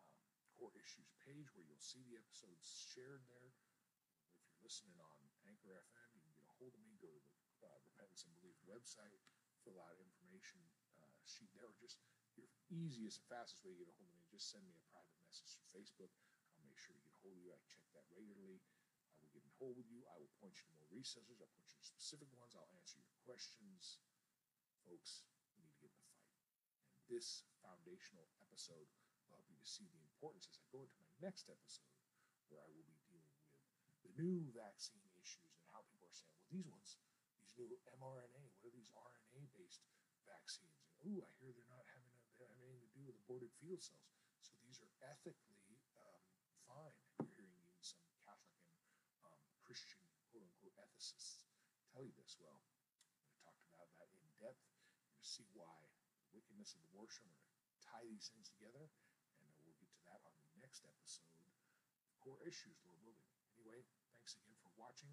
um, 0.00 0.08
core 0.56 0.72
issues 0.80 1.12
page 1.20 1.52
where 1.52 1.68
you'll 1.68 1.84
see 1.84 2.00
the 2.08 2.16
episodes 2.16 2.64
shared 2.64 3.20
there. 3.28 3.52
If 3.52 4.48
you're 4.48 4.64
listening 4.64 4.96
on 4.96 5.20
Anchor 5.44 5.76
FM, 5.76 6.08
you 6.16 6.24
can 6.24 6.40
get 6.40 6.48
a 6.48 6.56
hold 6.56 6.72
of 6.72 6.80
me. 6.80 6.96
Go 6.96 7.12
to 7.12 7.20
the 7.20 7.68
uh, 7.68 7.76
Repentance 7.84 8.24
and 8.24 8.32
Belief 8.40 8.56
website, 8.64 9.20
fill 9.60 9.76
out 9.76 10.00
information 10.00 10.64
uh, 10.96 11.20
sheet 11.28 11.52
there, 11.52 11.68
or 11.68 11.76
just 11.76 12.00
your 12.32 12.48
easiest 12.72 13.20
and 13.20 13.28
fastest 13.28 13.60
way 13.60 13.76
to 13.76 13.80
get 13.84 13.92
a 13.92 13.96
hold 14.00 14.08
of 14.08 14.16
me. 14.16 14.24
Just 14.32 14.48
send 14.48 14.64
me 14.64 14.72
a 14.72 14.84
private 14.88 15.20
message 15.28 15.52
through 15.52 15.68
Facebook. 15.76 16.12
I'll 16.56 16.64
make 16.64 16.80
sure 16.80 16.96
to 16.96 17.02
get 17.04 17.12
a 17.12 17.20
hold 17.20 17.36
of 17.36 17.42
you. 17.44 17.52
I 17.52 17.60
check 17.68 17.84
that 17.92 18.06
regularly. 18.08 18.62
Hold 19.62 19.78
with 19.78 19.88
you. 19.88 20.02
I 20.10 20.18
will 20.18 20.32
point 20.42 20.58
you 20.58 20.66
to 20.66 20.74
more 20.74 20.90
resources. 20.90 21.38
I'll 21.38 21.52
point 21.54 21.70
you 21.70 21.78
to 21.78 21.86
specific 21.86 22.28
ones. 22.34 22.54
I'll 22.58 22.70
answer 22.74 22.98
your 22.98 23.14
questions. 23.22 24.02
Folks, 24.82 25.24
we 25.54 25.62
need 25.62 25.72
to 25.78 25.80
get 25.80 25.94
in 25.94 26.02
the 26.02 26.12
fight. 26.18 26.42
And 26.90 27.02
this 27.06 27.46
foundational 27.62 28.28
episode 28.42 28.90
will 29.16 29.24
help 29.30 29.46
you 29.48 29.56
to 29.56 29.64
see 29.66 29.86
the 29.88 30.02
importance 30.04 30.50
as 30.50 30.58
I 30.58 30.66
go 30.74 30.84
into 30.84 30.98
my 31.00 31.14
next 31.22 31.48
episode, 31.48 31.94
where 32.50 32.60
I 32.60 32.68
will 32.74 32.84
be 32.84 32.98
dealing 33.08 33.30
with 33.30 33.54
the 34.04 34.12
new 34.20 34.52
vaccine 34.52 35.06
issues 35.16 35.56
and 35.56 35.64
how 35.72 35.86
people 35.88 36.04
are 36.04 36.18
saying, 36.18 36.34
well, 36.36 36.50
these 36.52 36.68
ones, 36.68 37.00
these 37.40 37.56
new 37.56 37.70
mRNA, 37.96 38.44
what 38.60 38.68
are 38.68 38.76
these 38.76 38.92
RNA 38.92 39.48
based 39.56 39.80
vaccines? 40.28 40.76
And 41.00 41.08
ooh, 41.08 41.24
I 41.24 41.30
hear 41.40 41.54
they're 41.56 41.72
not 41.72 41.88
having, 41.96 42.12
a, 42.12 42.20
they 42.36 42.44
don't 42.44 42.52
have 42.52 42.68
anything 42.68 42.84
to 42.84 42.96
do 42.98 43.04
with 43.08 43.16
aborted 43.24 43.54
fetal 43.62 43.80
cells. 43.80 44.12
So 44.44 44.52
these 44.60 44.82
are 44.84 44.92
ethically 45.08 45.80
um, 45.96 46.20
fine. 46.68 46.92
You're 47.16 47.32
hearing 47.40 47.56
even 47.64 47.80
some 47.80 48.04
Catholic 48.28 48.60
and 48.60 48.84
um, 49.24 49.40
Christian 49.64 50.04
quote 50.28 50.52
ethicists 51.04 51.44
tell 51.92 52.00
you 52.00 52.16
this. 52.16 52.40
Well, 52.40 52.56
I'm 52.56 53.20
going 53.20 53.28
to 53.28 53.44
talk 53.44 53.60
about 53.68 53.92
that 54.00 54.08
in 54.16 54.24
depth. 54.40 54.64
You're 55.04 55.12
going 55.12 55.20
to 55.20 55.28
see 55.28 55.44
why 55.52 55.76
wickedness 56.32 56.72
of 56.72 56.80
abortion. 56.88 57.28
We're 57.28 57.68
going 57.68 57.76
to 57.76 57.84
tie 57.84 58.04
these 58.08 58.32
things 58.32 58.48
together, 58.48 58.88
and 59.36 59.44
we'll 59.68 59.76
get 59.76 59.92
to 59.92 60.02
that 60.08 60.24
on 60.24 60.32
the 60.40 60.64
next 60.64 60.88
episode. 60.88 61.44
The 62.08 62.16
Core 62.24 62.40
issues, 62.48 62.80
Lord 62.88 63.04
willing. 63.04 63.20
Anyway, 63.52 63.84
thanks 64.16 64.32
again 64.40 64.56
for 64.64 64.72
watching. 64.80 65.12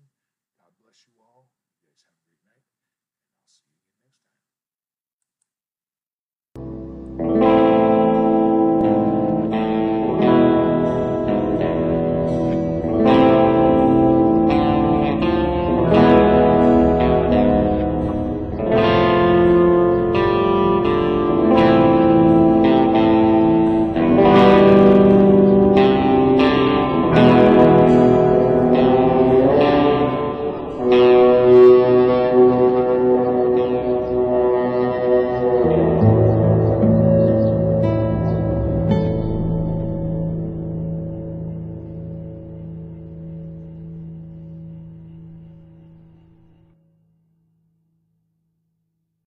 God 0.55 0.71
bless 0.79 1.03
you 1.03 1.19
all. 1.19 1.51